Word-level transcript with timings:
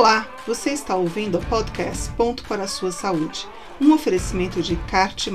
Olá, 0.00 0.26
você 0.46 0.70
está 0.70 0.96
ouvindo 0.96 1.36
o 1.36 1.44
podcast 1.44 2.10
Ponto 2.12 2.42
para 2.44 2.62
a 2.62 2.66
Sua 2.66 2.90
Saúde, 2.90 3.46
um 3.78 3.92
oferecimento 3.92 4.62
de 4.62 4.74
CART+, 4.90 5.30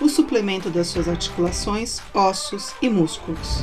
o 0.00 0.08
suplemento 0.08 0.68
das 0.70 0.88
suas 0.88 1.06
articulações, 1.06 2.00
ossos 2.12 2.74
e 2.82 2.90
músculos. 2.90 3.60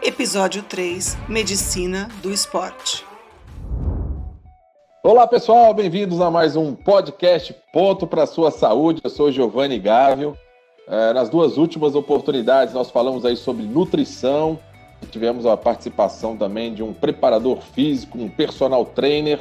Episódio 0.00 0.62
3 0.62 1.18
Medicina 1.28 2.08
do 2.22 2.30
Esporte. 2.30 3.04
Olá 5.02 5.26
pessoal, 5.26 5.74
bem-vindos 5.74 6.20
a 6.20 6.30
mais 6.30 6.54
um 6.54 6.72
podcast 6.72 7.52
Ponto 7.72 8.06
para 8.06 8.22
a 8.22 8.28
Sua 8.28 8.52
Saúde. 8.52 9.00
Eu 9.02 9.10
sou 9.10 9.32
Giovanni 9.32 9.80
Gávio. 9.80 10.38
É, 10.86 11.12
nas 11.12 11.28
duas 11.28 11.56
últimas 11.56 11.96
oportunidades 11.96 12.74
nós 12.74 12.92
falamos 12.92 13.24
aí 13.24 13.36
sobre 13.36 13.64
nutrição, 13.64 14.56
Tivemos 15.10 15.46
a 15.46 15.56
participação 15.56 16.36
também 16.36 16.72
de 16.72 16.82
um 16.82 16.92
preparador 16.92 17.58
físico, 17.60 18.18
um 18.18 18.28
personal 18.28 18.84
trainer. 18.84 19.40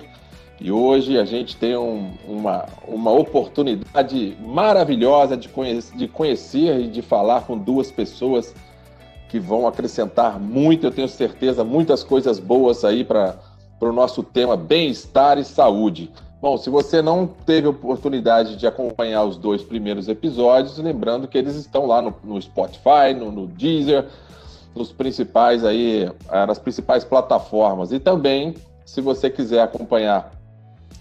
E 0.59 0.71
hoje 0.71 1.17
a 1.17 1.25
gente 1.25 1.55
tem 1.55 1.75
um, 1.75 2.13
uma, 2.27 2.65
uma 2.87 3.11
oportunidade 3.11 4.37
maravilhosa 4.39 5.35
de, 5.35 5.49
conhecer, 5.49 5.97
de 5.97 6.07
conhecer 6.07 6.81
e 6.81 6.87
de 6.87 7.01
falar 7.01 7.41
com 7.41 7.57
duas 7.57 7.91
pessoas 7.91 8.53
que 9.31 9.39
vão 9.39 9.65
acrescentar 9.65 10.37
muito, 10.37 10.85
eu 10.85 10.91
tenho 10.91 11.07
certeza, 11.07 11.63
muitas 11.63 12.03
coisas 12.03 12.37
boas 12.37 12.83
aí 12.83 13.05
para 13.05 13.39
o 13.79 13.91
nosso 13.93 14.21
tema 14.21 14.57
bem-estar 14.57 15.37
e 15.37 15.45
saúde. 15.45 16.11
Bom, 16.41 16.57
se 16.57 16.69
você 16.69 17.01
não 17.01 17.25
teve 17.25 17.67
oportunidade 17.67 18.57
de 18.57 18.67
acompanhar 18.67 19.23
os 19.23 19.37
dois 19.37 19.63
primeiros 19.63 20.09
episódios, 20.09 20.77
lembrando 20.79 21.27
que 21.29 21.37
eles 21.37 21.55
estão 21.55 21.85
lá 21.85 22.01
no, 22.01 22.13
no 22.23 22.41
Spotify, 22.41 23.13
no, 23.15 23.31
no 23.31 23.47
Deezer, 23.47 24.05
nos 24.75 24.91
principais 24.91 25.63
aí, 25.63 26.09
é, 26.29 26.45
nas 26.45 26.59
principais 26.59 27.03
plataformas. 27.03 27.91
E 27.91 27.99
também, 27.99 28.55
se 28.85 29.01
você 29.01 29.29
quiser 29.29 29.61
acompanhar 29.61 30.31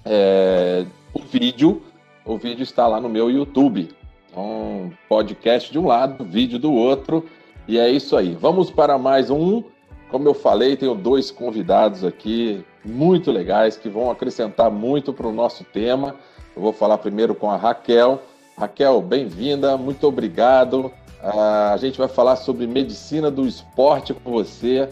é, 0.05 0.84
o 1.12 1.20
vídeo, 1.20 1.83
o 2.25 2.36
vídeo 2.36 2.62
está 2.62 2.86
lá 2.86 3.00
no 3.00 3.09
meu 3.09 3.31
YouTube. 3.31 3.91
Um 4.36 4.91
podcast 5.09 5.70
de 5.72 5.78
um 5.78 5.86
lado, 5.86 6.25
vídeo 6.25 6.59
do 6.59 6.72
outro. 6.72 7.27
E 7.67 7.78
é 7.78 7.89
isso 7.91 8.17
aí. 8.17 8.34
Vamos 8.34 8.70
para 8.70 8.98
mais 8.98 9.31
um. 9.31 9.62
Como 10.11 10.27
eu 10.28 10.34
falei, 10.34 10.77
tenho 10.77 10.94
dois 10.94 11.31
convidados 11.31 12.05
aqui 12.05 12.64
muito 12.84 13.31
legais 13.31 13.77
que 13.77 13.89
vão 13.89 14.11
acrescentar 14.11 14.70
muito 14.70 15.12
para 15.12 15.27
o 15.27 15.33
nosso 15.33 15.64
tema. 15.64 16.16
Eu 16.56 16.62
vou 16.62 16.72
falar 16.72 16.98
primeiro 16.98 17.34
com 17.34 17.50
a 17.50 17.56
Raquel. 17.56 18.20
Raquel, 18.56 19.00
bem-vinda, 19.00 19.77
muito 19.77 20.06
obrigado 20.06 20.92
a 21.22 21.76
gente 21.76 21.98
vai 21.98 22.08
falar 22.08 22.36
sobre 22.36 22.66
medicina 22.66 23.30
do 23.30 23.46
esporte 23.46 24.14
com 24.14 24.30
você. 24.30 24.88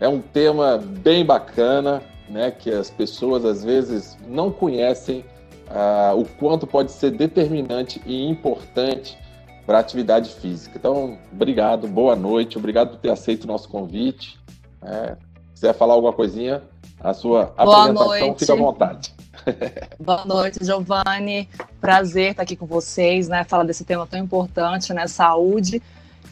É 0.00 0.08
um 0.08 0.20
tema 0.20 0.78
bem 0.78 1.24
bacana, 1.24 2.02
né? 2.28 2.50
Que 2.50 2.70
as 2.70 2.90
pessoas 2.90 3.44
às 3.44 3.64
vezes 3.64 4.16
não 4.26 4.50
conhecem 4.50 5.24
uh, 5.68 6.18
o 6.18 6.24
quanto 6.24 6.66
pode 6.66 6.92
ser 6.92 7.12
determinante 7.12 8.00
e 8.04 8.28
importante 8.28 9.18
para 9.66 9.78
a 9.78 9.80
atividade 9.80 10.30
física. 10.30 10.78
Então, 10.78 11.18
obrigado, 11.32 11.86
boa 11.86 12.16
noite, 12.16 12.56
obrigado 12.56 12.90
por 12.90 12.98
ter 12.98 13.10
aceito 13.10 13.44
o 13.44 13.46
nosso 13.46 13.68
convite. 13.68 14.38
É, 14.82 15.16
se 15.54 15.60
quiser 15.60 15.74
falar 15.74 15.94
alguma 15.94 16.12
coisinha, 16.12 16.62
a 17.00 17.12
sua 17.12 17.52
boa 17.56 17.82
apresentação 17.82 18.08
noite. 18.08 18.40
fica 18.40 18.52
à 18.52 18.56
vontade. 18.56 19.14
Boa 19.98 20.24
noite, 20.24 20.64
Giovanni. 20.64 21.48
Prazer 21.80 22.30
estar 22.30 22.42
aqui 22.42 22.56
com 22.56 22.66
vocês, 22.66 23.28
né? 23.28 23.44
Falar 23.44 23.64
desse 23.64 23.84
tema 23.84 24.06
tão 24.06 24.18
importante, 24.18 24.92
né? 24.92 25.06
Saúde, 25.06 25.82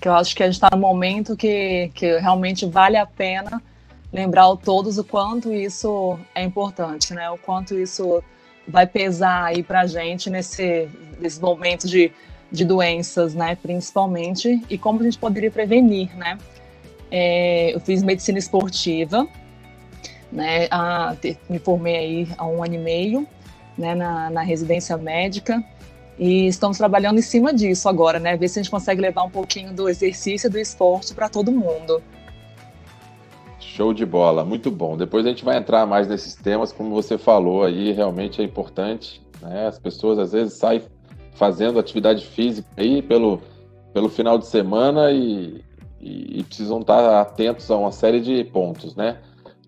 que 0.01 0.09
eu 0.09 0.15
acho 0.15 0.35
que 0.35 0.43
a 0.43 0.47
gente 0.47 0.55
está 0.55 0.69
num 0.73 0.81
momento 0.81 1.37
que, 1.37 1.91
que 1.95 2.19
realmente 2.19 2.67
vale 2.67 2.97
a 2.97 3.07
pena 3.07 3.63
lembrar 4.13 4.51
a 4.51 4.57
todos 4.57 4.99
o 4.99 5.05
quanto 5.05 5.53
isso 5.53 6.19
é 6.35 6.43
importante, 6.43 7.15
né? 7.15 7.31
O 7.31 7.39
quanto 7.39 7.79
isso 7.79 8.23
vai 8.67 8.87
pesar 8.87 9.45
aí 9.45 9.63
para 9.63 9.83
a 9.83 9.87
gente 9.87 10.29
nesse, 10.29 10.89
nesse 11.21 11.41
momento 11.41 11.87
de, 11.87 12.13
de 12.51 12.65
doenças, 12.65 13.35
né? 13.35 13.57
Principalmente, 13.57 14.63
e 14.69 14.79
como 14.79 15.01
a 15.01 15.05
gente 15.05 15.19
poderia 15.19 15.51
prevenir, 15.51 16.15
né? 16.17 16.39
É, 17.11 17.75
eu 17.75 17.81
fiz 17.81 18.03
medicina 18.03 18.39
esportiva, 18.39 19.29
né? 20.31 20.69
A, 20.71 21.15
me 21.49 21.59
formei 21.59 21.97
aí 21.97 22.29
há 22.37 22.47
um 22.47 22.63
ano 22.63 22.75
e 22.75 22.79
meio, 22.79 23.27
né? 23.77 23.95
Na, 23.95 24.31
na 24.31 24.43
residência 24.43 24.97
médica 24.97 25.63
e 26.19 26.47
estamos 26.47 26.79
trabalhando 26.79 27.19
em 27.19 27.23
cima 27.23 27.53
disso 27.53 27.89
agora, 27.89 28.19
né? 28.19 28.37
Ver 28.37 28.49
se 28.49 28.59
a 28.59 28.63
gente 28.63 28.71
consegue 28.71 29.01
levar 29.01 29.23
um 29.25 29.31
pouquinho 29.31 29.73
do 29.73 29.89
exercício 29.89 30.49
e 30.49 30.51
do 30.51 30.59
esporte 30.59 31.15
para 31.15 31.29
todo 31.29 31.53
mundo. 31.53 32.03
Show 33.61 33.93
de 33.93 34.07
bola, 34.07 34.45
muito 34.45 34.71
bom. 34.71 34.97
Depois 34.97 35.27
a 35.27 35.29
gente 35.29 35.45
vai 35.45 35.59
entrar 35.59 35.85
mais 35.85 36.09
nesses 36.09 36.35
temas, 36.35 36.73
como 36.73 36.91
você 36.91 37.19
falou 37.19 37.65
aí, 37.65 37.93
realmente 37.93 38.41
é 38.41 38.45
importante. 38.45 39.21
Né? 39.43 39.67
As 39.67 39.79
pessoas 39.79 40.19
às 40.19 40.33
vezes 40.33 40.55
saem 40.55 40.83
fazendo 41.35 41.79
atividade 41.79 42.25
física 42.25 42.67
aí 42.79 43.03
pelo, 43.03 43.43
pelo 43.93 44.09
final 44.09 44.39
de 44.39 44.47
semana 44.47 45.11
e, 45.11 45.63
e, 46.01 46.41
e 46.41 46.45
precisam 46.45 46.81
estar 46.81 47.21
atentos 47.21 47.71
a 47.71 47.77
uma 47.77 47.93
série 47.93 48.21
de 48.21 48.43
pontos, 48.45 48.97
né? 48.97 49.19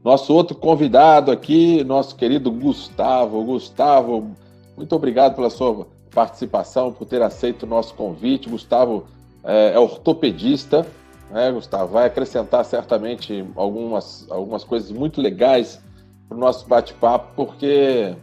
Nosso 0.05 0.33
outro 0.33 0.57
convidado 0.57 1.31
aqui, 1.31 1.83
nosso 1.85 2.15
querido 2.15 2.51
Gustavo. 2.51 3.43
Gustavo, 3.45 4.31
muito 4.77 4.95
obrigado 4.95 5.35
pela 5.35 5.51
sua 5.51 5.87
participação, 6.15 6.93
por 6.93 7.05
ter 7.05 7.21
aceito 7.21 7.65
o 7.65 7.67
nosso 7.67 7.95
convite. 7.95 8.49
Gustavo 8.49 9.07
é, 9.45 9.73
é 9.75 9.79
ortopedista, 9.79 10.87
né, 11.31 11.51
Gustavo? 11.51 11.93
Vai 11.93 12.07
acrescentar 12.07 12.65
certamente 12.65 13.45
algumas, 13.57 14.27
algumas 14.31 14.65
coisas 14.65 14.91
muito 14.91 15.21
legais 15.21 15.81
para 16.29 16.37
o 16.37 16.41
nosso 16.41 16.67
bate-papo, 16.69 17.33
porque 17.35 18.15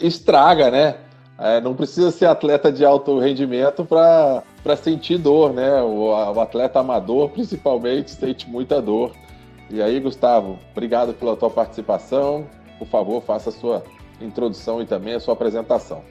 estraga, 0.00 0.70
né? 0.70 0.96
É, 1.38 1.60
não 1.60 1.74
precisa 1.74 2.10
ser 2.10 2.26
atleta 2.26 2.72
de 2.72 2.84
alto 2.84 3.18
rendimento 3.18 3.84
para 3.84 4.76
sentir 4.76 5.18
dor, 5.18 5.52
né? 5.52 5.80
O, 5.82 6.10
o 6.10 6.40
atleta 6.40 6.80
amador, 6.80 7.30
principalmente, 7.30 8.10
sente 8.10 8.48
muita 8.48 8.82
dor. 8.82 9.12
E 9.70 9.82
aí, 9.82 10.00
Gustavo, 10.00 10.58
obrigado 10.72 11.12
pela 11.14 11.36
tua 11.36 11.50
participação. 11.50 12.46
Por 12.78 12.88
favor, 12.88 13.22
faça 13.22 13.50
a 13.50 13.52
sua 13.52 13.84
introdução 14.20 14.80
e 14.80 14.86
também 14.86 15.14
a 15.14 15.20
sua 15.20 15.34
apresentação. 15.34 16.02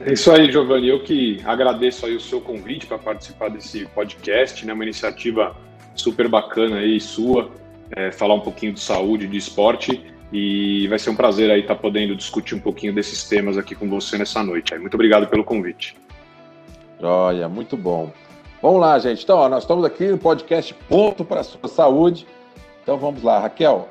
É 0.00 0.12
isso 0.12 0.30
aí, 0.30 0.50
Giovanni. 0.50 0.88
Eu 0.88 1.02
que 1.02 1.40
agradeço 1.44 2.06
aí 2.06 2.14
o 2.14 2.20
seu 2.20 2.40
convite 2.40 2.86
para 2.86 2.98
participar 2.98 3.48
desse 3.48 3.86
podcast, 3.86 4.64
né? 4.66 4.72
Uma 4.72 4.84
iniciativa 4.84 5.56
super 5.94 6.28
bacana 6.28 6.78
aí 6.78 7.00
sua, 7.00 7.50
é, 7.90 8.10
falar 8.12 8.34
um 8.34 8.40
pouquinho 8.40 8.72
de 8.72 8.80
saúde, 8.80 9.26
de 9.26 9.36
esporte 9.36 10.04
e 10.32 10.86
vai 10.88 10.98
ser 10.98 11.10
um 11.10 11.16
prazer 11.16 11.50
aí 11.50 11.60
estar 11.60 11.74
tá 11.74 11.80
podendo 11.80 12.14
discutir 12.16 12.54
um 12.54 12.60
pouquinho 12.60 12.92
desses 12.92 13.24
temas 13.24 13.56
aqui 13.56 13.74
com 13.74 13.88
você 13.88 14.18
nessa 14.18 14.42
noite. 14.42 14.76
Muito 14.78 14.94
obrigado 14.94 15.26
pelo 15.28 15.44
convite. 15.44 15.96
Joia, 17.00 17.48
muito 17.48 17.76
bom. 17.76 18.12
Vamos 18.60 18.80
lá, 18.80 18.98
gente. 18.98 19.22
Então, 19.22 19.38
ó, 19.38 19.48
nós 19.48 19.62
estamos 19.62 19.84
aqui 19.84 20.06
no 20.08 20.18
podcast 20.18 20.74
Ponto 20.88 21.24
para 21.24 21.40
a 21.40 21.44
Sua 21.44 21.68
Saúde. 21.68 22.26
Então 22.86 22.96
vamos 22.96 23.20
lá, 23.24 23.40
Raquel, 23.40 23.88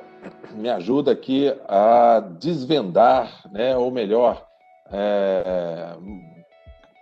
me 0.54 0.70
ajuda 0.70 1.12
aqui 1.12 1.54
a 1.68 2.24
desvendar, 2.40 3.42
né, 3.52 3.76
ou 3.76 3.92
melhor, 3.92 4.48
é, 4.90 5.98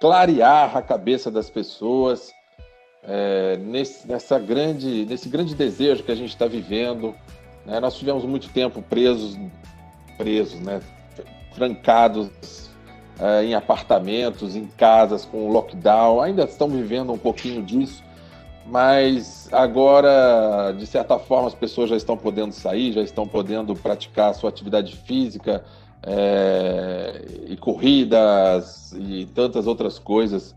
clarear 0.01 0.75
a 0.75 0.81
cabeça 0.81 1.29
das 1.29 1.51
pessoas 1.51 2.31
é, 3.03 3.57
nesse, 3.57 4.07
nessa 4.07 4.39
grande, 4.39 5.05
nesse 5.05 5.29
grande 5.29 5.53
desejo 5.53 6.01
que 6.01 6.11
a 6.11 6.15
gente 6.15 6.29
está 6.29 6.47
vivendo. 6.47 7.13
Né? 7.63 7.79
Nós 7.79 7.95
tivemos 7.95 8.25
muito 8.25 8.49
tempo 8.49 8.81
presos, 8.81 9.37
presos, 10.17 10.59
né, 10.61 10.81
trancados 11.53 12.71
é, 13.19 13.43
em 13.43 13.53
apartamentos, 13.53 14.55
em 14.55 14.65
casas 14.65 15.25
com 15.25 15.51
lockdown. 15.51 16.21
Ainda 16.21 16.45
estamos 16.45 16.75
vivendo 16.75 17.13
um 17.13 17.19
pouquinho 17.19 17.61
disso 17.61 18.03
mas 18.66 19.50
agora, 19.51 20.74
de 20.78 20.85
certa 20.85 21.19
forma, 21.19 21.47
as 21.47 21.56
pessoas 21.56 21.90
já 21.90 21.97
estão 21.97 22.16
podendo 22.16 22.53
sair, 22.53 22.94
já 22.94 23.01
estão 23.01 23.27
podendo 23.27 23.75
praticar 23.75 24.31
a 24.31 24.33
sua 24.33 24.50
atividade 24.50 24.95
física 24.95 25.63
é, 26.01 27.25
e 27.48 27.57
corridas 27.57 28.94
e 28.98 29.25
tantas 29.33 29.68
outras 29.68 30.00
coisas. 30.00 30.56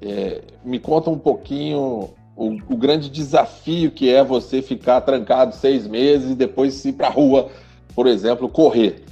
É, 0.00 0.42
me 0.64 0.78
conta 0.78 1.10
um 1.10 1.18
pouquinho 1.18 2.10
o, 2.36 2.50
o, 2.68 2.76
grande 2.76 3.10
desafio 3.10 3.90
que 3.90 4.12
é 4.12 4.22
você 4.22 4.62
ficar 4.62 5.00
trancado 5.00 5.54
seis 5.54 5.88
meses 5.88 6.30
e 6.30 6.34
depois 6.34 6.84
ir 6.84 6.92
para 6.92 7.08
a 7.08 7.10
rua, 7.10 7.50
por 7.94 8.06
exemplo, 8.06 8.48
correr. 8.48 9.04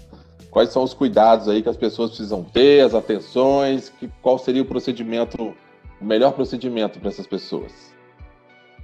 Quais 0.50 0.70
são 0.70 0.82
os 0.82 0.94
cuidados 0.94 1.48
aí 1.48 1.62
que 1.62 1.68
as 1.68 1.76
pessoas 1.76 2.10
precisam 2.10 2.44
ter, 2.44 2.84
as 2.84 2.94
atenções, 2.94 3.88
que, 3.88 4.08
qual 4.22 4.38
seria 4.38 4.62
o 4.62 4.64
procedimento, 4.64 5.54
o 6.00 6.04
melhor 6.04 6.32
procedimento 6.32 7.00
para 7.00 7.08
essas 7.08 7.26
pessoas? 7.26 7.95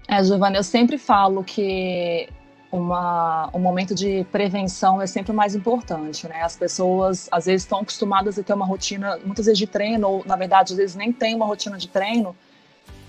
É, 0.08 0.22
Giovanni, 0.22 0.56
eu 0.56 0.64
sempre 0.64 0.98
falo 0.98 1.44
que 1.44 2.28
uma, 2.70 3.50
um 3.52 3.58
momento 3.58 3.94
de 3.94 4.24
prevenção 4.32 5.00
é 5.00 5.06
sempre 5.06 5.30
o 5.30 5.34
mais 5.34 5.54
importante, 5.54 6.26
né? 6.26 6.42
As 6.42 6.56
pessoas, 6.56 7.28
às 7.30 7.44
vezes, 7.44 7.62
estão 7.62 7.80
acostumadas 7.80 8.38
a 8.38 8.42
ter 8.42 8.54
uma 8.54 8.64
rotina, 8.64 9.18
muitas 9.24 9.46
vezes 9.46 9.58
de 9.58 9.66
treino, 9.66 10.08
ou, 10.08 10.24
na 10.24 10.36
verdade, 10.36 10.72
às 10.72 10.78
vezes 10.78 10.96
nem 10.96 11.12
tem 11.12 11.34
uma 11.34 11.46
rotina 11.46 11.76
de 11.76 11.88
treino 11.88 12.34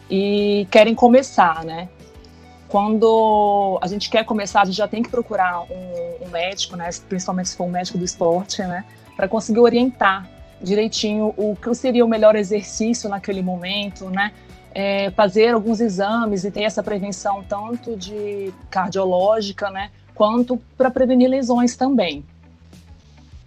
e 0.09 0.67
querem 0.69 0.93
começar, 0.93 1.63
né? 1.63 1.89
Quando 2.67 3.79
a 3.81 3.87
gente 3.87 4.09
quer 4.09 4.25
começar, 4.25 4.61
a 4.61 4.65
gente 4.65 4.75
já 4.75 4.87
tem 4.87 5.01
que 5.01 5.09
procurar 5.09 5.61
um, 5.61 6.25
um 6.25 6.29
médico, 6.29 6.75
né, 6.75 6.89
principalmente 7.07 7.49
se 7.49 7.55
for 7.55 7.65
um 7.65 7.69
médico 7.69 7.99
do 7.99 8.03
esporte, 8.03 8.63
né, 8.63 8.83
para 9.15 9.27
conseguir 9.27 9.59
orientar 9.59 10.27
direitinho 10.59 11.35
o 11.37 11.55
que 11.55 11.71
seria 11.75 12.03
o 12.03 12.07
melhor 12.07 12.35
exercício 12.35 13.07
naquele 13.07 13.43
momento, 13.43 14.09
né, 14.09 14.33
é, 14.73 15.11
fazer 15.11 15.53
alguns 15.53 15.79
exames 15.79 16.43
e 16.43 16.51
ter 16.51 16.63
essa 16.63 16.81
prevenção 16.81 17.43
tanto 17.43 17.95
de 17.95 18.51
cardiológica, 18.69 19.69
né, 19.69 19.91
quanto 20.15 20.57
para 20.77 20.89
prevenir 20.89 21.29
lesões 21.29 21.75
também. 21.75 22.25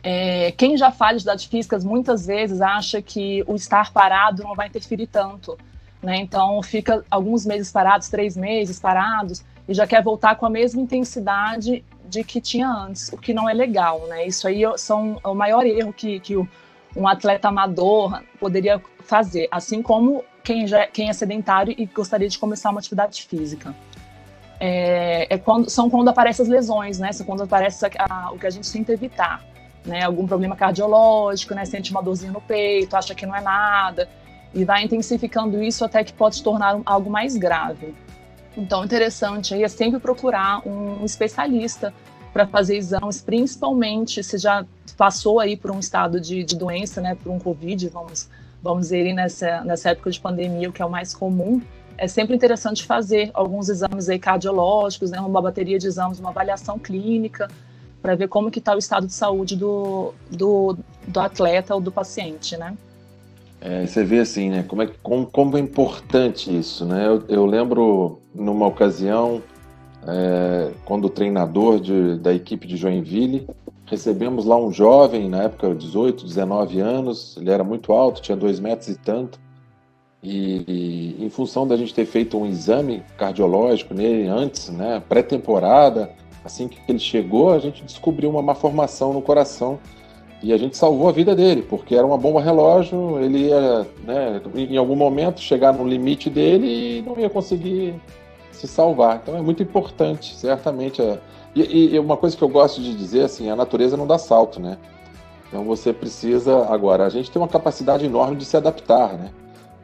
É, 0.02 0.52
quem 0.52 0.76
já 0.76 0.92
faz 0.92 1.16
atividades 1.16 1.44
físicas 1.46 1.84
muitas 1.84 2.26
vezes 2.26 2.60
acha 2.60 3.02
que 3.02 3.42
o 3.44 3.56
estar 3.56 3.92
parado 3.92 4.44
não 4.44 4.54
vai 4.54 4.68
interferir 4.68 5.08
tanto, 5.08 5.58
né? 6.00 6.18
Então 6.18 6.62
fica 6.62 7.04
alguns 7.10 7.44
meses 7.44 7.72
parados, 7.72 8.08
três 8.08 8.36
meses 8.36 8.78
parados 8.78 9.44
e 9.68 9.74
já 9.74 9.84
quer 9.84 10.04
voltar 10.04 10.36
com 10.36 10.46
a 10.46 10.50
mesma 10.50 10.80
intensidade 10.80 11.84
de 12.08 12.22
que 12.22 12.40
tinha 12.40 12.68
antes, 12.68 13.08
o 13.12 13.16
que 13.16 13.34
não 13.34 13.48
é 13.48 13.52
legal, 13.52 14.06
né? 14.06 14.24
Isso 14.24 14.46
aí 14.46 14.62
são, 14.76 15.20
é 15.24 15.26
o 15.26 15.34
maior 15.34 15.66
erro 15.66 15.92
que, 15.92 16.20
que 16.20 16.36
um 16.36 17.08
atleta 17.08 17.48
amador 17.48 18.22
poderia 18.38 18.80
fazer, 19.00 19.48
assim 19.50 19.82
como 19.82 20.22
quem, 20.46 20.64
já, 20.64 20.86
quem 20.86 21.08
é 21.08 21.12
sedentário 21.12 21.74
e 21.76 21.86
gostaria 21.86 22.28
de 22.28 22.38
começar 22.38 22.70
uma 22.70 22.78
atividade 22.78 23.24
física. 23.24 23.74
É, 24.60 25.34
é 25.34 25.38
quando, 25.38 25.68
são 25.68 25.90
quando 25.90 26.06
aparecem 26.06 26.44
as 26.44 26.48
lesões, 26.48 27.00
né? 27.00 27.12
São 27.12 27.26
quando 27.26 27.42
aparece 27.42 27.84
a, 27.84 27.90
a, 27.98 28.30
o 28.30 28.38
que 28.38 28.46
a 28.46 28.50
gente 28.50 28.70
tenta 28.72 28.92
evitar, 28.92 29.44
né? 29.84 30.04
Algum 30.04 30.24
problema 30.24 30.54
cardiológico, 30.54 31.52
né? 31.52 31.64
Sente 31.64 31.90
uma 31.90 32.00
dorzinha 32.00 32.30
no 32.30 32.40
peito, 32.40 32.96
acha 32.96 33.12
que 33.12 33.26
não 33.26 33.34
é 33.34 33.40
nada 33.40 34.08
e 34.54 34.64
vai 34.64 34.84
intensificando 34.84 35.60
isso 35.60 35.84
até 35.84 36.04
que 36.04 36.12
pode 36.12 36.36
se 36.36 36.44
tornar 36.44 36.80
algo 36.86 37.10
mais 37.10 37.36
grave. 37.36 37.92
Então, 38.56 38.84
interessante 38.84 39.52
aí 39.52 39.64
é 39.64 39.68
sempre 39.68 39.98
procurar 39.98 40.66
um 40.66 41.04
especialista 41.04 41.92
para 42.32 42.46
fazer 42.46 42.76
exames, 42.76 43.20
principalmente 43.20 44.22
se 44.22 44.38
já 44.38 44.64
passou 44.96 45.40
aí 45.40 45.56
por 45.56 45.72
um 45.72 45.80
estado 45.80 46.20
de, 46.20 46.44
de 46.44 46.56
doença, 46.56 47.00
né, 47.00 47.16
por 47.16 47.32
um 47.32 47.38
Covid, 47.38 47.88
vamos, 47.88 48.28
vamos 48.66 48.84
dizer, 48.84 49.12
nessa, 49.12 49.62
nessa 49.64 49.90
época 49.90 50.10
de 50.10 50.20
pandemia, 50.20 50.68
o 50.68 50.72
que 50.72 50.82
é 50.82 50.84
o 50.84 50.90
mais 50.90 51.14
comum, 51.14 51.60
é 51.98 52.06
sempre 52.06 52.34
interessante 52.34 52.84
fazer 52.84 53.30
alguns 53.32 53.68
exames 53.68 54.08
aí 54.08 54.18
cardiológicos, 54.18 55.10
né, 55.10 55.20
uma 55.20 55.40
bateria 55.40 55.78
de 55.78 55.86
exames, 55.86 56.18
uma 56.18 56.30
avaliação 56.30 56.78
clínica, 56.78 57.48
para 58.02 58.14
ver 58.14 58.28
como 58.28 58.50
que 58.50 58.58
está 58.58 58.74
o 58.74 58.78
estado 58.78 59.06
de 59.06 59.14
saúde 59.14 59.56
do, 59.56 60.12
do, 60.30 60.76
do 61.08 61.20
atleta 61.20 61.74
ou 61.74 61.80
do 61.80 61.90
paciente, 61.90 62.56
né? 62.56 62.76
É, 63.60 63.86
você 63.86 64.04
vê 64.04 64.20
assim, 64.20 64.50
né? 64.50 64.62
Como 64.62 64.82
é, 64.82 64.90
como, 65.02 65.26
como 65.26 65.56
é 65.56 65.60
importante 65.60 66.56
isso, 66.56 66.84
né? 66.84 67.06
Eu, 67.06 67.24
eu 67.28 67.46
lembro 67.46 68.20
numa 68.34 68.66
ocasião, 68.66 69.42
é, 70.06 70.70
quando 70.84 71.06
o 71.06 71.10
treinador 71.10 71.80
de, 71.80 72.16
da 72.18 72.32
equipe 72.32 72.66
de 72.66 72.76
Joinville, 72.76 73.48
recebemos 73.86 74.44
lá 74.44 74.56
um 74.56 74.72
jovem, 74.72 75.28
na 75.28 75.44
época 75.44 75.74
18, 75.74 76.24
19 76.24 76.80
anos, 76.80 77.36
ele 77.36 77.50
era 77.50 77.64
muito 77.64 77.92
alto, 77.92 78.20
tinha 78.20 78.36
dois 78.36 78.60
metros 78.60 78.88
e 78.88 78.98
tanto, 78.98 79.38
e, 80.22 81.14
e 81.18 81.24
em 81.24 81.30
função 81.30 81.66
da 81.66 81.76
gente 81.76 81.94
ter 81.94 82.04
feito 82.04 82.36
um 82.36 82.46
exame 82.46 83.02
cardiológico 83.16 83.94
nele 83.94 84.26
antes, 84.26 84.68
né, 84.70 85.02
pré-temporada, 85.08 86.10
assim 86.44 86.68
que 86.68 86.78
ele 86.88 86.98
chegou, 86.98 87.52
a 87.52 87.58
gente 87.58 87.84
descobriu 87.84 88.28
uma 88.28 88.42
malformação 88.42 89.12
no 89.12 89.22
coração. 89.22 89.78
E 90.42 90.52
a 90.52 90.56
gente 90.58 90.76
salvou 90.76 91.08
a 91.08 91.12
vida 91.12 91.34
dele, 91.34 91.62
porque 91.62 91.94
era 91.94 92.06
uma 92.06 92.18
bomba 92.18 92.42
relógio, 92.42 93.18
ele 93.20 93.48
ia, 93.48 93.86
né, 94.04 94.40
em 94.54 94.76
algum 94.76 94.94
momento, 94.94 95.40
chegar 95.40 95.72
no 95.72 95.88
limite 95.88 96.28
dele 96.28 96.98
e 96.98 97.02
não 97.02 97.18
ia 97.18 97.30
conseguir 97.30 97.94
se 98.52 98.66
salvar. 98.66 99.20
Então 99.22 99.36
é 99.36 99.42
muito 99.42 99.62
importante, 99.62 100.34
certamente. 100.34 101.02
É... 101.02 101.18
E, 101.54 101.94
e, 101.94 101.98
uma 101.98 102.16
coisa 102.16 102.36
que 102.36 102.42
eu 102.42 102.48
gosto 102.48 102.80
de 102.80 102.94
dizer, 102.94 103.22
assim, 103.22 103.48
a 103.48 103.56
natureza 103.56 103.96
não 103.96 104.06
dá 104.06 104.18
salto, 104.18 104.60
né? 104.60 104.78
Então 105.48 105.64
você 105.64 105.92
precisa, 105.92 106.66
agora, 106.66 107.06
a 107.06 107.08
gente 107.08 107.30
tem 107.30 107.40
uma 107.40 107.48
capacidade 107.48 108.04
enorme 108.04 108.36
de 108.36 108.44
se 108.44 108.56
adaptar, 108.56 109.14
né? 109.14 109.30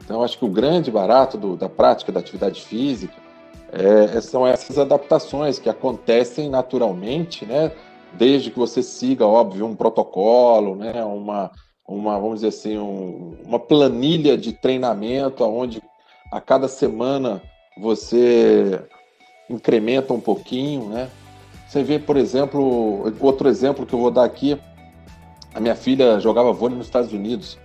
Então 0.05 0.23
acho 0.23 0.38
que 0.38 0.44
o 0.44 0.49
grande 0.49 0.91
barato 0.91 1.38
do, 1.38 1.56
da 1.56 1.69
prática 1.69 2.12
da 2.12 2.20
atividade 2.20 2.61
física 2.61 3.14
é, 3.70 4.20
são 4.20 4.47
essas 4.47 4.79
adaptações 4.79 5.58
que 5.58 5.69
acontecem 5.69 6.50
naturalmente, 6.50 7.47
né? 7.47 7.73
desde 8.12 8.50
que 8.50 8.58
você 8.58 8.82
siga, 8.82 9.26
óbvio, 9.26 9.67
um 9.67 9.75
protocolo, 9.75 10.76
né, 10.76 11.05
uma, 11.05 11.50
uma 11.87 12.19
vamos 12.19 12.37
dizer 12.37 12.49
assim, 12.49 12.79
um, 12.79 13.37
uma 13.44 13.58
planilha 13.58 14.37
de 14.37 14.53
treinamento, 14.53 15.44
onde 15.44 15.82
a 16.31 16.41
cada 16.41 16.69
semana 16.69 17.43
você 17.76 18.80
incrementa 19.48 20.12
um 20.12 20.20
pouquinho, 20.20 20.88
né? 20.88 21.08
Você 21.69 21.82
vê, 21.82 21.98
por 21.98 22.16
exemplo, 22.16 23.12
outro 23.20 23.48
exemplo 23.48 23.86
que 23.86 23.94
eu 23.94 23.98
vou 23.98 24.10
dar 24.10 24.24
aqui, 24.24 24.58
a 25.54 25.60
minha 25.60 25.74
filha 25.74 26.20
jogava 26.20 26.52
vôlei 26.52 26.76
nos 26.76 26.86
Estados 26.86 27.12
Unidos 27.12 27.58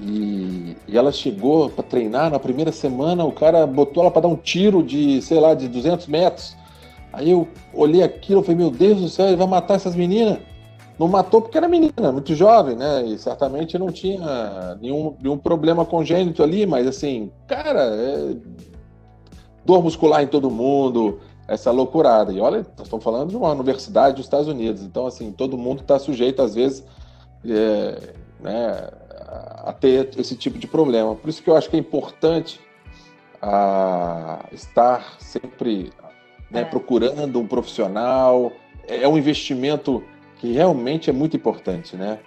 e, 0.00 0.76
e 0.88 0.98
ela 0.98 1.12
chegou 1.12 1.70
para 1.70 1.84
treinar 1.84 2.30
na 2.30 2.38
primeira 2.38 2.72
semana, 2.72 3.24
o 3.24 3.32
cara 3.32 3.66
botou 3.66 4.02
ela 4.02 4.10
para 4.10 4.22
dar 4.22 4.28
um 4.28 4.36
tiro 4.36 4.82
de, 4.82 5.22
sei 5.22 5.38
lá, 5.38 5.54
de 5.54 5.68
200 5.68 6.06
metros 6.06 6.56
Aí 7.12 7.30
eu 7.30 7.46
olhei 7.74 8.02
aquilo 8.02 8.40
e 8.40 8.44
falei, 8.44 8.56
meu 8.56 8.70
Deus 8.70 9.00
do 9.00 9.08
céu, 9.08 9.26
ele 9.26 9.36
vai 9.36 9.46
matar 9.46 9.74
essas 9.74 9.94
meninas? 9.94 10.38
Não 10.98 11.08
matou 11.08 11.42
porque 11.42 11.58
era 11.58 11.68
menina, 11.68 12.10
muito 12.10 12.34
jovem, 12.34 12.74
né? 12.74 13.04
E 13.04 13.18
certamente 13.18 13.78
não 13.78 13.92
tinha 13.92 14.78
nenhum, 14.80 15.14
nenhum 15.20 15.36
problema 15.36 15.84
congênito 15.84 16.42
ali, 16.42 16.64
mas 16.64 16.86
assim, 16.86 17.30
cara, 17.46 17.80
é... 17.80 18.36
dor 19.64 19.82
muscular 19.82 20.22
em 20.22 20.26
todo 20.26 20.50
mundo, 20.50 21.20
essa 21.46 21.70
loucurada. 21.70 22.32
E 22.32 22.40
olha, 22.40 22.58
nós 22.76 22.86
estamos 22.86 23.04
falando 23.04 23.30
de 23.30 23.36
uma 23.36 23.52
universidade 23.52 24.16
dos 24.16 24.26
Estados 24.26 24.48
Unidos, 24.48 24.82
então 24.82 25.06
assim, 25.06 25.32
todo 25.32 25.58
mundo 25.58 25.82
está 25.82 25.98
sujeito, 25.98 26.42
às 26.42 26.54
vezes, 26.54 26.84
é, 27.44 28.14
né, 28.40 28.90
a 29.64 29.72
ter 29.72 30.10
esse 30.18 30.36
tipo 30.36 30.58
de 30.58 30.66
problema. 30.66 31.14
Por 31.14 31.28
isso 31.28 31.42
que 31.42 31.50
eu 31.50 31.56
acho 31.56 31.70
que 31.70 31.76
é 31.76 31.78
importante 31.78 32.60
a 33.40 34.44
estar 34.52 35.16
sempre 35.18 35.92
né, 36.50 36.60
é. 36.60 36.64
procurando 36.64 37.40
um 37.40 37.46
profissional. 37.46 38.52
É, 38.86 39.02
é 39.02 39.08
um 39.08 39.16
investimento 39.16 40.02
que 40.38 40.52
realmente 40.52 41.08
é 41.08 41.12
muito 41.12 41.36
importante, 41.36 41.96
né? 41.96 42.18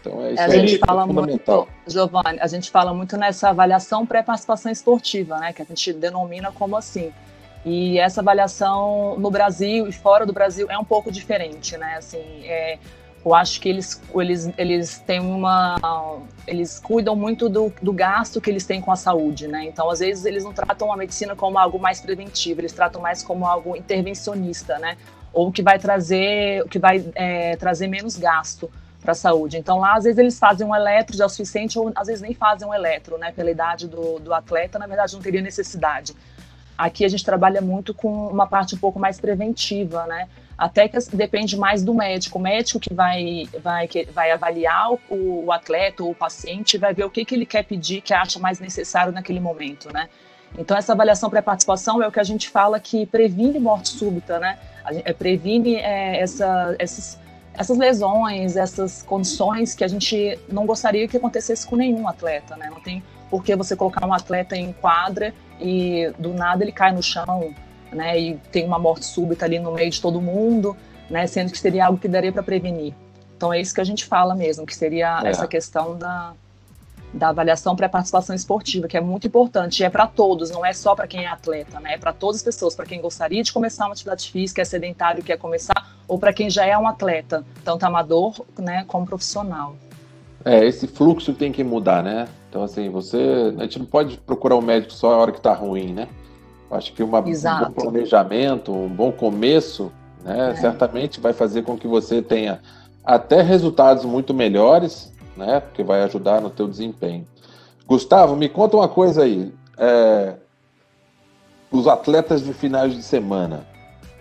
Então 0.00 0.24
é 0.24 0.32
isso 0.32 0.42
a 0.42 0.48
gente 0.48 0.74
é 0.76 0.78
fala 0.78 1.06
fundamental. 1.06 1.56
muito, 1.56 1.90
Giovanni, 1.92 2.40
a 2.40 2.46
gente 2.46 2.70
fala 2.70 2.94
muito 2.94 3.16
nessa 3.16 3.50
avaliação 3.50 4.06
pré-participação 4.06 4.70
esportiva, 4.70 5.38
né? 5.38 5.52
Que 5.52 5.62
a 5.62 5.64
gente 5.64 5.92
denomina 5.92 6.52
como 6.52 6.76
assim. 6.76 7.12
E 7.64 7.98
essa 7.98 8.20
avaliação 8.20 9.16
no 9.18 9.30
Brasil 9.30 9.88
e 9.88 9.92
fora 9.92 10.24
do 10.24 10.32
Brasil 10.32 10.68
é 10.70 10.78
um 10.78 10.84
pouco 10.84 11.10
diferente, 11.10 11.76
né? 11.76 11.96
Assim, 11.98 12.18
é, 12.44 12.78
eu 13.24 13.34
acho 13.34 13.60
que 13.60 13.68
eles, 13.68 14.00
eles, 14.14 14.50
eles 14.56 14.98
têm 15.00 15.20
uma. 15.20 16.22
Eles 16.46 16.78
cuidam 16.78 17.16
muito 17.16 17.48
do, 17.48 17.72
do 17.82 17.92
gasto 17.92 18.40
que 18.40 18.48
eles 18.48 18.64
têm 18.64 18.80
com 18.80 18.92
a 18.92 18.96
saúde, 18.96 19.48
né? 19.48 19.64
Então, 19.64 19.90
às 19.90 19.98
vezes, 19.98 20.24
eles 20.24 20.44
não 20.44 20.52
tratam 20.52 20.92
a 20.92 20.96
medicina 20.96 21.34
como 21.34 21.58
algo 21.58 21.78
mais 21.78 22.00
preventivo, 22.00 22.60
eles 22.60 22.72
tratam 22.72 23.02
mais 23.02 23.22
como 23.22 23.44
algo 23.44 23.76
intervencionista, 23.76 24.78
né? 24.78 24.96
Ou 25.32 25.50
que 25.52 25.62
vai 25.62 25.78
trazer, 25.78 26.66
que 26.68 26.78
vai 26.78 27.04
é, 27.14 27.56
trazer 27.56 27.88
menos 27.88 28.16
gasto 28.16 28.70
para 29.08 29.12
a 29.12 29.14
saúde. 29.14 29.56
Então, 29.56 29.78
lá, 29.78 29.94
às 29.94 30.04
vezes, 30.04 30.18
eles 30.18 30.38
fazem 30.38 30.66
um 30.66 30.74
eletro 30.74 31.16
já 31.16 31.24
o 31.24 31.28
suficiente, 31.30 31.78
ou 31.78 31.90
às 31.94 32.08
vezes 32.08 32.20
nem 32.20 32.34
fazem 32.34 32.68
um 32.68 32.74
eletro, 32.74 33.16
né? 33.16 33.32
Pela 33.32 33.50
idade 33.50 33.88
do, 33.88 34.18
do 34.18 34.34
atleta, 34.34 34.78
na 34.78 34.86
verdade, 34.86 35.14
não 35.14 35.22
teria 35.22 35.40
necessidade. 35.40 36.14
Aqui 36.76 37.06
a 37.06 37.08
gente 37.08 37.24
trabalha 37.24 37.62
muito 37.62 37.94
com 37.94 38.28
uma 38.28 38.46
parte 38.46 38.74
um 38.74 38.78
pouco 38.78 38.98
mais 38.98 39.18
preventiva, 39.18 40.06
né? 40.06 40.28
Até 40.58 40.88
que 40.88 40.98
depende 41.16 41.56
mais 41.56 41.82
do 41.82 41.94
médico. 41.94 42.38
O 42.38 42.42
médico 42.42 42.78
que 42.78 42.92
vai, 42.92 43.48
vai, 43.62 43.88
que 43.88 44.04
vai 44.04 44.30
avaliar 44.30 44.92
o, 44.92 45.46
o 45.46 45.52
atleta 45.52 46.02
ou 46.02 46.10
o 46.10 46.14
paciente 46.14 46.76
vai 46.76 46.92
ver 46.92 47.04
o 47.04 47.10
que, 47.10 47.24
que 47.24 47.34
ele 47.34 47.46
quer 47.46 47.64
pedir, 47.64 48.02
que 48.02 48.12
acha 48.12 48.38
mais 48.38 48.60
necessário 48.60 49.10
naquele 49.10 49.40
momento, 49.40 49.90
né? 49.90 50.10
Então, 50.58 50.76
essa 50.76 50.92
avaliação 50.92 51.30
pré-participação 51.30 52.02
é 52.02 52.06
o 52.06 52.12
que 52.12 52.20
a 52.20 52.24
gente 52.24 52.48
fala 52.50 52.78
que 52.78 53.06
previne 53.06 53.58
morte 53.58 53.88
súbita, 53.88 54.38
né? 54.38 54.58
É, 55.04 55.12
previne 55.12 55.76
é, 55.76 56.20
essa, 56.20 56.74
essas, 56.78 57.18
essas 57.54 57.76
lesões, 57.76 58.56
essas 58.56 59.02
condições 59.02 59.74
que 59.74 59.82
a 59.82 59.88
gente 59.88 60.38
não 60.48 60.66
gostaria 60.66 61.08
que 61.08 61.16
acontecesse 61.16 61.66
com 61.66 61.76
nenhum 61.76 62.06
atleta, 62.06 62.56
né? 62.56 62.68
Não 62.70 62.80
tem 62.80 63.02
por 63.30 63.42
que 63.42 63.54
você 63.56 63.76
colocar 63.76 64.06
um 64.06 64.12
atleta 64.12 64.56
em 64.56 64.72
quadra 64.72 65.34
e 65.60 66.12
do 66.18 66.32
nada 66.32 66.62
ele 66.62 66.72
cai 66.72 66.92
no 66.92 67.02
chão, 67.02 67.54
né? 67.92 68.18
E 68.18 68.36
tem 68.52 68.64
uma 68.64 68.78
morte 68.78 69.04
súbita 69.04 69.44
ali 69.44 69.58
no 69.58 69.72
meio 69.72 69.90
de 69.90 70.00
todo 70.00 70.20
mundo, 70.20 70.76
né? 71.10 71.26
Sendo 71.26 71.50
que 71.52 71.58
seria 71.58 71.86
algo 71.86 71.98
que 71.98 72.08
daria 72.08 72.32
para 72.32 72.42
prevenir. 72.42 72.94
Então 73.36 73.52
é 73.52 73.60
isso 73.60 73.74
que 73.74 73.80
a 73.80 73.84
gente 73.84 74.04
fala 74.04 74.34
mesmo, 74.34 74.66
que 74.66 74.74
seria 74.74 75.20
é. 75.24 75.28
essa 75.28 75.46
questão 75.46 75.96
da, 75.96 76.32
da 77.12 77.28
avaliação 77.28 77.74
pré-participação 77.74 78.34
esportiva, 78.34 78.88
que 78.88 78.96
é 78.96 79.00
muito 79.00 79.26
importante, 79.26 79.80
e 79.80 79.84
é 79.84 79.90
para 79.90 80.06
todos, 80.06 80.50
não 80.50 80.64
é 80.64 80.72
só 80.72 80.94
para 80.94 81.06
quem 81.06 81.24
é 81.24 81.28
atleta, 81.28 81.80
né? 81.80 81.94
É 81.94 81.98
para 81.98 82.12
todas 82.12 82.36
as 82.36 82.42
pessoas, 82.42 82.74
para 82.74 82.84
quem 82.84 83.00
gostaria 83.00 83.42
de 83.42 83.52
começar 83.52 83.86
uma 83.86 83.92
atividade 83.92 84.30
física, 84.30 84.60
é 84.62 84.64
sedentário, 84.64 85.22
quer 85.22 85.38
começar, 85.38 85.97
ou 86.08 86.18
para 86.18 86.32
quem 86.32 86.50
já 86.50 86.66
é 86.66 86.76
um 86.76 86.88
atleta, 86.88 87.44
tanto 87.64 87.84
amador, 87.84 88.34
né, 88.58 88.84
como 88.88 89.06
profissional. 89.06 89.76
É, 90.44 90.64
esse 90.64 90.86
fluxo 90.86 91.34
tem 91.34 91.52
que 91.52 91.62
mudar, 91.62 92.02
né? 92.02 92.26
Então, 92.48 92.62
assim, 92.62 92.88
você. 92.88 93.54
A 93.58 93.62
gente 93.62 93.78
não 93.78 93.86
pode 93.86 94.16
procurar 94.18 94.56
um 94.56 94.62
médico 94.62 94.92
só 94.92 95.12
a 95.12 95.16
hora 95.18 95.32
que 95.32 95.38
está 95.38 95.52
ruim, 95.52 95.92
né? 95.92 96.08
Acho 96.70 96.92
que 96.92 97.02
uma, 97.02 97.18
um 97.18 97.22
bom 97.22 97.70
planejamento, 97.72 98.72
um 98.72 98.88
bom 98.88 99.12
começo 99.12 99.92
né? 100.28 100.50
É. 100.50 100.54
Certamente 100.56 101.20
vai 101.20 101.32
fazer 101.32 101.62
com 101.62 101.76
que 101.76 101.86
você 101.86 102.20
tenha 102.20 102.60
até 103.04 103.40
resultados 103.40 104.04
muito 104.04 104.34
melhores, 104.34 105.12
né? 105.36 105.60
Porque 105.60 105.82
vai 105.82 106.02
ajudar 106.02 106.40
no 106.40 106.50
teu 106.50 106.68
desempenho. 106.68 107.26
Gustavo, 107.86 108.36
me 108.36 108.48
conta 108.48 108.76
uma 108.76 108.88
coisa 108.88 109.22
aí. 109.22 109.52
É, 109.78 110.34
os 111.70 111.86
atletas 111.86 112.42
de 112.42 112.52
finais 112.52 112.94
de 112.94 113.02
semana, 113.02 113.66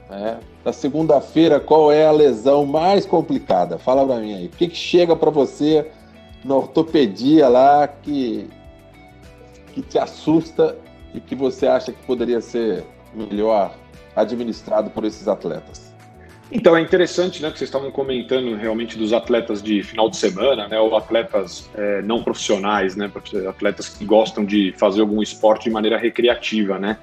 né? 0.10 0.40
Na 0.64 0.74
segunda-feira, 0.74 1.60
qual 1.60 1.92
é 1.92 2.06
a 2.06 2.12
lesão 2.12 2.66
mais 2.66 3.06
complicada? 3.06 3.78
Fala 3.78 4.06
para 4.06 4.18
mim 4.18 4.34
aí. 4.34 4.46
O 4.48 4.50
que, 4.50 4.68
que 4.68 4.76
chega 4.76 5.16
para 5.16 5.30
você 5.30 5.90
na 6.44 6.56
ortopedia 6.56 7.48
lá 7.48 7.88
que, 7.88 8.50
que 9.74 9.82
te 9.82 9.98
assusta 9.98 10.78
e 11.14 11.20
que 11.20 11.36
você 11.36 11.68
acha 11.68 11.92
que 11.92 12.06
poderia 12.06 12.42
ser 12.42 12.84
melhor 13.14 13.74
administrado 14.16 14.90
por 14.90 15.04
esses 15.06 15.28
atletas? 15.28 15.88
Então 16.50 16.78
é 16.78 16.82
interessante, 16.82 17.42
né, 17.42 17.52
que 17.52 17.58
vocês 17.58 17.68
estavam 17.68 17.92
comentando 17.92 18.56
realmente 18.56 18.98
dos 18.98 19.12
atletas 19.12 19.62
de 19.62 19.84
final 19.84 20.10
de 20.10 20.16
semana, 20.16 20.68
né, 20.68 20.80
ou 20.80 20.96
atletas 20.96 21.70
é, 21.76 22.02
não 22.02 22.24
profissionais, 22.24 22.96
né, 22.96 23.12
atletas 23.50 23.90
que 23.90 24.06
gostam 24.06 24.46
de 24.46 24.74
fazer 24.78 25.02
algum 25.02 25.22
esporte 25.22 25.66
de 25.66 25.72
maneira 25.72 25.98
recreativa, 25.98 26.80
né. 26.80 26.98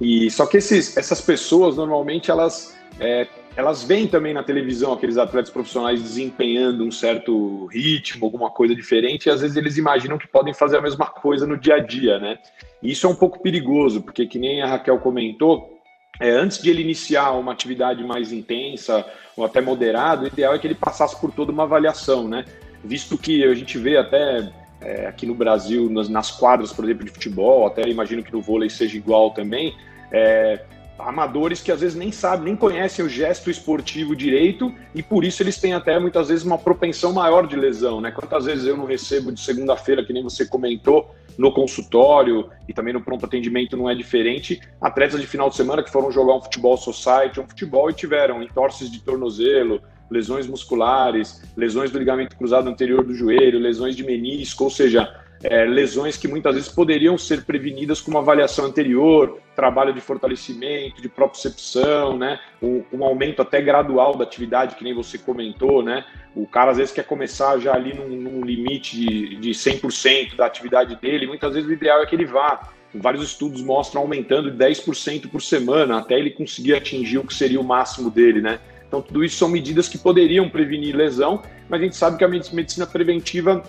E 0.00 0.30
só 0.30 0.46
que 0.46 0.58
esses, 0.58 0.96
essas 0.96 1.20
pessoas 1.20 1.76
normalmente 1.76 2.30
elas 2.30 2.78
é, 3.00 3.26
elas 3.58 3.82
veem 3.82 4.06
também 4.06 4.32
na 4.32 4.44
televisão 4.44 4.92
aqueles 4.92 5.18
atletas 5.18 5.50
profissionais 5.50 6.00
desempenhando 6.00 6.84
um 6.84 6.92
certo 6.92 7.66
ritmo, 7.66 8.24
alguma 8.24 8.50
coisa 8.50 8.72
diferente, 8.72 9.26
e 9.26 9.30
às 9.30 9.40
vezes 9.40 9.56
eles 9.56 9.76
imaginam 9.76 10.16
que 10.16 10.28
podem 10.28 10.54
fazer 10.54 10.76
a 10.76 10.80
mesma 10.80 11.06
coisa 11.06 11.44
no 11.44 11.56
dia 11.56 11.74
a 11.74 11.78
dia, 11.80 12.20
né? 12.20 12.38
E 12.80 12.92
isso 12.92 13.04
é 13.06 13.10
um 13.10 13.16
pouco 13.16 13.42
perigoso, 13.42 14.00
porque 14.00 14.26
que 14.26 14.38
nem 14.38 14.62
a 14.62 14.66
Raquel 14.68 15.00
comentou, 15.00 15.76
é, 16.20 16.30
antes 16.30 16.62
de 16.62 16.70
ele 16.70 16.82
iniciar 16.82 17.32
uma 17.32 17.50
atividade 17.50 18.04
mais 18.04 18.32
intensa 18.32 19.04
ou 19.36 19.44
até 19.44 19.60
moderada, 19.60 20.24
o 20.24 20.28
ideal 20.28 20.54
é 20.54 20.58
que 20.60 20.66
ele 20.66 20.76
passasse 20.76 21.20
por 21.20 21.32
toda 21.32 21.50
uma 21.50 21.64
avaliação, 21.64 22.28
né? 22.28 22.44
Visto 22.84 23.18
que 23.18 23.42
a 23.42 23.54
gente 23.54 23.76
vê 23.76 23.96
até 23.96 24.52
é, 24.80 25.06
aqui 25.06 25.26
no 25.26 25.34
Brasil, 25.34 25.88
nas, 25.90 26.08
nas, 26.08 26.30
quadras, 26.30 26.72
por 26.72 26.84
exemplo, 26.84 27.04
de 27.04 27.10
futebol, 27.10 27.66
até 27.66 27.82
imagino 27.88 28.22
que 28.22 28.32
no 28.32 28.40
vôlei 28.40 28.70
seja 28.70 28.96
igual 28.96 29.32
também, 29.32 29.74
é, 30.12 30.64
amadores 30.98 31.62
que 31.62 31.70
às 31.70 31.80
vezes 31.80 31.96
nem 31.96 32.10
sabem, 32.10 32.46
nem 32.46 32.56
conhecem 32.56 33.04
o 33.04 33.08
gesto 33.08 33.50
esportivo 33.50 34.16
direito 34.16 34.72
e 34.94 35.02
por 35.02 35.24
isso 35.24 35.42
eles 35.42 35.58
têm 35.58 35.74
até 35.74 35.98
muitas 35.98 36.28
vezes 36.28 36.44
uma 36.44 36.58
propensão 36.58 37.12
maior 37.12 37.46
de 37.46 37.56
lesão, 37.56 38.00
né? 38.00 38.10
Quantas 38.10 38.46
vezes 38.46 38.66
eu 38.66 38.76
não 38.76 38.84
recebo 38.84 39.30
de 39.30 39.40
segunda-feira, 39.40 40.04
que 40.04 40.12
nem 40.12 40.22
você 40.22 40.46
comentou, 40.46 41.14
no 41.38 41.52
consultório 41.52 42.50
e 42.66 42.74
também 42.74 42.92
no 42.92 43.00
pronto 43.00 43.24
atendimento 43.24 43.76
não 43.76 43.88
é 43.88 43.94
diferente, 43.94 44.60
atletas 44.80 45.20
de 45.20 45.26
final 45.26 45.48
de 45.48 45.54
semana 45.54 45.84
que 45.84 45.90
foram 45.90 46.10
jogar 46.10 46.34
um 46.34 46.42
futebol 46.42 46.76
society, 46.76 47.38
um 47.38 47.46
futebol 47.46 47.88
e 47.88 47.94
tiveram 47.94 48.42
entorses 48.42 48.90
de 48.90 49.00
tornozelo, 49.00 49.80
lesões 50.10 50.46
musculares, 50.46 51.42
lesões 51.56 51.90
do 51.90 51.98
ligamento 51.98 52.36
cruzado 52.36 52.68
anterior 52.68 53.04
do 53.04 53.14
joelho, 53.14 53.58
lesões 53.58 53.96
de 53.96 54.04
menisco, 54.04 54.64
ou 54.64 54.70
seja, 54.70 55.12
é, 55.42 55.64
lesões 55.64 56.16
que 56.16 56.26
muitas 56.26 56.54
vezes 56.54 56.68
poderiam 56.68 57.16
ser 57.16 57.44
prevenidas 57.44 58.00
com 58.00 58.10
uma 58.10 58.20
avaliação 58.20 58.64
anterior, 58.64 59.38
trabalho 59.54 59.92
de 59.92 60.00
fortalecimento, 60.00 61.00
de 61.00 61.08
propriocepção, 61.08 62.16
né? 62.16 62.40
Um, 62.60 62.82
um, 62.92 63.04
aumento 63.04 63.40
até 63.40 63.60
gradual 63.60 64.16
da 64.16 64.24
atividade, 64.24 64.74
que 64.74 64.82
nem 64.82 64.94
você 64.94 65.16
comentou, 65.16 65.82
né? 65.82 66.04
O 66.34 66.46
cara 66.46 66.72
às 66.72 66.76
vezes 66.76 66.92
quer 66.92 67.04
começar 67.04 67.58
já 67.58 67.74
ali 67.74 67.94
num, 67.94 68.08
num 68.08 68.44
limite 68.44 68.96
de, 68.96 69.36
de 69.36 69.50
100% 69.50 70.34
da 70.34 70.46
atividade 70.46 70.96
dele, 70.96 71.26
muitas 71.26 71.54
vezes 71.54 71.68
o 71.68 71.72
ideal 71.72 72.02
é 72.02 72.06
que 72.06 72.16
ele 72.16 72.26
vá. 72.26 72.70
Vários 72.94 73.22
estudos 73.22 73.62
mostram 73.62 74.00
aumentando 74.00 74.50
de 74.50 74.56
10% 74.56 75.28
por 75.30 75.42
semana, 75.42 75.98
até 75.98 76.18
ele 76.18 76.30
conseguir 76.30 76.74
atingir 76.74 77.18
o 77.18 77.24
que 77.24 77.34
seria 77.34 77.60
o 77.60 77.64
máximo 77.64 78.10
dele, 78.10 78.40
né? 78.40 78.58
Então, 78.88 79.02
tudo 79.02 79.22
isso 79.22 79.36
são 79.36 79.48
medidas 79.48 79.86
que 79.86 79.98
poderiam 79.98 80.48
prevenir 80.48 80.96
lesão, 80.96 81.42
mas 81.68 81.80
a 81.80 81.84
gente 81.84 81.96
sabe 81.96 82.16
que 82.16 82.24
a 82.24 82.28
medicina 82.28 82.86
preventiva 82.86 83.62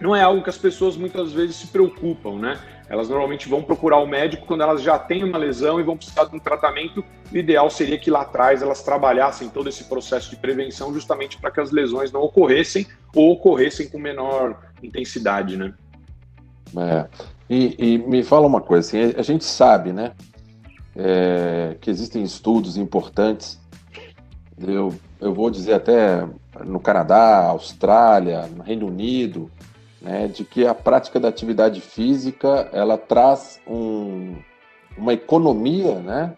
não 0.00 0.16
é 0.16 0.22
algo 0.22 0.42
que 0.42 0.48
as 0.48 0.56
pessoas 0.56 0.96
muitas 0.96 1.32
vezes 1.32 1.56
se 1.56 1.66
preocupam, 1.66 2.38
né? 2.38 2.58
Elas 2.88 3.08
normalmente 3.08 3.48
vão 3.48 3.62
procurar 3.62 3.98
o 3.98 4.06
médico 4.06 4.46
quando 4.46 4.62
elas 4.62 4.82
já 4.82 4.98
têm 4.98 5.22
uma 5.22 5.38
lesão 5.38 5.78
e 5.78 5.82
vão 5.82 5.96
precisar 5.96 6.24
de 6.24 6.34
um 6.34 6.38
tratamento. 6.38 7.04
O 7.32 7.36
ideal 7.36 7.68
seria 7.70 7.98
que 7.98 8.10
lá 8.10 8.22
atrás 8.22 8.62
elas 8.62 8.82
trabalhassem 8.82 9.48
todo 9.48 9.68
esse 9.68 9.84
processo 9.84 10.30
de 10.30 10.36
prevenção 10.36 10.92
justamente 10.92 11.36
para 11.38 11.50
que 11.50 11.60
as 11.60 11.70
lesões 11.70 12.10
não 12.10 12.22
ocorressem 12.22 12.86
ou 13.14 13.32
ocorressem 13.32 13.88
com 13.88 13.98
menor 13.98 14.60
intensidade, 14.82 15.56
né? 15.56 15.74
É. 16.76 17.06
E, 17.48 17.74
e 17.78 17.98
me 17.98 18.22
fala 18.22 18.46
uma 18.46 18.60
coisa, 18.60 18.86
assim, 18.86 19.14
a 19.16 19.22
gente 19.22 19.44
sabe, 19.44 19.92
né, 19.92 20.12
é, 20.94 21.76
que 21.80 21.90
existem 21.90 22.22
estudos 22.22 22.76
importantes. 22.76 23.59
Eu, 24.62 24.94
eu 25.20 25.32
vou 25.32 25.50
dizer 25.50 25.74
até 25.74 26.26
no 26.64 26.78
Canadá, 26.78 27.46
Austrália, 27.46 28.46
no 28.54 28.62
Reino 28.62 28.86
Unido, 28.86 29.50
né, 30.00 30.28
de 30.28 30.44
que 30.44 30.66
a 30.66 30.74
prática 30.74 31.18
da 31.18 31.28
atividade 31.28 31.80
física 31.80 32.68
ela 32.72 32.98
traz 32.98 33.60
um, 33.66 34.36
uma 34.96 35.12
economia, 35.12 35.94
né, 35.94 36.34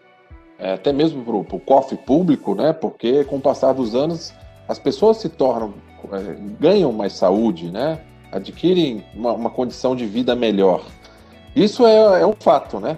é, 0.57 0.73
até 0.73 0.93
mesmo 0.93 1.23
para 1.23 1.55
o 1.55 1.59
cofre 1.59 1.97
público, 1.97 2.55
né, 2.55 2.73
porque 2.73 3.23
com 3.25 3.37
o 3.37 3.41
passar 3.41 3.73
dos 3.73 3.95
anos 3.95 4.33
as 4.67 4.79
pessoas 4.79 5.17
se 5.17 5.29
tornam, 5.29 5.73
é, 6.11 6.35
ganham 6.59 6.91
mais 6.91 7.13
saúde, 7.13 7.69
né, 7.69 7.99
adquirem 8.31 9.03
uma, 9.13 9.33
uma 9.33 9.49
condição 9.49 9.95
de 9.95 10.05
vida 10.05 10.35
melhor. 10.35 10.83
Isso 11.55 11.85
é, 11.85 12.21
é 12.21 12.25
um 12.25 12.33
fato, 12.33 12.79
né, 12.79 12.97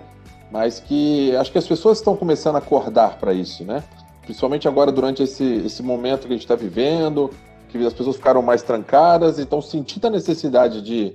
mas 0.51 0.79
que 0.79 1.35
acho 1.35 1.51
que 1.51 1.57
as 1.57 1.67
pessoas 1.67 1.97
estão 1.97 2.15
começando 2.15 2.55
a 2.55 2.59
acordar 2.59 3.17
para 3.17 3.33
isso, 3.33 3.63
né, 3.63 3.83
principalmente 4.25 4.67
agora 4.67 4.91
durante 4.91 5.23
esse, 5.23 5.43
esse 5.65 5.81
momento 5.81 6.21
que 6.21 6.33
a 6.33 6.35
gente 6.35 6.41
está 6.41 6.55
vivendo, 6.55 7.31
que 7.69 7.77
as 7.77 7.93
pessoas 7.93 8.15
ficaram 8.15 8.41
mais 8.41 8.61
trancadas 8.63 9.37
e 9.37 9.43
estão 9.43 9.61
sentindo 9.61 10.07
a 10.07 10.09
necessidade 10.09 10.81
de. 10.81 11.13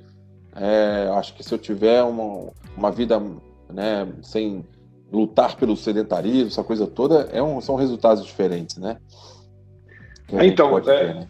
É, 0.57 1.11
acho 1.14 1.35
que 1.35 1.43
se 1.43 1.52
eu 1.52 1.59
tiver 1.59 2.02
uma, 2.02 2.50
uma 2.76 2.90
vida 2.90 3.21
né, 3.73 4.09
sem 4.23 4.64
lutar 5.12 5.57
pelo 5.57 5.76
sedentarismo, 5.76 6.49
essa 6.49 6.64
coisa 6.64 6.87
toda, 6.87 7.29
é 7.33 7.43
um, 7.43 7.61
são 7.61 7.75
resultados 7.75 8.25
diferentes, 8.25 8.76
né? 8.76 8.97
Então, 10.33 10.79
é, 10.79 10.81
ter, 10.81 11.14
né? 11.14 11.26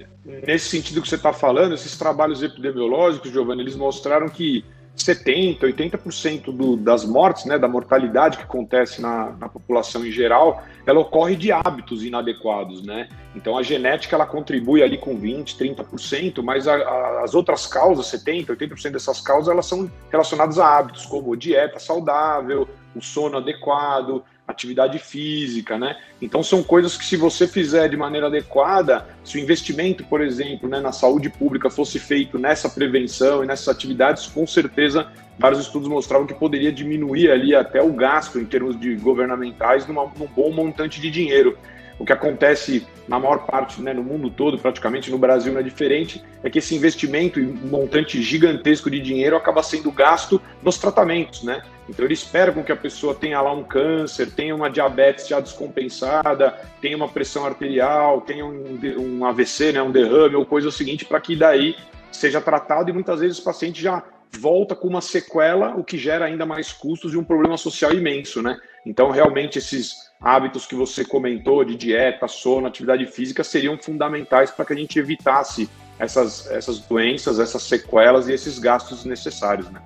nesse 0.47 0.69
sentido 0.69 1.01
que 1.01 1.09
você 1.09 1.15
está 1.15 1.33
falando, 1.33 1.75
esses 1.75 1.97
trabalhos 1.97 2.43
epidemiológicos, 2.43 3.31
Giovanni, 3.31 3.63
eles 3.63 3.77
mostraram 3.77 4.29
que 4.29 4.65
70%, 4.97 5.61
80% 5.61 6.55
do, 6.55 6.77
das 6.77 7.05
mortes, 7.05 7.47
né, 7.47 7.59
da 7.59 7.67
mortalidade 7.67 8.37
que 8.37 8.43
acontece 8.43 9.01
na, 9.01 9.31
na, 9.39 9.49
população 9.49 10.05
em 10.05 10.11
geral, 10.11 10.63
ela 10.85 11.01
ocorre 11.01 11.37
de 11.37 11.51
hábitos 11.51 12.05
inadequados, 12.05 12.83
né? 12.83 13.09
Então 13.35 13.57
a 13.57 13.63
genética 13.63 14.15
ela 14.15 14.27
contribui 14.27 14.83
ali 14.83 14.99
com 14.99 15.19
20%, 15.19 15.57
30%, 15.57 16.43
mas 16.43 16.69
a, 16.69 16.75
a, 16.75 17.25
as 17.25 17.35
outras 17.35 17.67
causas, 17.67 18.07
70%, 18.07 18.49
80% 18.57 18.91
dessas 18.91 19.21
causas, 19.21 19.49
elas 19.49 19.67
são 19.67 19.91
relacionadas 20.11 20.59
a 20.59 20.79
hábitos, 20.79 21.07
como 21.07 21.37
dieta 21.37 21.79
saudável, 21.79 22.69
o 22.95 23.01
sono 23.01 23.39
adequado, 23.39 24.23
atividade 24.51 24.99
física, 24.99 25.79
né? 25.79 25.97
Então 26.21 26.43
são 26.43 26.63
coisas 26.63 26.97
que 26.97 27.05
se 27.05 27.17
você 27.17 27.47
fizer 27.47 27.89
de 27.89 27.97
maneira 27.97 28.27
adequada, 28.27 29.07
se 29.25 29.39
o 29.39 29.41
investimento, 29.41 30.05
por 30.05 30.21
exemplo, 30.21 30.69
né, 30.69 30.81
na 30.81 30.93
saúde 30.93 31.29
pública 31.29 31.71
fosse 31.71 31.99
feito 31.99 32.39
nessa 32.39 32.69
prevenção 32.69 33.43
e 33.43 33.47
nessas 33.47 33.69
atividades, 33.69 34.27
com 34.27 34.47
certeza 34.47 35.11
vários 35.39 35.61
estudos 35.61 35.89
mostravam 35.89 36.27
que 36.27 36.35
poderia 36.35 36.71
diminuir 36.71 37.31
ali 37.31 37.55
até 37.55 37.83
o 37.83 37.93
gasto 37.93 38.39
em 38.39 38.45
termos 38.45 38.79
de 38.79 38.95
governamentais 38.97 39.87
numa, 39.87 40.05
num 40.19 40.27
bom 40.27 40.53
montante 40.53 41.01
de 41.01 41.11
dinheiro. 41.11 41.57
O 42.01 42.05
que 42.07 42.15
acontece 42.15 42.87
na 43.07 43.19
maior 43.19 43.45
parte, 43.45 43.83
né, 43.83 43.93
no 43.93 44.03
mundo 44.03 44.31
todo, 44.31 44.59
praticamente 44.59 45.11
no 45.11 45.19
Brasil 45.19 45.53
não 45.53 45.61
é 45.61 45.63
diferente, 45.63 46.25
é 46.43 46.49
que 46.49 46.59
esse 46.59 46.75
investimento 46.75 47.39
em 47.39 47.47
um 47.47 47.69
montante 47.69 48.23
gigantesco 48.23 48.91
de 48.91 48.99
dinheiro 48.99 49.37
acaba 49.37 49.63
sendo 49.63 49.93
gasto 49.93 50.41
nos 50.63 50.79
tratamentos, 50.79 51.43
né? 51.43 51.63
Então 51.91 52.03
ele 52.07 52.15
espera 52.15 52.53
com 52.53 52.65
que 52.65 52.73
a 52.73 52.77
pessoa 52.77 53.15
tenha 53.15 53.39
lá 53.43 53.53
um 53.53 53.63
câncer, 53.63 54.31
tenha 54.31 54.57
uma 54.57 54.71
diabetes 54.71 55.29
já 55.29 55.41
descompensada, 55.41 56.59
tenha 56.81 56.97
uma 56.97 57.09
pressão 57.09 57.45
arterial, 57.45 58.23
tenha 58.23 58.47
um, 58.47 58.79
um 58.99 59.27
AVC, 59.27 59.73
né, 59.73 59.83
um 59.83 59.93
derrame 59.93 60.37
ou 60.37 60.47
coisa 60.47 60.71
seguinte, 60.71 61.05
para 61.05 61.21
que 61.21 61.37
daí 61.37 61.77
seja 62.11 62.41
tratado 62.41 62.89
e 62.89 62.95
muitas 62.95 63.21
vezes 63.21 63.39
o 63.41 63.45
paciente 63.45 63.83
já 63.83 64.03
volta 64.39 64.75
com 64.75 64.89
uma 64.89 65.03
sequela, 65.03 65.75
o 65.77 65.85
que 65.85 65.99
gera 65.99 66.25
ainda 66.25 66.47
mais 66.47 66.73
custos 66.73 67.13
e 67.13 67.19
um 67.19 67.25
problema 67.25 67.59
social 67.59 67.93
imenso, 67.93 68.41
né? 68.41 68.59
Então 68.85 69.11
realmente 69.11 69.59
esses 69.59 70.11
hábitos 70.21 70.67
que 70.67 70.75
você 70.75 71.05
comentou 71.05 71.65
de 71.65 71.75
dieta, 71.75 72.29
sono, 72.29 72.67
atividade 72.67 73.07
física 73.07 73.43
seriam 73.43 73.79
fundamentais 73.79 74.51
para 74.51 74.65
que 74.65 74.73
a 74.73 74.77
gente 74.77 74.99
evitasse 74.99 75.69
essas, 75.99 76.51
essas 76.51 76.79
doenças, 76.81 77.39
essas 77.39 77.63
sequelas 77.63 78.29
e 78.29 78.33
esses 78.33 78.59
gastos 78.59 79.05
necessários, 79.05 79.71
né? 79.71 79.81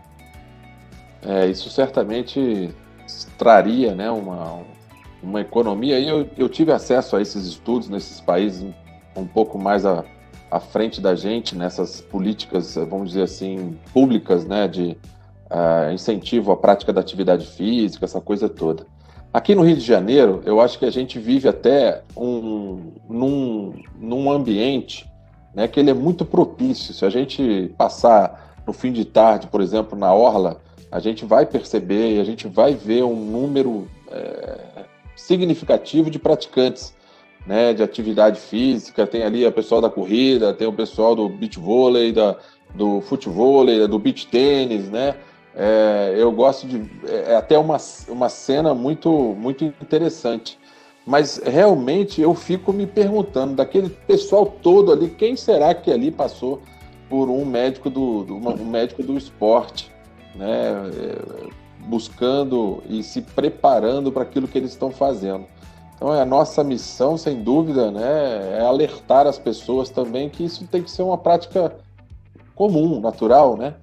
É, 1.26 1.46
isso 1.46 1.70
certamente 1.70 2.70
traria 3.38 3.94
né, 3.94 4.10
uma, 4.10 4.62
uma 5.22 5.40
economia. 5.40 5.98
E 5.98 6.08
eu, 6.08 6.28
eu 6.36 6.48
tive 6.48 6.70
acesso 6.70 7.16
a 7.16 7.22
esses 7.22 7.46
estudos 7.46 7.88
nesses 7.88 8.20
países 8.20 8.64
um 9.16 9.26
pouco 9.26 9.58
mais 9.58 9.86
à, 9.86 10.04
à 10.50 10.60
frente 10.60 11.00
da 11.00 11.14
gente, 11.14 11.56
nessas 11.56 12.00
políticas, 12.00 12.74
vamos 12.74 13.10
dizer 13.10 13.22
assim, 13.22 13.78
públicas, 13.92 14.44
né, 14.44 14.68
de 14.68 14.96
incentivo 15.92 16.52
à 16.52 16.56
prática 16.56 16.92
da 16.92 17.00
atividade 17.00 17.46
física, 17.46 18.04
essa 18.04 18.20
coisa 18.20 18.48
toda. 18.48 18.86
Aqui 19.32 19.54
no 19.54 19.62
Rio 19.62 19.76
de 19.76 19.84
Janeiro, 19.84 20.42
eu 20.44 20.60
acho 20.60 20.78
que 20.78 20.84
a 20.84 20.90
gente 20.90 21.18
vive 21.18 21.48
até 21.48 22.02
um, 22.16 22.92
num, 23.08 23.74
num 23.98 24.30
ambiente 24.30 25.10
né, 25.54 25.66
que 25.66 25.80
ele 25.80 25.90
é 25.90 25.94
muito 25.94 26.24
propício. 26.24 26.94
Se 26.94 27.04
a 27.04 27.10
gente 27.10 27.74
passar 27.76 28.62
no 28.66 28.72
fim 28.72 28.92
de 28.92 29.04
tarde, 29.04 29.48
por 29.48 29.60
exemplo, 29.60 29.98
na 29.98 30.14
Orla, 30.14 30.60
a 30.90 31.00
gente 31.00 31.24
vai 31.24 31.44
perceber 31.44 32.16
e 32.16 32.20
a 32.20 32.24
gente 32.24 32.46
vai 32.46 32.74
ver 32.74 33.02
um 33.02 33.16
número 33.16 33.88
é, 34.10 34.84
significativo 35.16 36.10
de 36.10 36.18
praticantes 36.18 36.94
né, 37.44 37.74
de 37.74 37.82
atividade 37.82 38.38
física. 38.38 39.06
Tem 39.06 39.24
ali 39.24 39.44
o 39.44 39.52
pessoal 39.52 39.80
da 39.80 39.90
corrida, 39.90 40.54
tem 40.54 40.66
o 40.66 40.72
pessoal 40.72 41.16
do 41.16 41.28
beach 41.28 41.58
vôlei, 41.58 42.12
da, 42.12 42.36
do 42.74 43.00
futebol, 43.00 43.66
do 43.88 43.98
beach 43.98 44.26
tênis, 44.28 44.88
né? 44.88 45.16
É, 45.56 46.14
eu 46.16 46.32
gosto 46.32 46.66
de. 46.66 46.90
É, 47.06 47.32
é 47.32 47.36
até 47.36 47.58
uma, 47.58 47.76
uma 48.08 48.28
cena 48.28 48.74
muito, 48.74 49.10
muito 49.10 49.64
interessante. 49.64 50.58
Mas 51.06 51.38
realmente 51.44 52.20
eu 52.20 52.34
fico 52.34 52.72
me 52.72 52.86
perguntando, 52.86 53.54
daquele 53.54 53.90
pessoal 53.90 54.46
todo 54.46 54.90
ali, 54.90 55.10
quem 55.10 55.36
será 55.36 55.74
que 55.74 55.92
ali 55.92 56.10
passou 56.10 56.62
por 57.10 57.28
um 57.28 57.44
médico 57.44 57.90
do, 57.90 58.24
do 58.24 58.36
um 58.36 58.64
médico 58.64 59.02
do 59.02 59.16
esporte, 59.16 59.92
né? 60.34 60.72
É, 60.96 61.64
buscando 61.84 62.82
e 62.88 63.02
se 63.02 63.20
preparando 63.20 64.10
para 64.10 64.22
aquilo 64.22 64.48
que 64.48 64.58
eles 64.58 64.70
estão 64.70 64.90
fazendo. 64.90 65.46
Então, 65.94 66.14
é 66.14 66.20
a 66.20 66.24
nossa 66.24 66.64
missão, 66.64 67.16
sem 67.16 67.42
dúvida, 67.42 67.90
né, 67.90 68.58
é 68.58 68.60
alertar 68.64 69.26
as 69.26 69.38
pessoas 69.38 69.90
também 69.90 70.28
que 70.28 70.44
isso 70.44 70.66
tem 70.66 70.82
que 70.82 70.90
ser 70.90 71.02
uma 71.02 71.16
prática 71.16 71.76
comum, 72.54 73.00
natural, 73.00 73.56
né, 73.56 73.74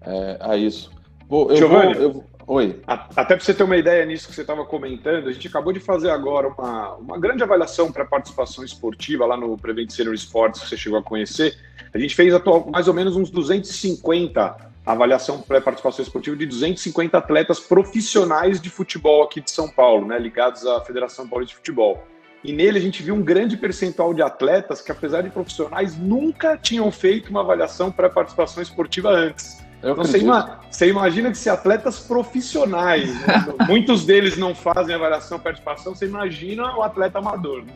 é, 0.00 0.36
a 0.40 0.56
isso. 0.56 0.90
Vou, 1.28 1.50
eu 1.50 1.56
Giovanni, 1.56 1.94
vou, 1.94 2.02
eu... 2.02 2.24
Oi. 2.48 2.80
Até 2.86 3.34
para 3.34 3.40
você 3.40 3.52
ter 3.52 3.64
uma 3.64 3.76
ideia 3.76 4.06
nisso 4.06 4.28
que 4.28 4.34
você 4.34 4.42
estava 4.42 4.64
comentando, 4.64 5.28
a 5.28 5.32
gente 5.32 5.48
acabou 5.48 5.72
de 5.72 5.80
fazer 5.80 6.10
agora 6.10 6.46
uma, 6.46 6.94
uma 6.94 7.18
grande 7.18 7.42
avaliação 7.42 7.90
para 7.90 8.04
participação 8.04 8.64
esportiva 8.64 9.26
lá 9.26 9.36
no 9.36 9.58
Prevent 9.58 9.90
Senior 9.90 10.14
Sports, 10.14 10.60
que 10.60 10.68
você 10.68 10.76
chegou 10.76 10.96
a 10.98 11.02
conhecer. 11.02 11.56
A 11.92 11.98
gente 11.98 12.14
fez 12.14 12.32
atual, 12.32 12.68
mais 12.70 12.86
ou 12.86 12.94
menos 12.94 13.16
uns 13.16 13.30
250 13.30 14.66
avaliação 14.86 15.40
pré-participação 15.40 16.04
esportiva 16.04 16.36
de 16.36 16.46
250 16.46 17.18
atletas 17.18 17.58
profissionais 17.58 18.60
de 18.60 18.70
futebol 18.70 19.24
aqui 19.24 19.40
de 19.40 19.50
São 19.50 19.68
Paulo, 19.68 20.06
né, 20.06 20.16
ligados 20.16 20.64
à 20.64 20.80
Federação 20.80 21.26
Paulista 21.26 21.54
de 21.54 21.56
Futebol. 21.56 22.06
E 22.44 22.52
nele 22.52 22.78
a 22.78 22.80
gente 22.80 23.02
viu 23.02 23.16
um 23.16 23.22
grande 23.22 23.56
percentual 23.56 24.14
de 24.14 24.22
atletas 24.22 24.80
que, 24.80 24.92
apesar 24.92 25.22
de 25.22 25.30
profissionais, 25.30 25.98
nunca 25.98 26.56
tinham 26.56 26.92
feito 26.92 27.28
uma 27.28 27.40
avaliação 27.40 27.90
pré-participação 27.90 28.62
esportiva 28.62 29.10
antes. 29.10 29.65
Eu 29.82 29.92
então, 29.92 30.04
você, 30.04 30.18
ima 30.18 30.60
você, 30.70 30.88
imagina 30.88 31.30
que 31.30 31.38
se 31.38 31.50
atletas 31.50 32.00
profissionais, 32.00 33.14
né, 33.26 33.46
muitos 33.68 34.04
deles 34.04 34.36
não 34.36 34.54
fazem 34.54 34.94
avaliação 34.94 35.38
participação, 35.38 35.94
você 35.94 36.06
imagina 36.06 36.76
o 36.76 36.82
atleta 36.82 37.18
amador. 37.18 37.64
Né? 37.64 37.72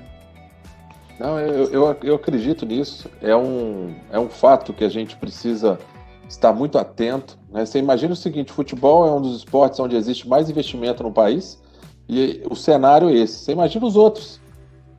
Não, 1.19 1.39
eu, 1.39 1.65
eu, 1.71 1.97
eu, 2.03 2.15
acredito 2.15 2.65
nisso. 2.65 3.11
É 3.21 3.37
um, 3.37 3.95
é 4.11 4.19
um 4.19 4.31
fato 4.31 4.73
que 4.73 4.83
a 4.83 4.89
gente 4.89 5.17
precisa 5.17 5.79
estar 6.27 6.51
muito 6.53 6.79
atento. 6.79 7.39
Né? 7.51 7.67
Você 7.67 7.79
imagina 7.79 8.15
o 8.15 8.17
seguinte: 8.17 8.51
futebol 8.51 9.07
é 9.07 9.13
um 9.13 9.21
dos 9.21 9.37
esportes 9.37 9.79
onde 9.79 9.97
existe 9.97 10.27
mais 10.27 10.49
investimento 10.49 11.03
no 11.03 11.13
país 11.13 11.61
e 12.09 12.43
o 12.51 12.57
cenário 12.57 13.11
é 13.11 13.13
esse. 13.13 13.45
Você 13.45 13.53
imagina 13.53 13.85
os 13.85 13.97
outros. 13.97 14.41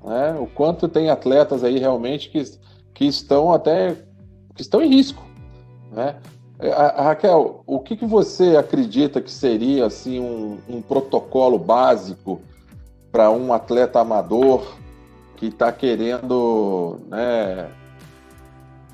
Né? 0.03 0.35
O 0.39 0.45
quanto 0.45 0.87
tem 0.87 1.09
atletas 1.09 1.63
aí 1.63 1.79
realmente 1.79 2.29
que, 2.29 2.43
que 2.93 3.05
estão 3.05 3.51
até 3.51 3.95
que 4.53 4.61
estão 4.61 4.81
em 4.81 4.89
risco. 4.89 5.25
Né? 5.91 6.17
A, 6.69 7.01
a 7.01 7.03
Raquel, 7.03 7.63
o 7.65 7.79
que, 7.79 7.95
que 7.95 8.05
você 8.05 8.55
acredita 8.55 9.21
que 9.21 9.31
seria 9.31 9.85
assim 9.85 10.19
um, 10.19 10.59
um 10.69 10.81
protocolo 10.81 11.57
básico 11.57 12.41
para 13.11 13.31
um 13.31 13.51
atleta 13.51 13.99
amador 13.99 14.77
que 15.37 15.47
está 15.47 15.71
querendo 15.71 16.99
né, 17.07 17.67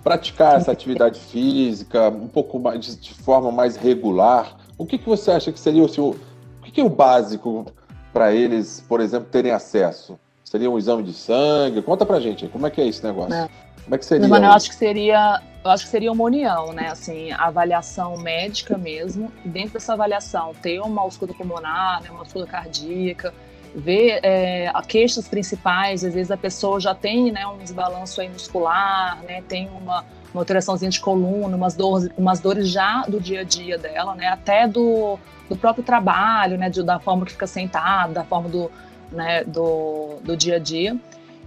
praticar 0.01 0.55
essa 0.55 0.71
atividade 0.71 1.19
física 1.19 2.07
um 2.07 2.29
pouco 2.29 2.57
mais 2.57 2.79
de, 2.79 2.95
de 2.95 3.13
forma 3.13 3.51
mais 3.51 3.75
regular? 3.75 4.57
O 4.77 4.85
que, 4.85 4.97
que 4.97 5.07
você 5.07 5.31
acha 5.31 5.51
que 5.51 5.59
seria 5.59 5.83
o 5.83 6.09
o 6.09 6.15
que, 6.63 6.71
que 6.71 6.81
é 6.81 6.83
o 6.83 6.89
básico 6.89 7.65
para 8.13 8.33
eles, 8.33 8.83
por 8.87 9.01
exemplo, 9.01 9.27
terem 9.29 9.51
acesso? 9.51 10.17
Seria 10.43 10.71
um 10.71 10.77
exame 10.77 11.03
de 11.03 11.13
sangue? 11.13 11.81
Conta 11.81 12.05
pra 12.05 12.21
gente, 12.21 12.47
como 12.47 12.65
é 12.65 12.69
que 12.69 12.79
é 12.79 12.87
esse 12.87 13.03
negócio? 13.03 13.33
É. 13.33 13.49
Como 13.87 13.95
é 13.95 13.97
que 13.97 14.05
seria? 14.05 14.27
Mano, 14.27 14.45
eu 14.45 14.51
acho 14.51 14.69
que 14.69 14.75
seria, 14.75 15.41
eu 15.63 15.71
acho 15.71 15.85
que 15.85 15.89
seria 15.89 16.11
uma 16.11 16.25
união, 16.25 16.73
né? 16.73 16.89
Assim, 16.91 17.31
avaliação 17.31 18.17
médica 18.17 18.77
mesmo, 18.77 19.31
dentro 19.45 19.73
dessa 19.73 19.93
avaliação 19.93 20.53
ter 20.61 20.81
uma 20.81 21.01
ausculta 21.01 21.33
pulmonar, 21.33 22.03
né, 22.03 22.09
uma 22.09 22.19
ausculta 22.19 22.51
cardíaca, 22.51 23.33
ver 23.73 24.19
é, 24.23 24.69
queixas 24.89 25.29
principais, 25.29 26.03
às 26.03 26.13
vezes 26.13 26.31
a 26.31 26.35
pessoa 26.35 26.81
já 26.81 26.93
tem 26.93 27.31
né, 27.31 27.47
um 27.47 27.59
desbalanço 27.59 28.19
aí 28.19 28.27
muscular, 28.27 29.21
né, 29.23 29.41
tem 29.47 29.69
uma, 29.69 30.03
uma 30.33 30.41
alteraçãozinha 30.41 30.91
de 30.91 30.99
coluna, 30.99 31.55
umas 31.55 31.73
dores, 31.73 32.09
umas 32.17 32.41
dores 32.41 32.67
já 32.67 33.03
do 33.03 33.21
dia 33.21 33.41
a 33.41 33.43
dia 33.43 33.77
dela, 33.77 34.15
né, 34.15 34.27
até 34.27 34.67
do, 34.67 35.17
do 35.47 35.55
próprio 35.55 35.83
trabalho, 35.83 36.57
né, 36.57 36.69
de, 36.69 36.83
da 36.83 36.99
forma 36.99 37.25
que 37.25 37.31
fica 37.31 37.47
sentada, 37.47 38.11
da 38.11 38.23
forma 38.25 38.49
do, 38.49 38.69
né, 39.13 39.45
do, 39.45 40.17
do 40.23 40.35
dia 40.35 40.57
a 40.57 40.59
dia 40.59 40.97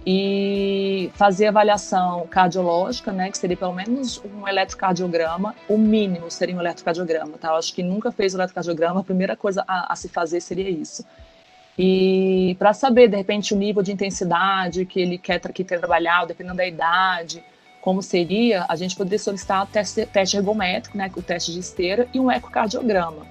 e 0.05 1.11
fazer 1.13 1.47
avaliação 1.47 2.25
cardiológica, 2.27 3.11
né, 3.11 3.29
que 3.29 3.37
seria 3.37 3.55
pelo 3.55 3.73
menos 3.73 4.21
um 4.25 4.47
eletrocardiograma, 4.47 5.55
o 5.69 5.77
mínimo 5.77 6.31
seria 6.31 6.55
um 6.55 6.59
eletrocardiograma, 6.59 7.37
tá? 7.37 7.49
Eu 7.49 7.55
acho 7.55 7.73
que 7.73 7.83
nunca 7.83 8.11
fez 8.11 8.33
eletrocardiograma, 8.33 9.01
a 9.01 9.03
primeira 9.03 9.35
coisa 9.35 9.63
a, 9.67 9.93
a 9.93 9.95
se 9.95 10.09
fazer 10.09 10.41
seria 10.41 10.69
isso. 10.69 11.05
E 11.77 12.55
para 12.59 12.73
saber, 12.73 13.07
de 13.07 13.15
repente, 13.15 13.53
o 13.53 13.57
nível 13.57 13.81
de 13.81 13.91
intensidade 13.91 14.85
que 14.85 14.99
ele 14.99 15.17
quer, 15.17 15.39
que 15.39 15.63
quer 15.63 15.79
trabalhar, 15.79 16.25
dependendo 16.25 16.57
da 16.57 16.65
idade, 16.65 17.43
como 17.79 18.01
seria, 18.01 18.65
a 18.67 18.75
gente 18.75 18.95
poderia 18.95 19.19
solicitar 19.19 19.65
teste, 19.67 20.05
teste 20.05 20.37
ergométrico, 20.37 20.97
né, 20.97 21.11
o 21.15 21.21
teste 21.21 21.51
de 21.51 21.59
esteira, 21.59 22.07
e 22.13 22.19
um 22.19 22.31
ecocardiograma. 22.31 23.25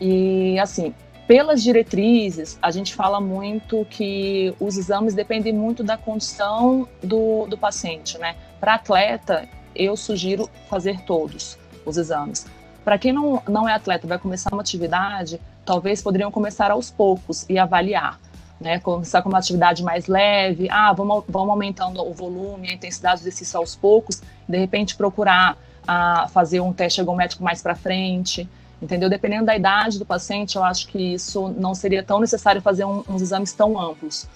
E, 0.00 0.58
assim, 0.58 0.94
pelas 1.30 1.62
diretrizes, 1.62 2.58
a 2.60 2.72
gente 2.72 2.92
fala 2.92 3.20
muito 3.20 3.86
que 3.88 4.52
os 4.58 4.76
exames 4.76 5.14
dependem 5.14 5.52
muito 5.52 5.84
da 5.84 5.96
condição 5.96 6.88
do, 7.00 7.46
do 7.46 7.56
paciente, 7.56 8.18
né? 8.18 8.34
Para 8.58 8.74
atleta, 8.74 9.48
eu 9.72 9.96
sugiro 9.96 10.50
fazer 10.68 11.02
todos 11.02 11.56
os 11.86 11.96
exames. 11.96 12.48
Para 12.84 12.98
quem 12.98 13.12
não, 13.12 13.40
não 13.48 13.68
é 13.68 13.72
atleta, 13.72 14.08
vai 14.08 14.18
começar 14.18 14.52
uma 14.52 14.60
atividade, 14.60 15.40
talvez 15.64 16.02
poderiam 16.02 16.32
começar 16.32 16.72
aos 16.72 16.90
poucos 16.90 17.46
e 17.48 17.60
avaliar. 17.60 18.18
Né, 18.60 18.78
começar 18.80 19.22
com 19.22 19.30
uma 19.30 19.38
atividade 19.38 19.82
mais 19.82 20.06
leve, 20.06 20.68
ah, 20.68 20.92
vamos, 20.92 21.24
vamos 21.26 21.48
aumentando 21.48 22.02
o 22.02 22.12
volume, 22.12 22.68
a 22.68 22.74
intensidade 22.74 23.22
do 23.22 23.22
exercício 23.22 23.58
aos 23.58 23.74
poucos, 23.74 24.20
de 24.46 24.58
repente 24.58 24.96
procurar 24.96 25.56
ah, 25.88 26.26
fazer 26.30 26.60
um 26.60 26.70
teste 26.70 27.00
ergométrico 27.00 27.42
mais 27.42 27.62
para 27.62 27.74
frente, 27.74 28.46
entendeu? 28.80 29.08
Dependendo 29.08 29.46
da 29.46 29.56
idade 29.56 29.98
do 29.98 30.06
paciente, 30.06 30.56
eu 30.56 30.64
acho 30.64 30.88
que 30.88 31.14
isso 31.14 31.48
não 31.50 31.74
seria 31.74 32.02
tão 32.02 32.20
necessário 32.20 32.60
fazer 32.60 32.84
um, 32.84 33.04
uns 33.08 33.22
exames 33.22 33.52
tão 33.52 33.78
amplos, 33.78 34.28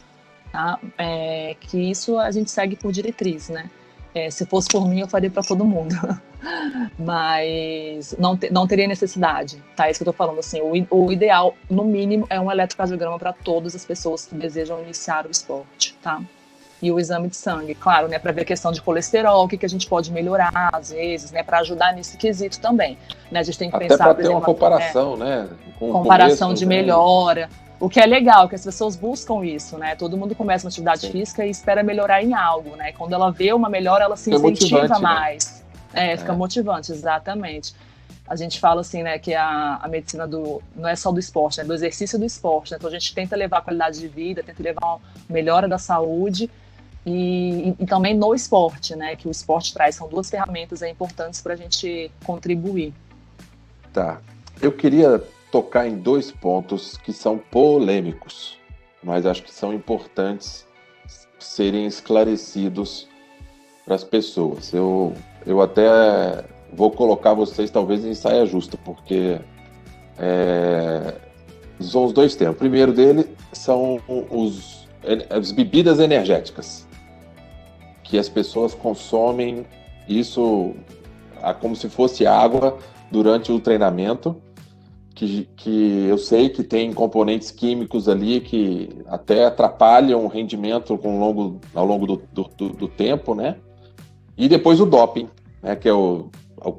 tá? 0.53 0.79
É, 0.99 1.57
que 1.61 1.79
isso 1.79 2.19
a 2.19 2.31
gente 2.31 2.51
segue 2.51 2.77
por 2.77 2.93
diretriz, 2.93 3.49
né? 3.49 3.71
É, 4.15 4.31
se 4.31 4.47
fosse 4.47 4.69
por 4.69 4.87
mim, 4.87 5.01
eu 5.01 5.09
faria 5.09 5.29
para 5.29 5.43
todo 5.43 5.65
mundo. 5.65 5.95
Mas 6.99 8.15
não, 8.19 8.37
te, 8.37 8.51
não 8.51 8.67
teria 8.67 8.87
necessidade, 8.87 9.63
tá? 9.75 9.89
É 9.89 9.91
isso 9.91 9.99
que 9.99 10.09
eu 10.09 10.13
tô 10.13 10.17
falando, 10.17 10.39
assim, 10.39 10.61
o, 10.61 10.87
o 10.91 11.13
ideal, 11.13 11.57
no 11.69 11.85
mínimo, 11.85 12.27
é 12.31 12.39
um 12.39 12.51
eletrocardiograma 12.51 13.19
para 13.19 13.33
todas 13.33 13.75
as 13.75 13.85
pessoas 13.85 14.27
que 14.27 14.35
desejam 14.35 14.81
iniciar 14.83 15.27
o 15.27 15.31
esporte, 15.31 15.97
tá? 16.03 16.23
E 16.83 16.91
o 16.93 17.01
exame 17.01 17.29
de 17.29 17.37
sangue, 17.37 17.75
claro, 17.75 18.09
né, 18.09 18.19
para 18.19 18.33
ver 18.33 18.43
a 18.43 18.45
questão 18.45 18.71
de 18.71 18.83
colesterol, 18.83 19.45
o 19.45 19.49
que, 19.49 19.57
que 19.57 19.67
a 19.67 19.69
gente 19.69 19.87
pode 19.87 20.13
melhorar 20.13 20.71
às 20.73 20.91
vezes, 20.91 21.31
né, 21.31 21.43
para 21.43 21.61
ajudar 21.61 21.95
nesse 21.95 22.17
quesito 22.17 22.61
também. 22.61 22.99
Né, 23.31 23.41
a 23.41 23.43
gente 23.43 23.59
tem 23.59 23.71
que 23.71 23.77
Até 23.77 23.89
pensar, 23.89 24.05
para 24.05 24.15
ter 24.15 24.21
exemplo, 24.23 24.39
uma 24.39 24.45
comparação, 24.45 25.15
é, 25.15 25.17
né? 25.17 25.49
Com 25.79 25.93
comparação 25.93 26.49
começo, 26.49 26.61
de 26.61 26.67
melhora. 26.67 27.49
O 27.81 27.89
que 27.89 28.01
é 28.01 28.07
legal, 28.07 28.49
que 28.49 28.55
as 28.55 28.65
pessoas 28.65 28.97
buscam 28.97 29.45
isso, 29.45 29.77
né? 29.77 29.97
Todo 29.97 30.17
mundo 30.17 30.35
começa 30.35 30.65
uma 30.65 30.69
atividade 30.69 31.03
Sim. 31.03 31.11
física 31.13 31.45
e 31.45 31.51
espera 31.51 31.83
melhorar 31.83 32.23
em 32.23 32.33
algo, 32.33 32.77
né? 32.77 32.93
Quando 32.93 33.13
ela 33.13 33.31
vê 33.31 33.53
uma 33.53 33.69
melhora, 33.69 34.05
ela 34.05 34.17
se 34.17 34.31
fica 34.31 34.49
incentiva 34.49 34.89
né? 34.89 34.99
mais. 35.01 35.65
Né? 35.93 36.13
É, 36.13 36.17
fica 36.17 36.33
é. 36.33 36.37
motivante, 36.37 36.93
exatamente. 36.93 37.75
A 38.27 38.37
gente 38.37 38.59
fala 38.59 38.81
assim, 38.81 39.03
né, 39.03 39.19
que 39.19 39.35
a, 39.35 39.79
a 39.83 39.87
medicina 39.87 40.27
do 40.27 40.63
não 40.75 40.89
é 40.89 40.97
só 40.97 41.13
do 41.13 41.21
esporte, 41.21 41.59
né, 41.59 41.65
do 41.65 41.75
exercício 41.75 42.19
do 42.19 42.25
esporte. 42.25 42.71
Né? 42.71 42.79
Então 42.79 42.89
a 42.89 42.93
gente 42.93 43.15
tenta 43.15 43.37
levar 43.37 43.59
a 43.59 43.61
qualidade 43.61 44.01
de 44.01 44.09
vida, 44.09 44.43
tenta 44.43 44.63
levar 44.63 44.87
uma 44.87 45.01
melhora 45.29 45.69
da 45.69 45.77
saúde 45.77 46.51
e, 47.07 47.75
e, 47.79 47.87
também 47.87 48.17
no 48.17 48.35
esporte, 48.35 48.97
né? 48.97 49.15
Que 49.15 49.29
o 49.29 49.31
esporte 49.31 49.75
traz, 49.75 49.97
são 49.97 50.09
duas 50.09 50.31
ferramentas 50.31 50.83
importantes 50.83 51.41
para 51.43 51.53
a 51.53 51.57
gente 51.57 52.11
contribuir. 52.25 52.95
Tá. 53.93 54.21
Eu 54.61 54.73
queria 54.73 55.23
tocar 55.53 55.87
em 55.87 55.97
dois 55.97 56.33
pontos 56.33 56.97
que 56.97 57.13
são 57.13 57.37
polêmicos, 57.37 58.59
mas 59.03 59.27
acho 59.27 59.43
que 59.43 59.53
são 59.53 59.73
importantes 59.73 60.67
serem 61.39 61.87
esclarecidos 61.87 63.07
para 63.85 63.95
as 63.95 64.03
pessoas. 64.03 64.73
Eu, 64.73 65.13
eu 65.45 65.61
até 65.61 66.45
vou 66.73 66.91
colocar 66.91 67.35
vocês 67.35 67.71
talvez 67.71 68.05
em 68.05 68.15
saia 68.15 68.47
justa, 68.47 68.79
porque 68.83 69.39
é, 70.19 71.15
são 71.79 72.07
os 72.07 72.13
dois 72.15 72.35
temas. 72.35 72.55
O 72.55 72.59
primeiro 72.59 72.93
dele 72.93 73.29
são 73.53 74.01
os, 74.31 74.89
as 75.29 75.53
bebidas 75.53 75.99
energéticas 75.99 76.87
que 78.15 78.19
as 78.19 78.29
pessoas 78.29 78.73
consomem 78.77 79.67
isso 80.09 80.73
como 81.61 81.75
se 81.75 81.89
fosse 81.89 82.25
água 82.25 82.79
durante 83.11 83.51
o 83.51 83.59
treinamento, 83.59 84.37
que, 85.17 85.49
que 85.57 86.07
eu 86.09 86.17
sei 86.17 86.49
que 86.49 86.63
tem 86.63 86.93
componentes 86.93 87.51
químicos 87.51 88.09
ali 88.09 88.41
que 88.41 88.89
até 89.09 89.47
atrapalham 89.47 90.25
o 90.25 90.29
rendimento 90.29 90.97
com 90.97 91.19
longo, 91.19 91.61
ao 91.75 91.85
longo 91.85 92.07
do, 92.07 92.23
do, 92.33 92.69
do 92.69 92.87
tempo, 92.87 93.35
né? 93.35 93.57
E 94.39 94.49
depois 94.49 94.81
o 94.81 94.87
doping, 94.87 95.29
né? 95.61 95.75
Que 95.75 95.89
é 95.89 95.93
o, 95.93 96.31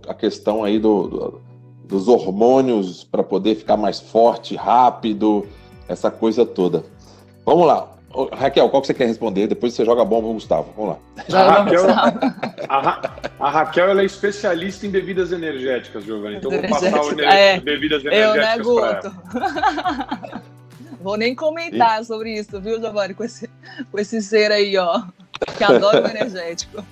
a 0.08 0.14
questão 0.14 0.64
aí 0.64 0.80
do, 0.80 1.08
do 1.10 1.42
dos 1.86 2.08
hormônios 2.08 3.04
para 3.04 3.24
poder 3.24 3.56
ficar 3.56 3.76
mais 3.76 4.00
forte, 4.00 4.56
rápido, 4.56 5.46
essa 5.86 6.10
coisa 6.10 6.46
toda. 6.46 6.86
Vamos 7.46 7.68
lá. 7.68 7.95
Raquel, 8.32 8.70
qual 8.70 8.82
que 8.82 8.88
você 8.88 8.94
quer 8.94 9.08
responder? 9.08 9.48
Depois 9.48 9.74
você 9.74 9.84
joga 9.84 10.02
a 10.02 10.06
bomba, 10.06 10.28
Gustavo. 10.30 10.74
Vamos 10.76 10.98
lá. 11.30 11.40
A 11.40 11.52
Raquel, 11.52 11.86
a, 12.70 13.12
a 13.40 13.50
Raquel 13.50 13.90
ela 13.90 14.02
é 14.02 14.06
especialista 14.06 14.88
em 14.88 14.90
bebidas 14.90 15.32
energéticas, 15.32 16.04
Giovanni. 16.04 16.38
Então 16.38 16.52
vou 16.52 16.62
passar 16.62 17.02
o 17.02 17.22
é, 17.22 17.60
bebidas 17.60 18.04
energéticas 18.06 18.68
eu, 18.68 18.82
né, 18.82 19.02
Guto? 19.02 19.12
Vou 21.02 21.18
nem 21.18 21.36
comentar 21.36 22.02
e... 22.02 22.06
sobre 22.06 22.34
isso, 22.34 22.60
viu, 22.60 22.80
Giovanni? 22.80 23.14
Com 23.14 23.24
esse, 23.24 23.50
com 23.92 24.00
esse 24.00 24.22
ser 24.22 24.52
aí, 24.52 24.76
ó, 24.78 25.04
que 25.58 25.64
adora 25.64 26.04
o 26.04 26.10
energético. 26.10 26.84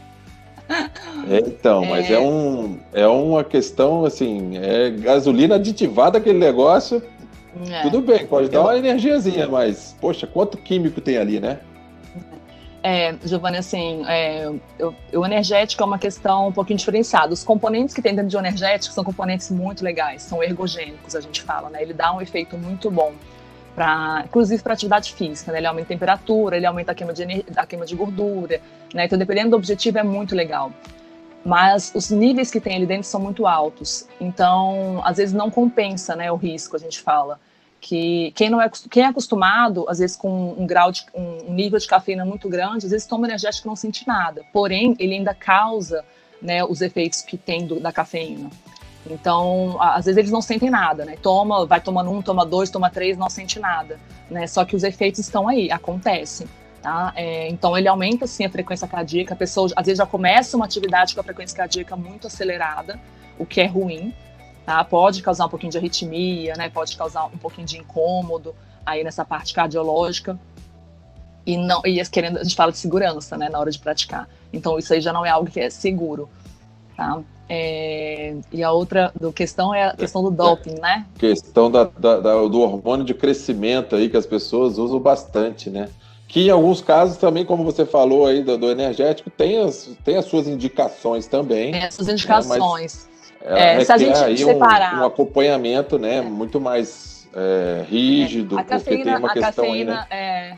É, 1.30 1.40
então, 1.40 1.84
é... 1.84 1.90
mas 1.90 2.12
é, 2.12 2.20
um, 2.20 2.80
é 2.94 3.08
uma 3.08 3.44
questão 3.44 4.06
assim, 4.06 4.58
é 4.58 4.92
gasolina 4.92 5.56
aditivada 5.56 6.18
aquele 6.18 6.38
negócio 6.38 7.02
é. 7.70 7.82
Tudo 7.84 8.02
bem, 8.02 8.26
pode 8.26 8.50
dar 8.50 8.62
uma 8.62 8.78
energiazinha, 8.78 9.48
mas, 9.48 9.96
poxa, 10.00 10.26
quanto 10.26 10.58
químico 10.58 11.00
tem 11.00 11.18
ali, 11.18 11.40
né? 11.40 11.60
É, 12.86 13.16
Giovanni, 13.24 13.58
assim, 13.58 14.04
é, 14.10 14.52
eu, 14.78 14.94
o 15.14 15.26
energético 15.26 15.82
é 15.82 15.86
uma 15.86 15.98
questão 15.98 16.50
um 16.50 16.52
pouquinho 16.52 16.78
diferenciada. 16.78 17.34
Os 17.34 17.42
componentes 17.42 17.96
que 17.96 18.02
tem 18.02 18.14
dentro 18.14 18.30
de 18.30 18.36
um 18.36 18.40
energético 18.42 18.94
são 18.94 19.06
componentes 19.06 19.50
muito 19.50 19.86
legais, 19.86 20.22
são 20.24 20.44
ergogênicos, 20.44 21.16
a 21.16 21.22
gente 21.22 21.42
fala, 21.42 21.70
né? 21.70 21.82
Ele 21.82 21.94
dá 21.94 22.14
um 22.14 22.22
efeito 22.22 22.58
muito 22.58 22.92
bom, 22.92 23.14
pra, 23.74 24.24
inclusive 24.26 24.62
para 24.62 24.74
atividade 24.74 25.14
física, 25.14 25.54
né? 25.54 25.60
Ele 25.60 25.68
aumenta 25.68 25.86
a 25.86 25.96
temperatura, 25.96 26.58
ele 26.58 26.66
aumenta 26.66 26.92
a 26.92 26.96
queima 26.96 27.14
de, 27.14 27.46
a 27.56 27.66
queima 27.66 27.86
de 27.86 27.96
gordura, 27.96 28.60
né? 28.94 29.06
Então, 29.06 29.18
dependendo 29.18 29.52
do 29.52 29.56
objetivo, 29.56 29.98
é 30.00 30.04
muito 30.04 30.36
legal. 30.36 30.70
Mas 31.46 31.92
os 31.94 32.10
níveis 32.10 32.50
que 32.50 32.62
tem 32.62 32.76
ali 32.76 32.86
dentro 32.86 33.08
são 33.08 33.20
muito 33.20 33.46
altos, 33.46 34.08
então, 34.20 35.02
às 35.04 35.18
vezes 35.18 35.34
não 35.34 35.52
compensa, 35.52 36.16
né, 36.16 36.32
o 36.32 36.36
risco, 36.36 36.76
a 36.76 36.80
gente 36.80 37.02
fala. 37.02 37.40
Que 37.82 38.32
quem 38.34 38.50
não 38.50 38.62
é 38.62 38.72
quem 38.90 39.04
é 39.04 39.08
acostumado 39.08 39.86
às 39.90 40.00
vezes 40.00 40.16
com 40.16 40.56
um 40.58 40.66
grau 40.66 40.90
de 40.90 41.06
um 41.14 41.52
nível 41.52 41.78
de 41.78 41.86
cafeína 41.86 42.24
muito 42.24 42.48
grande 42.48 42.86
às 42.86 42.92
vezes 42.94 43.06
toma 43.06 43.28
energético 43.28 43.68
e 43.68 43.70
não 43.70 43.76
sente 43.76 44.08
nada. 44.08 44.42
Porém 44.54 44.96
ele 44.98 45.16
ainda 45.16 45.34
causa 45.34 46.06
né, 46.42 46.64
os 46.64 46.80
efeitos 46.80 47.22
que 47.22 47.38
tem 47.38 47.68
do, 47.68 47.82
da 47.82 47.92
cafeína. 47.92 48.50
Então 49.06 49.76
às 49.82 50.06
vezes 50.06 50.18
eles 50.18 50.32
não 50.32 50.42
sentem 50.42 50.70
nada 50.70 51.04
né? 51.04 51.18
Toma 51.22 51.66
vai 51.66 51.82
tomando 51.82 52.10
um 52.10 52.22
toma 52.22 52.46
dois 52.46 52.70
toma 52.70 52.90
três 52.90 53.18
não 53.18 53.30
sente 53.30 53.60
nada 53.60 54.00
né? 54.32 54.48
Só 54.48 54.64
que 54.64 54.78
os 54.78 54.84
efeitos 54.84 55.20
estão 55.20 55.46
aí 55.50 55.70
acontecem 55.70 56.48
tá 56.84 57.14
é, 57.16 57.50
então 57.50 57.76
ele 57.78 57.88
aumenta 57.88 58.28
sim 58.28 58.46
a 58.46 58.50
frequência 58.50 58.88
cardíaca 58.88 59.34
a 59.34 59.38
pessoa 59.38 59.70
às 59.76 59.86
vezes 59.86 59.98
já 59.98 60.06
começa 60.06 60.56
uma 60.56 60.66
atividade 60.66 61.16
com 61.16 61.22
a 61.22 61.24
frequência 61.24 61.58
cardíaca 61.58 61.96
muito 61.96 62.28
acelerada 62.28 63.00
o 63.40 63.46
que 63.46 63.62
é 63.62 63.66
ruim 63.66 64.14
Tá? 64.66 64.84
Pode 64.84 65.22
causar 65.22 65.46
um 65.46 65.50
pouquinho 65.50 65.72
de 65.72 65.78
arritmia, 65.78 66.54
né? 66.56 66.70
Pode 66.70 66.96
causar 66.96 67.26
um 67.26 67.38
pouquinho 67.38 67.68
de 67.68 67.78
incômodo 67.78 68.56
aí 68.86 69.04
nessa 69.04 69.26
parte 69.26 69.54
cardiológica. 69.54 70.40
E 71.46 71.58
não, 71.58 71.82
e 71.86 72.02
querendo, 72.06 72.38
a 72.38 72.44
gente 72.44 72.56
fala 72.56 72.72
de 72.72 72.78
segurança, 72.78 73.36
né, 73.38 73.50
na 73.50 73.60
hora 73.60 73.70
de 73.70 73.78
praticar. 73.78 74.30
Então 74.54 74.80
isso 74.80 74.94
aí 74.94 75.02
já 75.02 75.12
não 75.12 75.26
é 75.26 75.30
algo 75.30 75.52
que 75.52 75.60
é 75.60 75.70
seguro, 75.70 76.30
tá? 76.96 77.22
É, 77.50 78.38
e 78.54 78.64
a 78.64 78.72
outra 78.72 79.12
do 79.20 79.34
questão 79.34 79.76
é 79.76 79.90
a 79.90 79.96
questão 79.96 80.24
do 80.24 80.32
doping, 80.32 80.80
né? 80.80 81.06
Questão 81.20 81.70
da, 81.70 81.84
da, 81.84 82.22
da, 82.22 82.48
do 82.48 82.62
hormônio 82.62 83.06
de 83.06 83.14
crescimento 83.14 83.98
aí 83.98 84.10
que 84.10 84.16
as 84.16 84.26
pessoas 84.26 84.78
usam 84.78 84.98
bastante, 84.98 85.70
né? 85.70 85.90
Que 86.34 86.48
em 86.48 86.50
alguns 86.50 86.82
casos 86.82 87.18
também, 87.18 87.46
como 87.46 87.64
você 87.64 87.86
falou 87.86 88.26
aí 88.26 88.42
do, 88.42 88.58
do 88.58 88.72
energético, 88.72 89.30
tem 89.30 89.62
as, 89.62 89.92
tem 90.04 90.18
as 90.18 90.26
suas 90.26 90.48
indicações 90.48 91.28
também. 91.28 91.74
Tem 91.74 91.84
as 91.84 91.94
suas 91.94 92.10
indicações. 92.10 93.08
Né? 93.40 93.76
É, 93.76 93.86
se 93.86 93.92
a 93.92 93.98
gente 94.00 94.18
aí 94.18 94.36
separar... 94.36 94.96
um, 94.96 95.02
um 95.02 95.06
acompanhamento 95.06 96.00
né, 96.00 96.18
é. 96.18 96.22
muito 96.24 96.60
mais 96.60 97.30
é, 97.36 97.86
rígido, 97.88 98.58
a 98.58 98.64
cafeína, 98.64 99.04
tem 99.04 99.16
uma 99.16 99.28
a 99.30 99.34
questão 99.34 99.66
cafeína, 99.66 100.08
aí, 100.10 100.10
né? 100.10 100.56
é, 100.56 100.58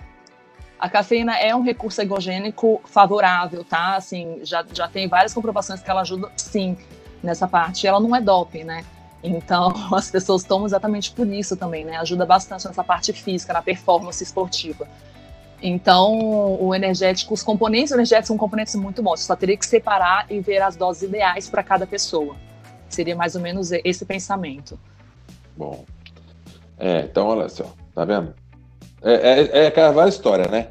a 0.80 0.90
cafeína 0.90 1.38
é 1.38 1.54
um 1.54 1.62
recurso 1.62 2.02
egogênico 2.02 2.80
favorável, 2.86 3.66
tá? 3.66 3.98
Assim, 3.98 4.40
já, 4.44 4.66
já 4.72 4.88
tem 4.88 5.10
várias 5.10 5.34
comprovações 5.34 5.82
que 5.82 5.92
ela 5.92 6.02
ajuda, 6.04 6.32
sim, 6.38 6.78
nessa 7.22 7.50
parte. 7.50 7.86
Ela 7.86 8.00
não 8.00 8.16
é 8.16 8.22
doping, 8.22 8.64
né? 8.64 8.86
Então, 9.22 9.74
as 9.94 10.10
pessoas 10.10 10.46
tomam 10.46 10.68
exatamente 10.68 11.12
por 11.12 11.28
isso 11.28 11.58
também, 11.58 11.84
né? 11.84 11.98
Ajuda 11.98 12.26
bastante 12.26 12.66
nessa 12.66 12.82
parte 12.82 13.12
física, 13.12 13.52
na 13.52 13.62
performance 13.62 14.24
esportiva. 14.24 14.88
Então, 15.62 16.58
o 16.62 16.76
energético, 16.76 17.34
os 17.34 17.42
componentes 17.42 17.92
energéticos 17.92 18.28
são 18.28 18.38
componentes 18.38 18.76
muito 18.76 19.02
bons. 19.02 19.22
Você 19.22 19.28
só 19.28 19.36
teria 19.36 19.58
que 19.58 19.66
separar 19.66 20.26
e 20.30 20.40
ver 20.40 20.62
as 20.62 20.76
doses 20.76 21.04
ideais 21.04 21.50
para 21.50 21.64
cada 21.64 21.88
pessoa. 21.88 22.36
Seria 22.90 23.16
mais 23.16 23.36
ou 23.36 23.42
menos 23.42 23.72
esse 23.72 24.06
pensamento. 24.06 24.80
Bom. 25.56 25.86
É, 26.78 27.02
então 27.02 27.28
olha 27.28 27.48
só, 27.48 27.66
tá 27.94 28.04
vendo? 28.04 28.34
É, 29.02 29.14
é, 29.14 29.64
é 29.64 29.68
aquela 29.68 30.08
história, 30.08 30.48
né? 30.48 30.68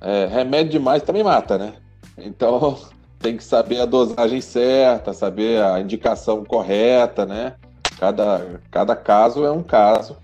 É, 0.00 0.26
remédio 0.26 0.72
demais 0.72 1.02
também 1.02 1.24
mata, 1.24 1.58
né? 1.58 1.74
Então 2.16 2.78
tem 3.18 3.36
que 3.36 3.44
saber 3.44 3.80
a 3.80 3.86
dosagem 3.86 4.40
certa, 4.40 5.12
saber 5.12 5.62
a 5.62 5.80
indicação 5.80 6.44
correta, 6.44 7.26
né? 7.26 7.54
Cada, 7.98 8.60
cada 8.70 8.94
caso 8.94 9.44
é 9.44 9.50
um 9.50 9.62
caso 9.62 10.16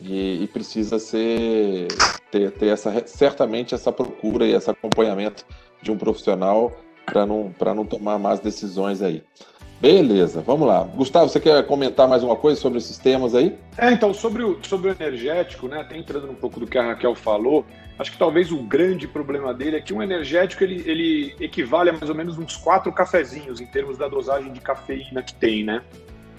e, 0.00 0.42
e 0.42 0.48
precisa 0.48 0.98
ser 0.98 1.88
ter, 2.30 2.50
ter 2.52 2.68
essa 2.68 3.06
certamente 3.06 3.74
essa 3.74 3.92
procura 3.92 4.46
e 4.46 4.54
esse 4.54 4.70
acompanhamento 4.70 5.44
de 5.82 5.90
um 5.90 5.96
profissional 5.96 6.72
para 7.04 7.26
não 7.26 7.52
para 7.56 7.74
não 7.74 7.84
tomar 7.84 8.18
más 8.18 8.40
decisões 8.40 9.02
aí. 9.02 9.22
Beleza, 9.80 10.42
vamos 10.42 10.68
lá. 10.68 10.82
Gustavo, 10.82 11.30
você 11.30 11.40
quer 11.40 11.66
comentar 11.66 12.06
mais 12.06 12.22
uma 12.22 12.36
coisa 12.36 12.60
sobre 12.60 12.76
esses 12.76 12.98
temas 12.98 13.34
aí? 13.34 13.58
É, 13.78 13.90
então, 13.90 14.12
sobre 14.12 14.42
o, 14.42 14.58
sobre 14.62 14.90
o 14.90 14.92
energético, 14.92 15.68
né, 15.68 15.80
até 15.80 15.96
entrando 15.96 16.30
um 16.30 16.34
pouco 16.34 16.60
do 16.60 16.66
que 16.66 16.76
a 16.76 16.82
Raquel 16.82 17.14
falou, 17.14 17.64
acho 17.98 18.12
que 18.12 18.18
talvez 18.18 18.52
o 18.52 18.58
grande 18.58 19.08
problema 19.08 19.54
dele 19.54 19.76
é 19.76 19.80
que 19.80 19.94
um 19.94 20.02
energético 20.02 20.62
ele, 20.62 20.82
ele 20.84 21.34
equivale 21.40 21.88
a 21.88 21.92
mais 21.94 22.10
ou 22.10 22.14
menos 22.14 22.36
uns 22.36 22.58
quatro 22.58 22.92
cafezinhos 22.92 23.58
em 23.58 23.64
termos 23.64 23.96
da 23.96 24.06
dosagem 24.06 24.52
de 24.52 24.60
cafeína 24.60 25.22
que 25.22 25.32
tem, 25.32 25.64
né? 25.64 25.82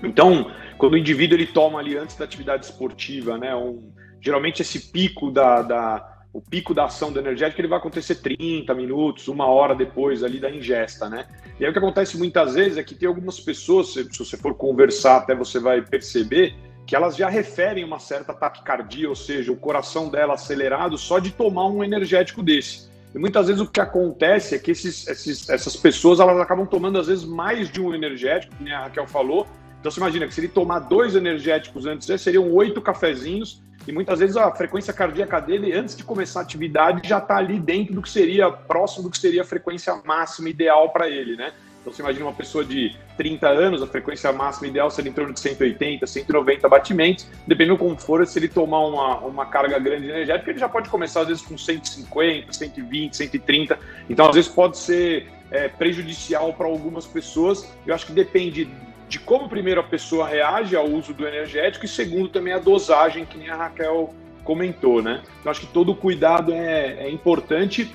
Então, 0.03 0.51
quando 0.77 0.93
o 0.93 0.97
indivíduo 0.97 1.37
ele 1.37 1.47
toma 1.47 1.79
ali 1.79 1.97
antes 1.97 2.15
da 2.15 2.25
atividade 2.25 2.65
esportiva, 2.65 3.37
né, 3.37 3.55
um, 3.55 3.91
geralmente 4.19 4.61
esse 4.61 4.91
pico 4.91 5.31
da, 5.31 5.61
da 5.61 6.11
o 6.33 6.41
pico 6.41 6.73
da 6.73 6.85
ação 6.85 7.11
do 7.11 7.19
energético 7.19 7.59
ele 7.59 7.67
vai 7.67 7.77
acontecer 7.77 8.15
30 8.15 8.73
minutos, 8.73 9.27
uma 9.27 9.45
hora 9.47 9.75
depois 9.75 10.23
ali 10.23 10.39
da 10.39 10.49
ingesta, 10.49 11.09
né? 11.09 11.27
E 11.59 11.65
aí 11.65 11.69
o 11.69 11.73
que 11.73 11.79
acontece 11.79 12.17
muitas 12.17 12.55
vezes 12.55 12.77
é 12.77 12.83
que 12.83 12.95
tem 12.95 13.07
algumas 13.07 13.39
pessoas, 13.39 13.93
se, 13.93 14.03
você 14.03 14.37
for 14.37 14.55
conversar 14.55 15.17
até 15.17 15.35
você 15.35 15.59
vai 15.59 15.81
perceber 15.81 16.55
que 16.87 16.95
elas 16.95 17.15
já 17.15 17.29
referem 17.29 17.83
uma 17.83 17.99
certa 17.99 18.33
taquicardia, 18.33 19.09
ou 19.09 19.15
seja, 19.15 19.51
o 19.51 19.57
coração 19.57 20.09
dela 20.09 20.33
acelerado 20.33 20.97
só 20.97 21.19
de 21.19 21.31
tomar 21.31 21.67
um 21.67 21.83
energético 21.83 22.41
desse. 22.41 22.89
E 23.13 23.19
muitas 23.19 23.47
vezes 23.47 23.61
o 23.61 23.67
que 23.67 23.81
acontece 23.81 24.55
é 24.55 24.59
que 24.59 24.71
esses, 24.71 25.05
esses, 25.07 25.49
essas 25.49 25.75
pessoas 25.75 26.19
elas 26.21 26.39
acabam 26.39 26.65
tomando 26.65 26.97
às 26.97 27.07
vezes 27.07 27.25
mais 27.25 27.69
de 27.69 27.81
um 27.81 27.93
energético, 27.93 28.55
como 28.55 28.69
a 28.69 28.83
Raquel 28.83 29.05
falou. 29.05 29.45
Então 29.81 29.91
você 29.91 29.99
imagina 29.99 30.27
que 30.27 30.33
se 30.33 30.39
ele 30.39 30.47
tomar 30.47 30.79
dois 30.79 31.15
energéticos 31.15 31.87
antes, 31.87 32.07
seriam 32.21 32.49
oito 32.53 32.79
cafezinhos 32.79 33.61
e 33.87 33.91
muitas 33.91 34.19
vezes 34.19 34.37
a 34.37 34.51
frequência 34.51 34.93
cardíaca 34.93 35.39
dele, 35.39 35.73
antes 35.73 35.97
de 35.97 36.03
começar 36.03 36.41
a 36.41 36.43
atividade, 36.43 37.07
já 37.07 37.17
está 37.17 37.37
ali 37.37 37.59
dentro 37.59 37.95
do 37.95 38.01
que 38.01 38.09
seria, 38.09 38.51
próximo 38.51 39.05
do 39.05 39.09
que 39.09 39.17
seria 39.17 39.41
a 39.41 39.45
frequência 39.45 39.99
máxima 40.05 40.49
ideal 40.49 40.89
para 40.91 41.09
ele, 41.09 41.35
né? 41.35 41.51
Então 41.81 41.91
você 41.91 42.03
imagina 42.03 42.25
uma 42.25 42.33
pessoa 42.33 42.63
de 42.63 42.95
30 43.17 43.47
anos, 43.47 43.81
a 43.81 43.87
frequência 43.87 44.31
máxima 44.31 44.67
ideal 44.67 44.91
seria 44.91 45.09
em 45.09 45.13
torno 45.15 45.33
de 45.33 45.39
180, 45.39 46.05
190 46.05 46.69
batimentos. 46.69 47.27
Dependendo 47.47 47.75
como 47.75 47.97
for, 47.97 48.25
se 48.27 48.37
ele 48.37 48.47
tomar 48.47 48.85
uma, 48.85 49.17
uma 49.21 49.45
carga 49.47 49.79
grande 49.79 50.03
de 50.03 50.11
energética, 50.11 50.51
ele 50.51 50.59
já 50.59 50.69
pode 50.69 50.89
começar 50.89 51.21
às 51.21 51.27
vezes 51.29 51.41
com 51.41 51.57
150, 51.57 52.53
120, 52.53 53.17
130. 53.17 53.79
Então 54.07 54.29
às 54.29 54.35
vezes 54.35 54.51
pode 54.51 54.77
ser 54.77 55.27
é, 55.49 55.67
prejudicial 55.69 56.53
para 56.53 56.67
algumas 56.67 57.07
pessoas. 57.07 57.67
Eu 57.87 57.95
acho 57.95 58.05
que 58.05 58.13
depende 58.13 58.69
de 59.11 59.19
como 59.19 59.49
primeiro 59.49 59.81
a 59.81 59.83
pessoa 59.83 60.25
reage 60.25 60.73
ao 60.73 60.85
uso 60.85 61.13
do 61.13 61.27
energético 61.27 61.83
e 61.83 61.87
segundo 61.87 62.29
também 62.29 62.53
a 62.53 62.59
dosagem 62.59 63.25
que 63.25 63.37
nem 63.37 63.49
a 63.49 63.57
Raquel 63.57 64.13
comentou, 64.45 65.01
né? 65.01 65.21
Então 65.41 65.51
acho 65.51 65.59
que 65.59 65.67
todo 65.67 65.93
cuidado 65.93 66.53
é, 66.53 66.93
é 66.93 67.09
importante. 67.09 67.93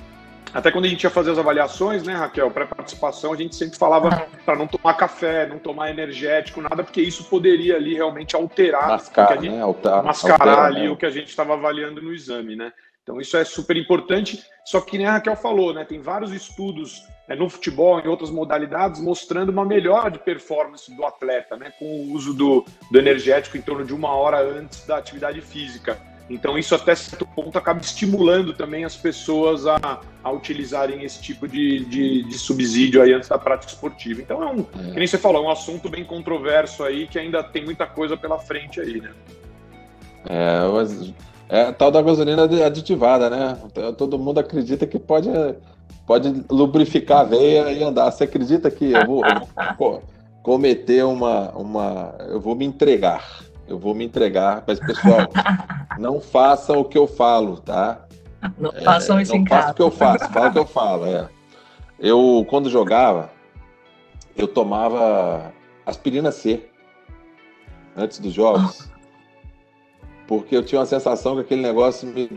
até 0.53 0.71
quando 0.71 0.85
a 0.85 0.87
gente 0.87 1.03
ia 1.03 1.09
fazer 1.09 1.31
as 1.31 1.39
avaliações, 1.39 2.03
né, 2.03 2.13
Raquel, 2.13 2.51
pré-participação, 2.51 3.33
a 3.33 3.35
gente 3.35 3.55
sempre 3.55 3.79
falava 3.79 4.27
para 4.45 4.55
não 4.55 4.67
tomar 4.67 4.93
café, 4.93 5.47
não 5.47 5.57
tomar 5.57 5.89
energético, 5.89 6.61
nada, 6.61 6.83
porque 6.83 7.01
isso 7.01 7.23
poderia 7.23 7.77
ali 7.77 7.95
realmente 7.95 8.35
alterar, 8.35 8.87
Mascar, 8.87 9.41
gente, 9.41 9.49
né? 9.49 9.61
Altar, 9.63 10.03
mascarar 10.03 10.49
altera, 10.49 10.65
ali 10.67 10.83
né? 10.83 10.89
o 10.91 10.95
que 10.95 11.05
a 11.07 11.09
gente 11.09 11.29
estava 11.29 11.55
avaliando 11.55 11.99
no 11.99 12.13
exame, 12.13 12.55
né? 12.55 12.71
Então 13.01 13.19
isso 13.19 13.35
é 13.35 13.43
super 13.43 13.75
importante. 13.75 14.43
Só 14.63 14.81
que 14.81 14.99
nem 14.99 15.07
a 15.07 15.13
Raquel 15.13 15.35
falou, 15.35 15.73
né? 15.73 15.83
Tem 15.83 15.99
vários 15.99 16.31
estudos 16.31 17.07
no 17.35 17.49
futebol, 17.49 17.99
em 17.99 18.07
outras 18.07 18.29
modalidades, 18.29 19.01
mostrando 19.01 19.49
uma 19.49 19.65
melhora 19.65 20.09
de 20.09 20.19
performance 20.19 20.93
do 20.95 21.05
atleta, 21.05 21.57
né? 21.57 21.71
Com 21.77 21.85
o 21.85 22.13
uso 22.13 22.33
do, 22.33 22.65
do 22.91 22.97
energético 22.97 23.57
em 23.57 23.61
torno 23.61 23.85
de 23.85 23.93
uma 23.93 24.11
hora 24.15 24.39
antes 24.39 24.85
da 24.85 24.97
atividade 24.97 25.41
física. 25.41 25.99
Então, 26.29 26.57
isso 26.57 26.75
até 26.75 26.93
certo 26.93 27.25
ponto 27.25 27.57
acaba 27.57 27.79
estimulando 27.79 28.53
também 28.53 28.83
as 28.83 28.97
pessoas 28.97 29.65
a, 29.65 30.01
a 30.21 30.31
utilizarem 30.31 31.03
esse 31.03 31.21
tipo 31.21 31.47
de, 31.47 31.85
de, 31.85 32.23
de, 32.23 32.37
subsídio 32.37 33.01
aí 33.01 33.13
antes 33.13 33.29
da 33.29 33.37
prática 33.37 33.71
esportiva. 33.71 34.21
Então, 34.21 34.43
é 34.43 34.51
um, 34.51 34.59
é. 34.59 34.91
que 34.91 34.97
nem 34.97 35.07
você 35.07 35.17
falou, 35.17 35.43
é 35.43 35.47
um 35.47 35.49
assunto 35.49 35.87
bem 35.87 36.03
controverso 36.03 36.83
aí 36.83 37.07
que 37.07 37.17
ainda 37.17 37.41
tem 37.43 37.63
muita 37.63 37.85
coisa 37.85 38.17
pela 38.17 38.37
frente 38.37 38.81
aí, 38.81 38.99
né? 38.99 39.11
É, 40.29 40.67
mas 40.67 41.13
é 41.47 41.71
tal 41.71 41.89
da 41.89 42.01
gasolina 42.01 42.43
aditivada, 42.43 43.29
né? 43.29 43.57
Todo 43.97 44.19
mundo 44.19 44.39
acredita 44.39 44.85
que 44.85 44.99
pode, 44.99 45.29
pode 46.07 46.43
lubrificar 46.49 47.19
a 47.19 47.23
veia 47.23 47.71
e 47.71 47.83
andar. 47.83 48.09
Você 48.09 48.23
acredita 48.23 48.71
que 48.71 48.93
eu 48.93 49.05
vou, 49.05 49.23
eu 49.23 49.75
vou 49.77 50.03
cometer 50.41 51.05
uma, 51.05 51.51
uma. 51.51 52.15
Eu 52.29 52.39
vou 52.39 52.55
me 52.55 52.65
entregar 52.65 53.45
eu 53.67 53.77
vou 53.77 53.93
me 53.93 54.05
entregar, 54.05 54.63
mas 54.65 54.79
pessoal, 54.79 55.27
não 55.99 56.21
façam 56.21 56.79
o 56.79 56.85
que 56.85 56.97
eu 56.97 57.05
falo, 57.05 57.57
tá? 57.57 58.05
Não 58.57 58.71
é, 58.71 58.81
façam 58.81 59.19
isso 59.19 59.33
não 59.33 59.41
em 59.41 59.43
casa. 59.43 59.61
Faça 59.61 59.71
o 59.71 59.75
que 59.75 59.81
eu 59.81 59.91
faço, 59.91 60.31
fala 60.31 60.49
o 60.49 60.53
que 60.53 60.59
eu 60.59 60.65
falo. 60.65 61.05
É. 61.05 61.29
Eu, 61.99 62.45
quando 62.49 62.69
jogava, 62.69 63.29
eu 64.35 64.47
tomava 64.47 65.51
aspirina 65.85 66.31
C 66.31 66.69
antes 67.95 68.19
dos 68.19 68.33
jogos, 68.33 68.89
porque 70.27 70.55
eu 70.55 70.63
tinha 70.63 70.79
uma 70.79 70.85
sensação 70.85 71.35
que 71.35 71.41
aquele 71.41 71.61
negócio 71.61 72.07
me 72.07 72.29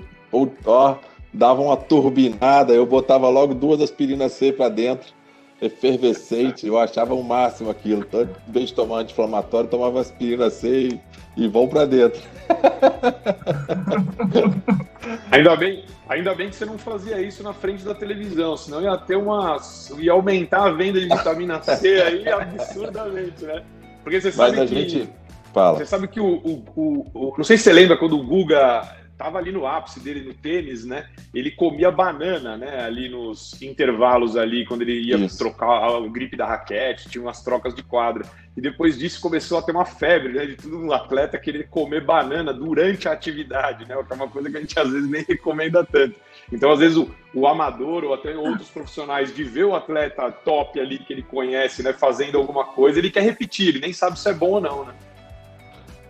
ó, 0.65 0.97
dava 1.33 1.61
uma 1.61 1.77
turbinada, 1.77 2.73
eu 2.73 2.87
botava 2.87 3.29
logo 3.29 3.55
duas 3.55 3.81
aspirinas 3.81 4.33
C 4.33 4.53
para 4.53 4.69
dentro 4.69 5.13
efervescente, 5.61 6.67
eu 6.67 6.79
achava 6.79 7.15
o 7.15 7.23
máximo 7.23 7.71
aquilo. 7.71 8.01
Então, 8.01 8.23
em 8.23 8.53
vez 8.53 8.71
de 8.71 8.75
tomar 8.75 9.01
anti-inflamatório, 9.01 9.69
tomava 9.69 10.01
aspirina 10.01 10.49
C 10.49 10.89
e, 10.89 10.99
e 11.37 11.49
vão 11.49 11.69
para 11.69 11.85
dentro. 11.85 12.19
ainda 15.31 15.55
bem, 15.57 15.85
ainda 16.09 16.35
bem 16.35 16.49
que 16.49 16.57
você 16.57 16.65
não 16.65 16.79
fazia 16.79 17.21
isso 17.21 17.43
na 17.43 17.53
frente 17.53 17.85
da 17.85 17.95
televisão, 17.95 18.57
senão 18.57 18.81
ia 18.81 18.97
ter 18.97 19.17
uma. 19.17 19.59
ia 19.99 20.13
aumentar 20.13 20.67
a 20.67 20.71
venda 20.71 20.99
de 20.99 21.09
vitamina 21.09 21.63
C 21.63 22.01
aí 22.01 22.27
absurdamente, 22.33 23.45
né? 23.45 23.63
Porque 24.03 24.19
você 24.21 24.33
sabe 24.33 24.57
Mas 24.57 24.61
a 24.61 24.67
que. 24.67 24.75
Gente... 24.75 25.11
Fala. 25.53 25.79
Você 25.79 25.87
sabe 25.87 26.07
que 26.07 26.21
o, 26.21 26.27
o, 26.27 26.63
o, 26.77 27.07
o, 27.13 27.35
Não 27.37 27.43
sei 27.43 27.59
se 27.59 27.65
você 27.65 27.73
lembra 27.73 27.97
quando 27.97 28.17
o 28.17 28.25
Guga 28.25 28.89
estava 29.21 29.39
ali 29.39 29.53
no 29.53 29.67
ápice 29.67 30.01
dele 30.01 30.23
no 30.23 30.33
tênis, 30.33 30.87
né? 30.87 31.07
Ele 31.35 31.51
comia 31.51 31.91
banana, 31.91 32.57
né? 32.57 32.83
Ali 32.83 33.11
nos 33.11 33.61
intervalos 33.61 34.35
ali, 34.35 34.65
quando 34.65 34.81
ele 34.81 34.99
ia 34.99 35.17
Isso. 35.17 35.37
trocar 35.37 35.99
o 35.99 36.09
gripe 36.09 36.37
da 36.37 36.47
raquete, 36.47 37.11
tinha 37.11 37.23
umas 37.23 37.43
trocas 37.43 37.75
de 37.75 37.83
quadra. 37.83 38.25
E 38.57 38.61
depois 38.61 38.99
disso 38.99 39.21
começou 39.21 39.59
a 39.59 39.63
ter 39.63 39.73
uma 39.73 39.85
febre, 39.85 40.33
né? 40.33 40.47
De 40.47 40.57
todo 40.57 40.79
um 40.79 40.93
atleta 40.93 41.39
querer 41.39 41.69
comer 41.69 42.03
banana 42.03 42.53
durante 42.53 43.09
a 43.09 43.13
atividade, 43.13 43.87
né? 43.87 43.95
Que 44.03 44.13
é 44.13 44.17
uma 44.17 44.29
coisa 44.29 44.51
que 44.51 44.57
a 44.57 44.61
gente 44.61 44.79
às 44.79 44.91
vezes 44.91 45.09
nem 45.09 45.23
recomenda 45.23 45.85
tanto. 45.85 46.17
Então, 46.51 46.73
às 46.73 46.81
vezes, 46.81 46.97
o, 46.97 47.09
o 47.35 47.47
amador 47.47 48.05
ou 48.05 48.15
até 48.15 48.35
outros 48.37 48.71
profissionais 48.71 49.35
de 49.35 49.45
ver 49.45 49.65
o 49.65 49.77
atleta 49.77 50.33
top 50.33 50.81
ali 50.81 50.99
que 50.99 51.13
ele 51.13 51.23
conhece, 51.23 51.83
né? 51.83 51.93
Fazendo 51.93 52.39
alguma 52.39 52.65
coisa, 52.65 52.99
ele 52.99 53.11
quer 53.11 53.23
repetir, 53.23 53.69
ele 53.69 53.81
nem 53.81 53.93
sabe 53.93 54.19
se 54.19 54.29
é 54.29 54.33
bom 54.33 54.53
ou 54.53 54.61
não, 54.61 54.85
né? 54.87 54.95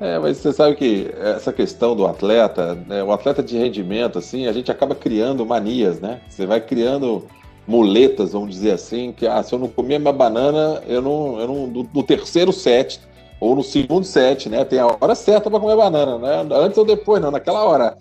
É, 0.01 0.19
mas 0.19 0.39
você 0.39 0.51
sabe 0.51 0.77
que 0.77 1.13
essa 1.19 1.53
questão 1.53 1.95
do 1.95 2.07
atleta, 2.07 2.75
né, 2.75 3.05
o 3.05 3.13
atleta 3.13 3.43
de 3.43 3.59
rendimento, 3.59 4.19
assim, 4.19 4.47
a 4.47 4.53
gente 4.53 4.71
acaba 4.71 4.95
criando 4.95 5.45
manias, 5.45 6.01
né? 6.01 6.23
Você 6.27 6.47
vai 6.47 6.59
criando 6.59 7.27
muletas, 7.69 8.33
vamos 8.33 8.49
dizer 8.49 8.73
assim, 8.73 9.13
que 9.13 9.27
ah, 9.27 9.43
se 9.43 9.55
eu 9.55 9.59
não 9.59 9.69
comer 9.69 9.99
minha 9.99 10.13
banana, 10.13 10.83
eu 10.89 11.03
não, 11.03 11.39
eu 11.39 11.47
não 11.47 11.69
do, 11.69 11.83
do 11.83 12.03
terceiro 12.03 12.51
set 12.51 12.99
ou 13.39 13.55
no 13.55 13.63
segundo 13.63 14.05
set, 14.05 14.49
né? 14.49 14.65
Tem 14.65 14.79
a 14.79 14.87
hora 14.87 15.15
certa 15.15 15.51
para 15.51 15.61
comer 15.61 15.77
banana, 15.77 16.19
né? 16.19 16.57
Antes 16.57 16.79
ou 16.79 16.85
depois, 16.87 17.21
não, 17.21 17.31
naquela 17.31 17.63
hora. 17.63 17.99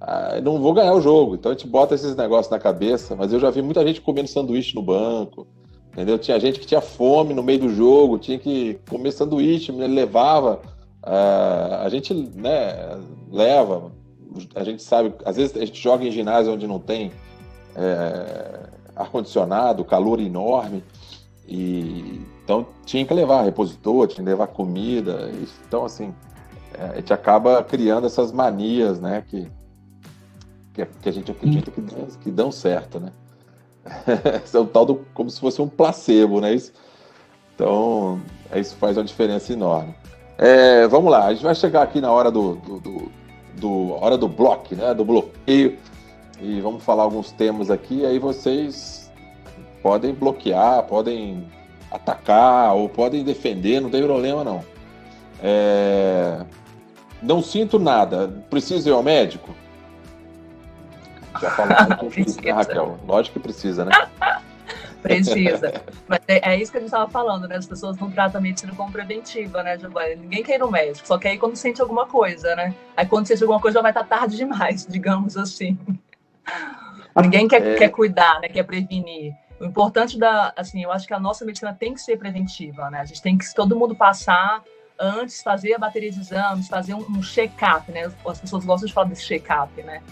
Ah, 0.00 0.40
não 0.42 0.58
vou 0.62 0.72
ganhar 0.72 0.94
o 0.94 1.00
jogo. 1.00 1.34
Então 1.34 1.52
a 1.52 1.54
gente 1.54 1.66
bota 1.66 1.94
esses 1.94 2.16
negócios 2.16 2.50
na 2.50 2.58
cabeça, 2.58 3.14
mas 3.14 3.34
eu 3.34 3.38
já 3.38 3.50
vi 3.50 3.60
muita 3.60 3.86
gente 3.86 4.00
comendo 4.00 4.28
sanduíche 4.28 4.74
no 4.74 4.82
banco. 4.82 5.46
Entendeu? 5.92 6.18
Tinha 6.18 6.40
gente 6.40 6.58
que 6.58 6.66
tinha 6.66 6.80
fome 6.80 7.34
no 7.34 7.42
meio 7.42 7.60
do 7.60 7.68
jogo, 7.68 8.18
tinha 8.18 8.38
que 8.38 8.80
comer 8.88 9.12
sanduíche, 9.12 9.70
levava 9.70 10.60
Uh, 11.04 11.84
a 11.84 11.88
gente 11.90 12.14
né, 12.14 12.98
leva, 13.30 13.92
a 14.54 14.64
gente 14.64 14.82
sabe, 14.82 15.12
às 15.22 15.36
vezes 15.36 15.54
a 15.54 15.64
gente 15.64 15.78
joga 15.80 16.02
em 16.02 16.10
ginásio 16.10 16.52
onde 16.52 16.66
não 16.66 16.78
tem 16.78 17.12
é, 17.76 18.68
ar-condicionado, 18.96 19.84
calor 19.84 20.18
enorme, 20.18 20.82
e 21.46 22.22
então 22.42 22.66
tinha 22.86 23.04
que 23.04 23.12
levar 23.12 23.42
repositor, 23.42 24.06
tinha 24.06 24.24
que 24.24 24.30
levar 24.30 24.46
comida, 24.46 25.30
então 25.66 25.84
assim, 25.84 26.14
é, 26.72 26.84
a 26.84 26.96
gente 26.96 27.12
acaba 27.12 27.62
criando 27.62 28.06
essas 28.06 28.32
manias, 28.32 28.98
né, 28.98 29.22
que, 29.28 29.46
que, 30.72 30.86
que 30.86 31.08
a 31.08 31.12
gente 31.12 31.30
acredita 31.30 31.70
que, 31.70 31.82
que 32.22 32.30
dão 32.30 32.50
certo, 32.50 32.98
né. 32.98 33.12
é 34.54 34.58
o 34.58 34.66
tal 34.66 34.86
do, 34.86 34.94
como 35.12 35.28
se 35.28 35.38
fosse 35.38 35.60
um 35.60 35.68
placebo, 35.68 36.40
né, 36.40 36.54
isso, 36.54 36.72
então, 37.54 38.20
isso 38.56 38.74
faz 38.76 38.96
uma 38.96 39.04
diferença 39.04 39.52
enorme. 39.52 39.94
É, 40.36 40.86
vamos 40.88 41.10
lá, 41.10 41.26
a 41.26 41.32
gente 41.32 41.44
vai 41.44 41.54
chegar 41.54 41.82
aqui 41.82 42.00
na 42.00 42.10
hora 42.10 42.30
do, 42.30 42.56
do, 42.56 42.80
do, 42.80 43.12
do 43.56 43.92
hora 44.02 44.18
do 44.18 44.28
bloco, 44.28 44.74
né? 44.74 44.92
Do 44.94 45.04
bloqueio. 45.04 45.78
E 46.40 46.60
vamos 46.60 46.82
falar 46.82 47.04
alguns 47.04 47.30
temas 47.30 47.70
aqui. 47.70 48.04
Aí 48.04 48.18
vocês 48.18 49.12
podem 49.82 50.12
bloquear, 50.12 50.82
podem 50.84 51.46
atacar 51.90 52.74
ou 52.74 52.88
podem 52.88 53.22
defender, 53.22 53.80
não 53.80 53.90
tem 53.90 54.02
problema 54.02 54.42
não. 54.42 54.64
É, 55.42 56.40
não 57.22 57.42
sinto 57.42 57.78
nada. 57.78 58.28
Preciso 58.50 58.88
ir 58.88 58.92
ao 58.92 59.02
médico? 59.02 59.54
Já 61.40 61.50
falamos 61.50 61.96
com 62.34 62.42
né, 62.42 62.52
Raquel? 62.52 62.98
Lógico 63.06 63.38
que 63.38 63.40
precisa, 63.40 63.84
né? 63.84 63.92
Precisa. 65.04 65.84
Mas 66.08 66.20
é, 66.26 66.54
é, 66.54 66.58
isso 66.58 66.72
que 66.72 66.78
a 66.78 66.80
gente 66.80 66.88
estava 66.88 67.10
falando, 67.10 67.46
né? 67.46 67.56
As 67.56 67.66
pessoas 67.66 67.98
não 67.98 68.10
tratam 68.10 68.38
a 68.38 68.42
medicina 68.42 68.72
como 68.74 68.90
preventiva, 68.90 69.62
né, 69.62 69.78
Giovanni? 69.78 70.16
Ninguém 70.16 70.42
quer 70.42 70.54
ir 70.54 70.58
no 70.60 70.70
médico, 70.70 71.06
só 71.06 71.18
quer 71.18 71.34
ir 71.34 71.38
quando 71.38 71.56
sente 71.56 71.82
alguma 71.82 72.06
coisa, 72.06 72.56
né? 72.56 72.74
Aí 72.96 73.04
quando 73.04 73.26
sente 73.26 73.42
alguma 73.42 73.60
coisa 73.60 73.74
já 73.74 73.82
vai 73.82 73.90
estar 73.90 74.04
tá 74.04 74.20
tarde 74.20 74.34
demais, 74.34 74.86
digamos 74.88 75.36
assim. 75.36 75.78
Ninguém 77.20 77.46
quer, 77.46 77.62
é... 77.62 77.74
quer 77.74 77.90
cuidar, 77.90 78.40
né? 78.40 78.48
Quer 78.48 78.62
prevenir. 78.62 79.34
O 79.60 79.66
importante 79.66 80.18
da, 80.18 80.54
assim, 80.56 80.82
eu 80.82 80.90
acho 80.90 81.06
que 81.06 81.12
a 81.12 81.20
nossa 81.20 81.44
medicina 81.44 81.76
tem 81.78 81.92
que 81.92 82.00
ser 82.00 82.16
preventiva, 82.16 82.88
né? 82.88 83.00
A 83.00 83.04
gente 83.04 83.20
tem 83.20 83.36
que 83.36 83.44
todo 83.54 83.76
mundo 83.76 83.94
passar 83.94 84.64
antes, 84.98 85.42
fazer 85.42 85.74
a 85.74 85.78
bateria 85.78 86.10
de 86.10 86.18
exames, 86.18 86.66
fazer 86.66 86.94
um, 86.94 87.04
um 87.10 87.22
check-up, 87.22 87.92
né? 87.92 88.10
As 88.26 88.40
pessoas 88.40 88.64
gostam 88.64 88.86
de 88.86 88.94
falar 88.94 89.08
desse 89.08 89.24
check-up, 89.24 89.82
né? 89.82 90.02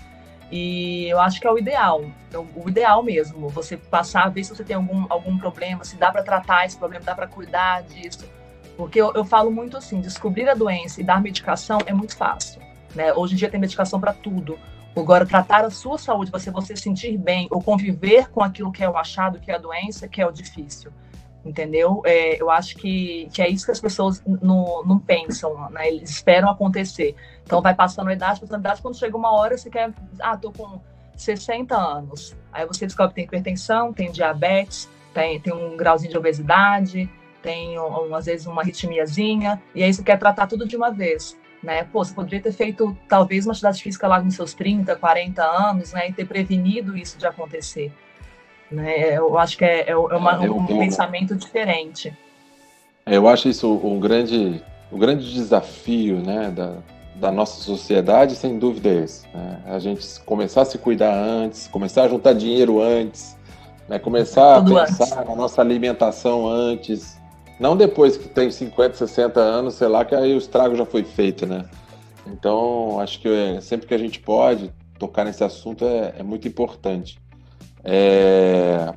E 0.52 1.08
eu 1.08 1.18
acho 1.18 1.40
que 1.40 1.46
é 1.46 1.50
o 1.50 1.56
ideal, 1.56 2.04
é 2.30 2.36
o 2.36 2.68
ideal 2.68 3.02
mesmo, 3.02 3.48
você 3.48 3.74
passar 3.74 4.28
ver 4.28 4.44
se 4.44 4.54
você 4.54 4.62
tem 4.62 4.76
algum, 4.76 5.06
algum 5.08 5.38
problema, 5.38 5.82
se 5.82 5.96
dá 5.96 6.12
para 6.12 6.22
tratar 6.22 6.66
esse 6.66 6.76
problema, 6.76 7.02
dá 7.02 7.14
para 7.14 7.26
cuidar 7.26 7.82
disso. 7.84 8.28
Porque 8.76 9.00
eu, 9.00 9.14
eu, 9.14 9.24
falo 9.24 9.50
muito 9.50 9.78
assim, 9.78 9.98
descobrir 9.98 10.46
a 10.50 10.54
doença 10.54 11.00
e 11.00 11.04
dar 11.04 11.22
medicação 11.22 11.78
é 11.86 11.94
muito 11.94 12.14
fácil. 12.14 12.60
Né? 12.94 13.14
Hoje 13.14 13.32
em 13.32 13.36
dia 13.38 13.48
tem 13.48 13.58
medicação 13.58 13.98
para 13.98 14.12
tudo. 14.12 14.58
Agora, 14.94 15.24
tratar 15.24 15.64
a 15.64 15.70
sua 15.70 15.96
saúde, 15.96 16.30
você 16.30 16.50
você 16.50 16.76
sentir 16.76 17.16
bem 17.16 17.48
ou 17.50 17.62
conviver 17.62 18.28
com 18.28 18.42
aquilo 18.42 18.70
que 18.70 18.84
é 18.84 18.90
o 18.90 18.94
achado, 18.94 19.40
que 19.40 19.50
é 19.50 19.54
a 19.54 19.58
doença, 19.58 20.06
que 20.06 20.20
é 20.20 20.26
o 20.26 20.30
difícil 20.30 20.92
entendeu? 21.44 22.02
É, 22.04 22.40
eu 22.40 22.50
acho 22.50 22.76
que, 22.76 23.28
que 23.32 23.42
é 23.42 23.48
isso 23.48 23.64
que 23.64 23.72
as 23.72 23.80
pessoas 23.80 24.22
não, 24.24 24.98
pensam, 24.98 25.70
né? 25.70 25.88
Eles 25.88 26.10
esperam 26.10 26.48
acontecer. 26.48 27.14
Então 27.44 27.60
vai 27.60 27.74
passando 27.74 28.08
a 28.08 28.12
idade, 28.12 28.40
passando 28.40 28.56
a 28.56 28.60
idade, 28.60 28.82
quando 28.82 28.96
chega 28.96 29.16
uma 29.16 29.32
hora 29.32 29.56
você 29.56 29.68
quer, 29.68 29.92
ah, 30.20 30.36
tô 30.36 30.52
com 30.52 30.80
60 31.16 31.76
anos. 31.76 32.36
Aí 32.52 32.66
você 32.66 32.86
descobre 32.86 33.10
que 33.10 33.14
tem 33.16 33.24
hipertensão, 33.24 33.92
tem 33.92 34.10
diabetes, 34.10 34.88
tem, 35.12 35.40
tem 35.40 35.52
um 35.52 35.76
grauzinho 35.76 36.10
de 36.10 36.18
obesidade, 36.18 37.10
tem 37.42 37.78
um, 37.78 38.14
às 38.14 38.26
vezes 38.26 38.46
uma 38.46 38.62
arritmiazinha, 38.62 39.60
e 39.74 39.82
aí 39.82 39.92
você 39.92 40.02
quer 40.02 40.18
tratar 40.18 40.46
tudo 40.46 40.66
de 40.66 40.76
uma 40.76 40.90
vez. 40.90 41.36
Né? 41.62 41.84
Pô, 41.84 42.04
você 42.04 42.12
poderia 42.12 42.40
ter 42.40 42.52
feito 42.52 42.96
talvez 43.08 43.46
uma 43.46 43.52
atividade 43.52 43.82
física 43.82 44.08
lá 44.08 44.20
nos 44.20 44.34
seus 44.34 44.52
30, 44.52 44.96
40 44.96 45.44
anos, 45.44 45.92
né? 45.92 46.08
E 46.08 46.12
ter 46.12 46.26
prevenido 46.26 46.96
isso 46.96 47.16
de 47.16 47.24
acontecer. 47.24 47.92
Né? 48.72 49.16
Eu 49.16 49.38
acho 49.38 49.56
que 49.56 49.64
é, 49.64 49.90
é, 49.90 49.96
uma, 49.96 50.44
é, 50.44 50.50
um 50.50 50.66
pensamento 50.66 51.34
diferente. 51.36 52.12
Eu 53.04 53.28
acho 53.28 53.48
isso 53.48 53.68
um 53.84 53.98
grande, 53.98 54.62
um 54.90 54.98
grande 54.98 55.32
desafio 55.32 56.16
né, 56.16 56.50
da, 56.50 56.74
da 57.16 57.30
nossa 57.30 57.60
sociedade, 57.60 58.34
sem 58.34 58.58
dúvida, 58.58 58.88
é 58.88 59.04
esse. 59.04 59.26
Né? 59.34 59.62
A 59.66 59.78
gente 59.78 60.20
começar 60.20 60.62
a 60.62 60.64
se 60.64 60.78
cuidar 60.78 61.14
antes, 61.14 61.68
começar 61.68 62.04
a 62.04 62.08
juntar 62.08 62.32
dinheiro 62.32 62.80
antes, 62.80 63.36
né? 63.88 63.98
começar 63.98 64.56
Tudo 64.56 64.78
a 64.78 64.86
pensar 64.86 65.04
antes. 65.04 65.28
na 65.28 65.36
nossa 65.36 65.60
alimentação 65.60 66.48
antes. 66.48 67.20
Não 67.60 67.76
depois 67.76 68.16
que 68.16 68.28
tem 68.28 68.50
50, 68.50 68.96
60 68.96 69.38
anos, 69.38 69.74
sei 69.74 69.88
lá, 69.88 70.04
que 70.04 70.14
aí 70.14 70.34
o 70.34 70.38
estrago 70.38 70.74
já 70.74 70.84
foi 70.84 71.04
feito, 71.04 71.46
né? 71.46 71.64
Então, 72.26 72.98
acho 72.98 73.20
que 73.20 73.28
é, 73.28 73.60
sempre 73.60 73.86
que 73.86 73.94
a 73.94 73.98
gente 73.98 74.18
pode 74.18 74.72
tocar 74.98 75.24
nesse 75.24 75.44
assunto 75.44 75.84
é, 75.84 76.14
é 76.18 76.22
muito 76.22 76.46
importante. 76.48 77.21
É... 77.84 78.94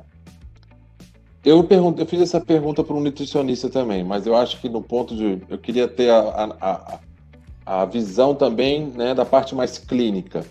Eu, 1.44 1.62
pergunto, 1.62 2.00
eu 2.00 2.06
fiz 2.06 2.20
essa 2.20 2.40
pergunta 2.40 2.82
para 2.82 2.94
um 2.96 3.00
nutricionista 3.00 3.68
também, 3.68 4.02
mas 4.02 4.26
eu 4.26 4.34
acho 4.34 4.60
que 4.60 4.68
no 4.68 4.82
ponto 4.82 5.14
de. 5.14 5.40
Eu 5.48 5.58
queria 5.58 5.86
ter 5.86 6.10
a, 6.10 6.56
a, 6.60 6.98
a 7.64 7.84
visão 7.84 8.34
também 8.34 8.86
né, 8.86 9.14
da 9.14 9.24
parte 9.24 9.54
mais 9.54 9.78
clínica. 9.78 10.44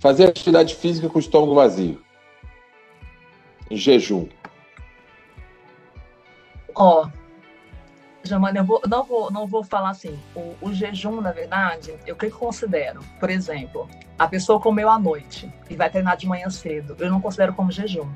Fazer 0.00 0.24
atividade 0.24 0.74
física 0.74 1.08
com 1.08 1.16
o 1.16 1.20
estômago 1.20 1.54
vazio. 1.54 2.02
Em 3.70 3.76
jejum. 3.76 4.26
Ó, 6.74 7.08
Jamane, 8.24 8.58
eu 8.58 8.64
vou, 8.64 8.80
não, 8.88 9.04
vou, 9.04 9.30
não 9.30 9.46
vou 9.46 9.62
falar 9.62 9.90
assim. 9.90 10.18
O, 10.34 10.54
o 10.62 10.72
jejum, 10.72 11.20
na 11.20 11.30
verdade, 11.30 11.94
eu 12.06 12.16
que 12.16 12.30
considero? 12.30 13.00
Por 13.20 13.28
exemplo, 13.28 13.88
a 14.18 14.26
pessoa 14.26 14.58
comeu 14.58 14.88
à 14.88 14.98
noite 14.98 15.52
e 15.68 15.76
vai 15.76 15.90
treinar 15.90 16.16
de 16.16 16.26
manhã 16.26 16.48
cedo. 16.48 16.96
Eu 16.98 17.10
não 17.10 17.20
considero 17.20 17.52
como 17.52 17.70
jejum. 17.70 18.08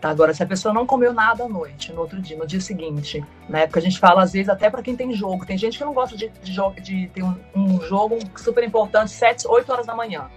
Tá? 0.00 0.08
Agora, 0.08 0.32
se 0.32 0.42
a 0.42 0.46
pessoa 0.46 0.72
não 0.72 0.86
comeu 0.86 1.12
nada 1.12 1.44
à 1.44 1.48
noite, 1.48 1.92
no 1.92 2.00
outro 2.00 2.20
dia, 2.20 2.36
no 2.36 2.46
dia 2.46 2.60
seguinte, 2.60 3.22
né? 3.48 3.66
Porque 3.66 3.78
a 3.78 3.82
gente 3.82 4.00
fala, 4.00 4.22
às 4.22 4.32
vezes, 4.32 4.48
até 4.48 4.70
para 4.70 4.82
quem 4.82 4.96
tem 4.96 5.12
jogo. 5.12 5.44
Tem 5.44 5.58
gente 5.58 5.76
que 5.76 5.84
não 5.84 5.92
gosta 5.92 6.16
de, 6.16 6.28
de, 6.28 6.80
de 6.80 7.08
ter 7.08 7.22
um, 7.22 7.38
um, 7.54 7.80
jogo 7.82 8.18
super 8.36 8.64
importante, 8.64 9.10
7, 9.10 9.46
8 9.46 9.70
horas 9.70 9.86
da 9.86 9.94
manhã. 9.94 10.30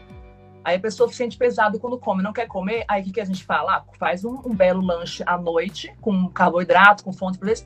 Aí 0.63 0.75
a 0.75 0.80
pessoa 0.80 1.08
se 1.10 1.15
sente 1.15 1.38
pesado 1.38 1.80
quando 1.80 1.97
come, 1.97 2.21
não 2.21 2.34
quer 2.34 2.47
comer. 2.47 2.84
Aí 2.88 3.01
o 3.01 3.06
que, 3.06 3.13
que 3.13 3.21
a 3.21 3.25
gente 3.25 3.45
fala? 3.45 3.78
Ah, 3.78 3.84
faz 3.97 4.25
um, 4.25 4.41
um, 4.45 4.54
belo 4.54 4.82
lanche 4.86 5.23
à 5.25 5.38
noite, 5.38 5.95
com 6.01 6.28
carboidrato, 6.30 7.04
com 7.04 7.13
fonte 7.13 7.38
por 7.38 7.47
isso, 7.47 7.65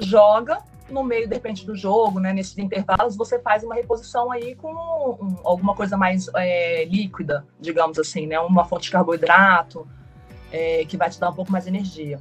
joga 0.00 0.58
no 0.92 1.02
meio, 1.02 1.26
de 1.26 1.34
repente, 1.34 1.66
do 1.66 1.74
jogo, 1.74 2.20
né, 2.20 2.32
nesses 2.32 2.56
intervalos, 2.58 3.16
você 3.16 3.38
faz 3.38 3.64
uma 3.64 3.74
reposição 3.74 4.30
aí 4.30 4.54
com 4.54 4.72
um, 4.72 5.36
alguma 5.42 5.74
coisa 5.74 5.96
mais 5.96 6.28
é, 6.34 6.84
líquida, 6.84 7.44
digamos 7.58 7.98
assim, 7.98 8.26
né, 8.26 8.38
uma 8.38 8.64
fonte 8.64 8.84
de 8.84 8.90
carboidrato, 8.90 9.86
é, 10.52 10.84
que 10.84 10.96
vai 10.96 11.10
te 11.10 11.18
dar 11.18 11.30
um 11.30 11.34
pouco 11.34 11.50
mais 11.50 11.64
de 11.64 11.70
energia. 11.70 12.20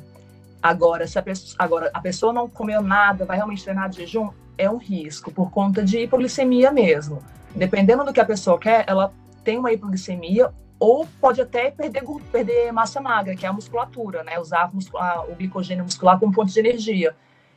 Agora, 0.62 1.07
se 1.07 1.19
a 1.19 1.21
pessoa, 1.21 1.55
agora, 1.60 1.91
a 1.93 1.99
pessoa 1.99 2.31
não 2.31 2.47
comeu 2.47 2.81
nada, 2.81 3.25
vai 3.25 3.36
realmente 3.38 3.63
treinar 3.63 3.89
de 3.89 3.97
jejum, 3.97 4.29
é 4.57 4.69
um 4.69 4.77
risco, 4.77 5.31
por 5.31 5.51
conta 5.51 5.84
de 5.84 5.99
hipoglicemia 5.99 6.71
mesmo. 6.71 7.21
Dependendo 7.55 8.05
do 8.05 8.13
que 8.13 8.19
a 8.19 8.25
pessoa 8.25 8.57
quer, 8.60 8.86
ela 8.88 9.12
tem 9.43 9.57
uma 9.57 9.71
hipoglicemia 9.71 10.51
ou 10.79 11.07
pode 11.19 11.41
até 11.41 11.69
perder, 11.69 12.03
perder 12.31 12.71
massa 12.71 13.01
magra, 13.01 13.36
que 13.36 13.45
é 13.45 13.49
a 13.49 13.53
musculatura, 13.53 14.23
né? 14.23 14.39
Usar 14.39 14.71
o 15.29 15.36
glicogênio 15.36 15.84
muscular 15.84 16.19
como 16.19 16.34
fonte 16.34 16.53
de 16.53 16.60
energia 16.60 17.15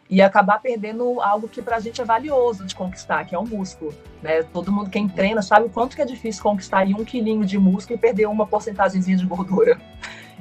e 0.08 0.20
acabar 0.20 0.60
perdendo 0.60 1.20
algo 1.20 1.48
que 1.48 1.62
para 1.62 1.76
a 1.76 1.80
gente 1.80 2.00
é 2.00 2.04
valioso 2.04 2.64
de 2.64 2.74
conquistar, 2.74 3.24
que 3.24 3.34
é 3.34 3.38
o 3.38 3.44
músculo. 3.44 3.94
Né? 4.22 4.42
Todo 4.42 4.70
mundo 4.70 4.90
quem 4.90 5.08
treina 5.08 5.42
sabe 5.42 5.66
o 5.66 5.70
quanto 5.70 5.96
que 5.96 6.02
é 6.02 6.04
difícil 6.04 6.42
conquistar 6.42 6.86
um 6.86 7.04
quilinho 7.04 7.44
de 7.44 7.58
músculo 7.58 7.98
e 7.98 8.00
perder 8.00 8.26
uma 8.26 8.46
porcentagemzinha 8.46 9.16
de 9.16 9.26
gordura. 9.26 9.78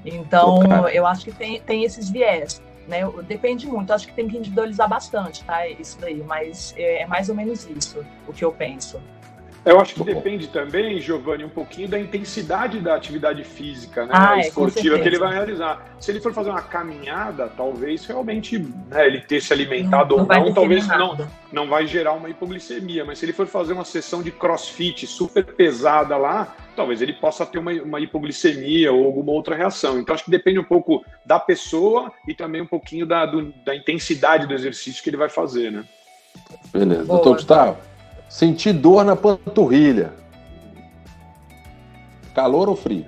Então, 0.05 0.59
eu 0.89 1.07
acho 1.07 1.23
que 1.23 1.31
tem, 1.31 1.61
tem 1.61 1.85
esses 1.85 2.09
viés. 2.09 2.61
Né? 2.89 2.99
Depende 3.25 3.65
muito, 3.65 3.93
acho 3.93 4.05
que 4.05 4.13
tem 4.13 4.27
que 4.27 4.37
individualizar 4.37 4.89
bastante, 4.89 5.41
tá? 5.45 5.65
Isso 5.65 5.97
daí, 5.99 6.21
mas 6.21 6.73
é, 6.77 7.03
é 7.03 7.07
mais 7.07 7.29
ou 7.29 7.35
menos 7.35 7.65
isso 7.69 8.05
o 8.27 8.33
que 8.33 8.43
eu 8.43 8.51
penso. 8.51 8.99
Eu 9.65 9.79
acho 9.79 9.95
que 9.95 10.03
depende 10.03 10.47
também, 10.47 10.99
Giovanni, 10.99 11.45
um 11.45 11.49
pouquinho 11.49 11.87
da 11.87 11.97
intensidade 11.97 12.81
da 12.81 12.95
atividade 12.95 13.45
física, 13.45 14.05
né? 14.05 14.11
Ah, 14.13 14.37
é, 14.37 14.41
esportiva 14.41 14.99
que 14.99 15.07
ele 15.07 15.17
vai 15.17 15.33
realizar. 15.33 15.95
Se 16.01 16.11
ele 16.11 16.19
for 16.19 16.33
fazer 16.33 16.49
uma 16.49 16.61
caminhada, 16.61 17.47
talvez 17.47 18.05
realmente 18.05 18.59
né, 18.59 19.07
ele 19.07 19.21
ter 19.21 19.41
se 19.41 19.53
alimentado 19.53 20.17
não, 20.17 20.23
ou 20.23 20.27
não, 20.27 20.53
talvez 20.53 20.85
não, 20.87 21.17
não 21.49 21.67
vai 21.69 21.87
gerar 21.87 22.11
uma 22.11 22.29
hipoglicemia. 22.29 23.05
Mas 23.05 23.19
se 23.19 23.25
ele 23.25 23.31
for 23.31 23.47
fazer 23.47 23.71
uma 23.71 23.85
sessão 23.85 24.21
de 24.21 24.31
crossfit 24.31 25.07
super 25.07 25.45
pesada 25.45 26.17
lá, 26.17 26.53
talvez 26.75 27.01
ele 27.01 27.13
possa 27.13 27.45
ter 27.45 27.57
uma, 27.57 27.71
uma 27.71 28.01
hipoglicemia 28.01 28.91
ou 28.91 29.05
alguma 29.05 29.31
outra 29.31 29.55
reação. 29.55 29.97
Então 29.97 30.13
acho 30.13 30.25
que 30.25 30.31
depende 30.31 30.59
um 30.59 30.63
pouco 30.65 31.05
da 31.25 31.39
pessoa 31.39 32.11
e 32.27 32.33
também 32.33 32.61
um 32.61 32.67
pouquinho 32.67 33.05
da, 33.05 33.25
do, 33.25 33.53
da 33.63 33.73
intensidade 33.73 34.45
do 34.45 34.53
exercício 34.53 35.01
que 35.01 35.09
ele 35.09 35.17
vai 35.17 35.29
fazer, 35.29 35.71
né? 35.71 35.85
Beleza. 36.73 37.05
Boa. 37.05 37.19
Doutor 37.19 37.35
Gustavo? 37.35 37.92
Sentir 38.33 38.73
dor 38.73 39.05
na 39.05 39.15
panturrilha. 39.15 40.11
Calor 42.33 42.67
ou 42.67 42.75
frio? 42.75 43.05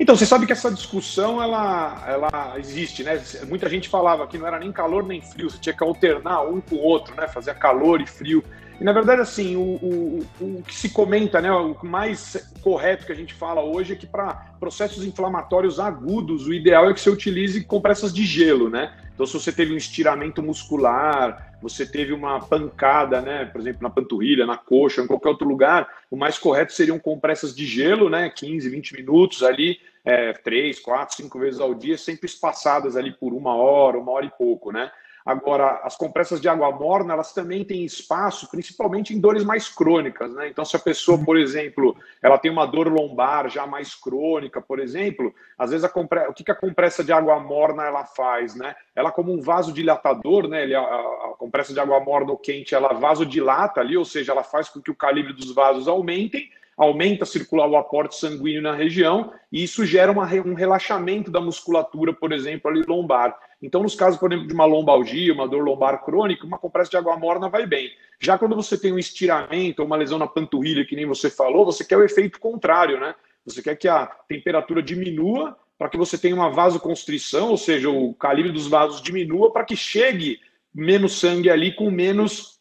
Então, 0.00 0.16
você 0.16 0.24
sabe 0.24 0.46
que 0.46 0.52
essa 0.52 0.70
discussão 0.70 1.42
ela, 1.42 2.02
ela 2.08 2.54
existe, 2.58 3.04
né? 3.04 3.22
Muita 3.46 3.68
gente 3.68 3.90
falava 3.90 4.26
que 4.26 4.38
não 4.38 4.46
era 4.46 4.58
nem 4.58 4.72
calor 4.72 5.04
nem 5.04 5.20
frio, 5.20 5.50
você 5.50 5.58
tinha 5.58 5.76
que 5.76 5.84
alternar 5.84 6.44
um 6.48 6.62
com 6.62 6.76
o 6.76 6.82
outro, 6.82 7.14
né? 7.14 7.28
Fazer 7.28 7.54
calor 7.56 8.00
e 8.00 8.06
frio. 8.06 8.42
E 8.80 8.84
na 8.84 8.92
verdade, 8.92 9.22
assim, 9.22 9.56
o, 9.56 9.60
o, 9.60 10.26
o 10.40 10.62
que 10.62 10.74
se 10.74 10.90
comenta, 10.90 11.40
né? 11.40 11.50
O 11.50 11.76
mais 11.82 12.52
correto 12.60 13.06
que 13.06 13.12
a 13.12 13.14
gente 13.16 13.32
fala 13.32 13.62
hoje 13.62 13.94
é 13.94 13.96
que 13.96 14.06
para 14.06 14.34
processos 14.60 15.04
inflamatórios 15.04 15.80
agudos, 15.80 16.46
o 16.46 16.52
ideal 16.52 16.90
é 16.90 16.94
que 16.94 17.00
você 17.00 17.08
utilize 17.08 17.64
compressas 17.64 18.12
de 18.12 18.24
gelo, 18.24 18.68
né? 18.68 18.92
Então, 19.14 19.24
se 19.24 19.32
você 19.32 19.50
teve 19.50 19.72
um 19.72 19.78
estiramento 19.78 20.42
muscular, 20.42 21.56
você 21.62 21.86
teve 21.86 22.12
uma 22.12 22.38
pancada, 22.38 23.22
né, 23.22 23.46
por 23.46 23.62
exemplo, 23.62 23.82
na 23.82 23.88
panturrilha, 23.88 24.44
na 24.44 24.58
coxa, 24.58 25.00
em 25.00 25.06
qualquer 25.06 25.30
outro 25.30 25.48
lugar, 25.48 25.88
o 26.10 26.16
mais 26.16 26.36
correto 26.38 26.74
seriam 26.74 26.98
compressas 26.98 27.56
de 27.56 27.64
gelo, 27.64 28.10
né, 28.10 28.28
15, 28.28 28.68
20 28.68 28.94
minutos 28.94 29.42
ali, 29.42 29.80
é, 30.04 30.34
3, 30.34 30.78
4, 30.80 31.16
5 31.16 31.38
vezes 31.38 31.60
ao 31.60 31.74
dia, 31.74 31.96
sempre 31.96 32.26
espaçadas 32.26 32.94
ali 32.94 33.10
por 33.10 33.32
uma 33.32 33.54
hora, 33.56 33.98
uma 33.98 34.12
hora 34.12 34.26
e 34.26 34.30
pouco, 34.30 34.70
né? 34.70 34.92
Agora, 35.26 35.80
as 35.82 35.96
compressas 35.96 36.40
de 36.40 36.48
água 36.48 36.70
morna, 36.70 37.12
elas 37.12 37.34
também 37.34 37.64
têm 37.64 37.84
espaço, 37.84 38.48
principalmente 38.48 39.12
em 39.12 39.18
dores 39.18 39.42
mais 39.42 39.68
crônicas, 39.68 40.32
né? 40.32 40.48
Então, 40.48 40.64
se 40.64 40.76
a 40.76 40.78
pessoa, 40.78 41.18
por 41.18 41.36
exemplo, 41.36 41.96
ela 42.22 42.38
tem 42.38 42.48
uma 42.48 42.64
dor 42.64 42.86
lombar 42.86 43.50
já 43.50 43.66
mais 43.66 43.92
crônica, 43.92 44.62
por 44.62 44.78
exemplo, 44.78 45.34
às 45.58 45.70
vezes 45.70 45.82
a 45.82 45.88
compre... 45.88 46.20
o 46.28 46.32
que 46.32 46.48
a 46.48 46.54
compressa 46.54 47.02
de 47.02 47.12
água 47.12 47.40
morna 47.40 47.82
ela 47.82 48.04
faz, 48.04 48.54
né? 48.54 48.76
Ela 48.94 49.10
como 49.10 49.32
um 49.32 49.40
vasodilatador, 49.40 50.46
né? 50.46 50.62
Ele, 50.62 50.76
a, 50.76 50.80
a 50.80 51.34
compressa 51.36 51.72
de 51.72 51.80
água 51.80 51.98
morna 51.98 52.30
ou 52.30 52.38
quente, 52.38 52.76
ela 52.76 52.92
vasodilata 52.92 53.80
ali, 53.80 53.96
ou 53.96 54.04
seja, 54.04 54.30
ela 54.30 54.44
faz 54.44 54.68
com 54.68 54.80
que 54.80 54.92
o 54.92 54.96
calibre 54.96 55.32
dos 55.32 55.52
vasos 55.52 55.88
aumentem, 55.88 56.48
aumenta 56.76 57.24
circular 57.24 57.66
o 57.66 57.76
aporte 57.76 58.16
sanguíneo 58.16 58.60
na 58.60 58.74
região 58.74 59.32
e 59.50 59.64
isso 59.64 59.86
gera 59.86 60.12
uma, 60.12 60.24
um 60.44 60.54
relaxamento 60.54 61.30
da 61.30 61.40
musculatura, 61.40 62.12
por 62.12 62.32
exemplo, 62.32 62.70
ali 62.70 62.82
lombar. 62.86 63.36
Então, 63.62 63.82
nos 63.82 63.94
casos, 63.94 64.20
por 64.20 64.30
exemplo, 64.30 64.48
de 64.48 64.54
uma 64.54 64.66
lombalgia, 64.66 65.32
uma 65.32 65.48
dor 65.48 65.64
lombar 65.64 66.04
crônica, 66.04 66.46
uma 66.46 66.58
compressa 66.58 66.90
de 66.90 66.96
água 66.98 67.16
morna 67.16 67.48
vai 67.48 67.66
bem. 67.66 67.90
Já 68.20 68.36
quando 68.36 68.54
você 68.54 68.78
tem 68.78 68.92
um 68.92 68.98
estiramento 68.98 69.80
ou 69.80 69.86
uma 69.86 69.96
lesão 69.96 70.18
na 70.18 70.26
panturrilha, 70.26 70.84
que 70.84 70.96
nem 70.96 71.06
você 71.06 71.30
falou, 71.30 71.64
você 71.64 71.84
quer 71.84 71.96
o 71.96 72.04
efeito 72.04 72.38
contrário, 72.38 73.00
né? 73.00 73.14
Você 73.46 73.62
quer 73.62 73.76
que 73.76 73.88
a 73.88 74.06
temperatura 74.28 74.82
diminua 74.82 75.56
para 75.78 75.88
que 75.88 75.96
você 75.96 76.18
tenha 76.18 76.34
uma 76.34 76.50
vasoconstrição, 76.50 77.50
ou 77.50 77.56
seja, 77.56 77.88
o 77.88 78.14
calibre 78.14 78.52
dos 78.52 78.66
vasos 78.66 79.00
diminua 79.00 79.52
para 79.52 79.64
que 79.64 79.76
chegue 79.76 80.40
menos 80.74 81.18
sangue 81.18 81.48
ali 81.48 81.72
com 81.72 81.90
menos 81.90 82.55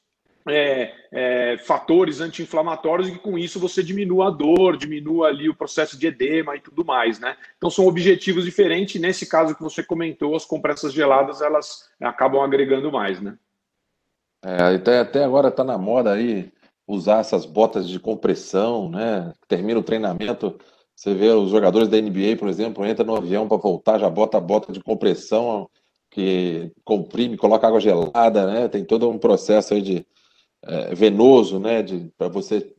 é, 0.48 0.94
é, 1.12 1.58
fatores 1.58 2.22
anti-inflamatórios 2.22 3.08
e 3.08 3.12
que 3.14 3.20
com 3.20 3.38
isso 3.38 3.60
você 3.60 3.82
diminua 3.82 4.28
a 4.28 4.32
dor, 4.32 4.78
diminua 4.78 5.28
ali 5.28 5.50
o 5.50 5.56
processo 5.56 5.98
de 5.98 6.08
edema 6.08 6.56
e 6.56 6.60
tudo 6.60 6.86
mais, 6.86 7.20
né? 7.20 7.36
Então 7.58 7.70
são 7.70 7.88
objetivos 7.88 8.46
diferentes. 8.46 9.02
Nesse 9.02 9.28
caso 9.28 9.56
que 9.56 9.64
você 9.64 9.84
comentou, 9.84 10.36
as 10.36 10.46
compressas 10.46 10.94
geladas 10.94 11.42
elas 11.42 11.90
acabam 12.00 12.42
agregando 12.42 12.92
mais, 12.92 13.20
né? 13.20 13.38
É, 14.44 14.76
até, 14.76 15.00
até 15.00 15.24
agora 15.24 15.48
está 15.48 15.64
na 15.64 15.78
moda 15.78 16.14
aí 16.14 16.52
usar 16.88 17.20
essas 17.20 17.46
botas 17.46 17.90
de 17.90 18.00
compressão, 18.00 18.90
né? 18.90 19.34
Termina 19.48 19.80
o 19.80 19.84
treinamento, 19.84 20.60
você 20.96 21.16
vê 21.16 21.30
os 21.30 21.50
jogadores 21.50 21.88
da 21.88 22.00
NBA, 22.00 22.38
por 22.38 22.48
exemplo, 22.48 22.86
entra 22.86 23.04
no 23.04 23.16
avião 23.16 23.48
para 23.48 23.58
voltar, 23.58 23.98
já 23.98 24.10
bota 24.10 24.38
a 24.38 24.42
bota 24.42 24.72
de 24.72 24.80
compressão 24.80 25.68
que 26.12 26.72
comprime, 26.84 27.36
coloca 27.36 27.68
água 27.68 27.80
gelada, 27.80 28.46
né? 28.46 28.68
Tem 28.68 28.86
todo 28.86 29.10
um 29.10 29.18
processo 29.18 29.74
aí 29.74 29.82
de 29.82 30.06
é, 30.66 30.96
venoso, 30.96 31.60
né, 31.60 31.84
para 32.18 32.28
você 32.28 32.74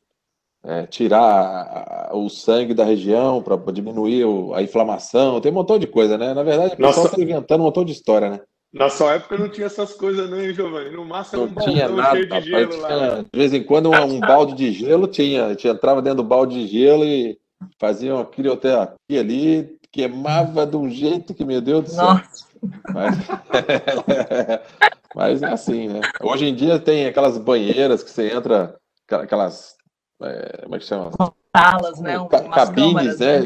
é, 0.64 0.86
tirar 0.86 2.10
o 2.12 2.28
sangue 2.28 2.74
da 2.74 2.84
região, 2.84 3.42
para 3.42 3.56
diminuir 3.72 4.24
o, 4.24 4.54
a 4.54 4.62
inflamação, 4.62 5.40
tem 5.40 5.52
um 5.52 5.54
montão 5.54 5.78
de 5.78 5.86
coisa, 5.86 6.18
né? 6.18 6.34
Na 6.34 6.42
verdade, 6.42 6.74
o 6.74 6.76
pessoal 6.76 7.06
está 7.06 7.22
inventando 7.22 7.60
um 7.60 7.64
montão 7.64 7.84
de 7.84 7.92
história, 7.92 8.30
né? 8.30 8.40
Na 8.72 8.90
sua 8.90 9.14
época 9.14 9.38
não 9.38 9.48
tinha 9.48 9.66
essas 9.66 9.94
coisas, 9.94 10.28
não, 10.28 10.40
hein, 10.40 10.52
Giovanni? 10.52 10.90
No 10.90 11.04
máximo 11.04 11.46
não 11.46 11.52
um 11.52 11.54
tinha 11.54 11.88
nada, 11.88 12.16
cheio 12.16 12.28
de 12.28 12.40
gelo 12.42 12.70
tinha, 12.70 12.86
lá. 12.86 13.22
De 13.22 13.38
vez 13.38 13.54
em 13.54 13.62
quando 13.62 13.90
um, 13.90 14.02
um 14.02 14.20
balde 14.20 14.54
de 14.54 14.72
gelo 14.72 15.06
tinha. 15.06 15.46
A 15.46 15.48
gente 15.50 15.68
entrava 15.68 16.02
dentro 16.02 16.18
do 16.22 16.28
balde 16.28 16.60
de 16.60 16.66
gelo 16.66 17.04
e 17.04 17.38
fazia 17.80 18.14
uma 18.14 18.24
crioterapia 18.24 19.20
ali, 19.20 19.78
queimava 19.90 20.66
de 20.66 20.76
um 20.76 20.90
jeito 20.90 21.32
que, 21.32 21.44
meu 21.44 21.60
Deus 21.60 21.84
do 21.84 21.90
céu. 21.90 22.04
Nossa. 22.04 22.46
Mas, 22.92 23.16
Mas 25.16 25.42
é 25.42 25.46
assim, 25.46 25.88
né? 25.88 26.02
Hoje 26.20 26.44
em 26.44 26.54
dia 26.54 26.78
tem 26.78 27.06
aquelas 27.06 27.38
banheiras 27.38 28.02
que 28.02 28.10
você 28.10 28.30
entra, 28.30 28.78
aquelas. 29.10 29.74
É, 30.20 30.60
como 30.64 30.76
é 30.76 30.78
que 30.78 30.84
chama? 30.84 31.10
Salas, 31.56 32.00
né? 32.00 32.18
Umas 32.18 32.48
cabines, 32.48 33.18
né? 33.18 33.38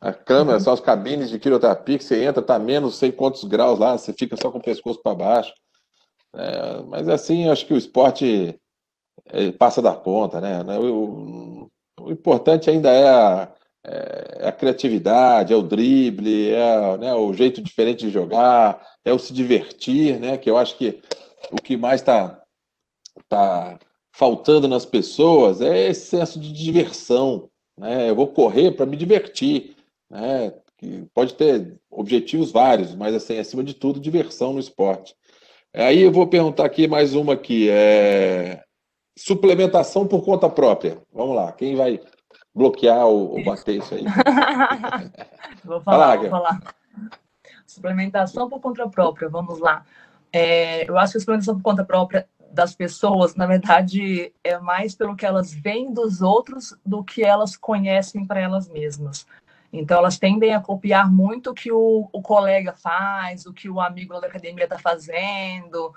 A 0.00 0.12
câmera, 0.12 0.58
uhum. 0.58 0.64
são 0.64 0.72
as 0.72 0.80
cabines 0.80 1.30
de 1.30 1.38
quirioterapia 1.38 1.98
que 1.98 2.02
você 2.02 2.24
entra, 2.24 2.42
tá 2.42 2.58
menos 2.58 2.96
sei 2.96 3.12
quantos 3.12 3.44
graus 3.44 3.78
lá, 3.78 3.96
você 3.96 4.12
fica 4.12 4.36
só 4.36 4.50
com 4.50 4.58
o 4.58 4.62
pescoço 4.62 5.00
para 5.00 5.14
baixo. 5.14 5.54
É, 6.34 6.82
mas 6.88 7.08
assim, 7.08 7.48
acho 7.48 7.64
que 7.64 7.74
o 7.74 7.78
esporte 7.78 8.58
é, 9.26 9.52
passa 9.52 9.80
da 9.80 9.94
ponta, 9.94 10.40
né? 10.40 10.64
O, 10.80 11.70
o 12.00 12.10
importante 12.10 12.68
ainda 12.70 12.90
é 12.90 13.08
a, 13.08 13.48
é 13.84 14.48
a, 14.48 14.52
criatividade, 14.52 15.52
é 15.52 15.56
o 15.56 15.62
drible, 15.62 16.50
é 16.50 16.98
né, 16.98 17.14
o 17.14 17.32
jeito 17.32 17.62
diferente 17.62 18.06
de 18.06 18.10
jogar, 18.10 18.84
é 19.04 19.12
o 19.12 19.18
se 19.18 19.32
divertir, 19.32 20.18
né? 20.18 20.36
Que 20.36 20.50
eu 20.50 20.56
acho 20.56 20.76
que 20.76 21.00
o 21.50 21.56
que 21.56 21.76
mais 21.76 22.00
está 22.00 22.42
tá 23.28 23.78
faltando 24.12 24.66
nas 24.68 24.84
pessoas 24.84 25.60
é 25.60 25.88
esse 25.88 26.06
senso 26.06 26.38
de 26.40 26.52
diversão. 26.52 27.48
Né? 27.78 28.10
Eu 28.10 28.16
vou 28.16 28.26
correr 28.26 28.72
para 28.72 28.86
me 28.86 28.96
divertir. 28.96 29.76
Né? 30.10 30.52
Pode 31.14 31.34
ter 31.34 31.78
objetivos 31.90 32.50
vários, 32.50 32.94
mas 32.94 33.14
assim, 33.14 33.38
acima 33.38 33.62
de 33.62 33.74
tudo, 33.74 34.00
diversão 34.00 34.52
no 34.52 34.60
esporte. 34.60 35.14
Aí 35.72 36.00
eu 36.00 36.10
vou 36.10 36.26
perguntar 36.26 36.64
aqui 36.64 36.88
mais 36.88 37.14
uma 37.14 37.34
aqui. 37.34 37.68
É... 37.70 38.62
Suplementação 39.16 40.06
por 40.06 40.24
conta 40.24 40.48
própria. 40.48 41.00
Vamos 41.12 41.36
lá, 41.36 41.52
quem 41.52 41.74
vai 41.76 42.00
bloquear 42.54 43.06
ou, 43.06 43.32
ou 43.32 43.44
bater 43.44 43.76
isso 43.76 43.94
aí? 43.94 44.04
vou 45.64 45.80
falar, 45.80 46.18
vou 46.18 46.30
falar. 46.30 46.60
Suplementação 47.66 48.48
por 48.48 48.60
conta 48.60 48.88
própria, 48.88 49.28
vamos 49.28 49.58
lá. 49.58 49.84
É, 50.32 50.88
eu 50.88 50.98
acho 50.98 51.12
que 51.12 51.18
a 51.18 51.20
suplementação 51.20 51.56
por 51.56 51.62
conta 51.62 51.84
própria 51.84 52.28
das 52.50 52.74
pessoas, 52.74 53.34
na 53.34 53.46
verdade, 53.46 54.32
é 54.42 54.58
mais 54.58 54.94
pelo 54.94 55.14
que 55.14 55.26
elas 55.26 55.52
veem 55.52 55.92
dos 55.92 56.22
outros 56.22 56.74
do 56.84 57.04
que 57.04 57.22
elas 57.22 57.56
conhecem 57.56 58.26
para 58.26 58.40
elas 58.40 58.68
mesmas. 58.68 59.26
Então, 59.72 59.98
elas 59.98 60.18
tendem 60.18 60.54
a 60.54 60.60
copiar 60.60 61.10
muito 61.12 61.50
o 61.50 61.54
que 61.54 61.70
o, 61.70 62.08
o 62.10 62.22
colega 62.22 62.72
faz, 62.72 63.44
o 63.44 63.52
que 63.52 63.68
o 63.68 63.80
amigo 63.80 64.18
da 64.18 64.26
academia 64.26 64.64
está 64.64 64.78
fazendo, 64.78 65.94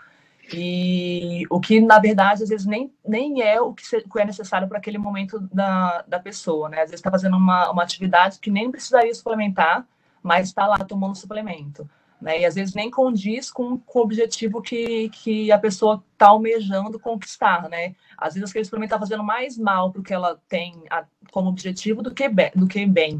e 0.53 1.43
o 1.49 1.59
que, 1.59 1.79
na 1.79 1.99
verdade, 1.99 2.43
às 2.43 2.49
vezes 2.49 2.65
nem, 2.65 2.91
nem 3.07 3.41
é 3.41 3.61
o 3.61 3.73
que, 3.73 3.83
é 4.19 4.25
necessário 4.25 4.67
para 4.67 4.77
aquele 4.77 4.97
momento 4.97 5.39
da, 5.53 6.03
da 6.07 6.19
pessoa, 6.19 6.67
né? 6.67 6.77
Às 6.77 6.89
vezes 6.89 6.95
está 6.95 7.11
fazendo 7.11 7.37
uma, 7.37 7.71
uma 7.71 7.83
atividade 7.83 8.39
que 8.39 8.51
nem 8.51 8.69
precisaria 8.69 9.13
suplementar, 9.13 9.85
mas 10.21 10.47
está 10.47 10.67
lá 10.67 10.77
tomando 10.79 11.15
suplemento. 11.15 11.89
Né? 12.21 12.41
E 12.41 12.45
às 12.45 12.53
vezes 12.53 12.75
nem 12.75 12.91
condiz 12.91 13.49
com, 13.49 13.79
com 13.79 13.99
o 13.99 14.03
objetivo 14.03 14.61
que, 14.61 15.09
que 15.09 15.51
a 15.51 15.57
pessoa 15.57 16.03
está 16.13 16.27
almejando 16.27 16.99
conquistar, 16.99 17.67
né? 17.67 17.95
Às 18.15 18.35
vezes 18.35 18.49
aquele 18.49 18.65
suplemento 18.65 18.93
está 18.93 18.99
fazendo 18.99 19.23
mais 19.23 19.57
mal 19.57 19.91
para 19.91 20.01
o 20.01 20.03
que 20.03 20.13
ela 20.13 20.39
tem 20.47 20.83
a, 20.89 21.03
como 21.31 21.49
objetivo 21.49 22.03
do 22.03 22.13
que, 22.13 22.29
bem, 22.29 22.51
do 22.55 22.67
que 22.67 22.85
bem. 22.85 23.17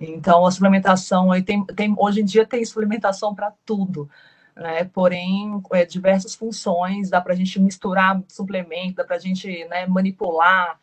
Então, 0.00 0.46
a 0.46 0.50
suplementação, 0.50 1.30
aí 1.30 1.42
tem, 1.42 1.64
tem, 1.66 1.94
hoje 1.98 2.22
em 2.22 2.24
dia 2.24 2.46
tem 2.46 2.64
suplementação 2.64 3.34
para 3.34 3.52
tudo, 3.64 4.08
né? 4.56 4.84
Porém, 4.84 5.60
é, 5.72 5.84
diversas 5.84 6.34
funções, 6.34 7.10
dá 7.10 7.20
para 7.20 7.32
a 7.32 7.36
gente 7.36 7.60
misturar 7.60 8.22
suplemento, 8.28 8.96
dá 8.96 9.04
para 9.04 9.16
a 9.16 9.18
gente 9.18 9.64
né, 9.66 9.86
manipular, 9.86 10.78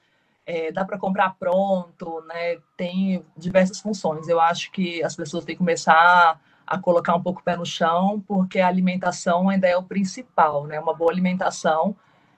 é, 0.45 0.71
dá 0.71 0.83
para 0.83 0.97
comprar 0.97 1.35
pronto, 1.37 2.21
né? 2.27 2.57
Tem 2.75 3.23
diversas 3.37 3.79
funções. 3.79 4.27
Eu 4.27 4.39
acho 4.39 4.71
que 4.71 5.03
as 5.03 5.15
pessoas 5.15 5.45
têm 5.45 5.55
que 5.55 5.59
começar 5.59 6.39
a 6.65 6.77
colocar 6.79 7.15
um 7.15 7.21
pouco 7.21 7.41
o 7.41 7.43
pé 7.43 7.55
no 7.55 7.65
chão, 7.65 8.23
porque 8.27 8.59
a 8.59 8.67
alimentação 8.67 9.49
ainda 9.49 9.67
é 9.67 9.77
o 9.77 9.83
principal, 9.83 10.65
né? 10.65 10.79
Uma 10.79 10.93
boa 10.93 11.11
alimentação 11.11 11.95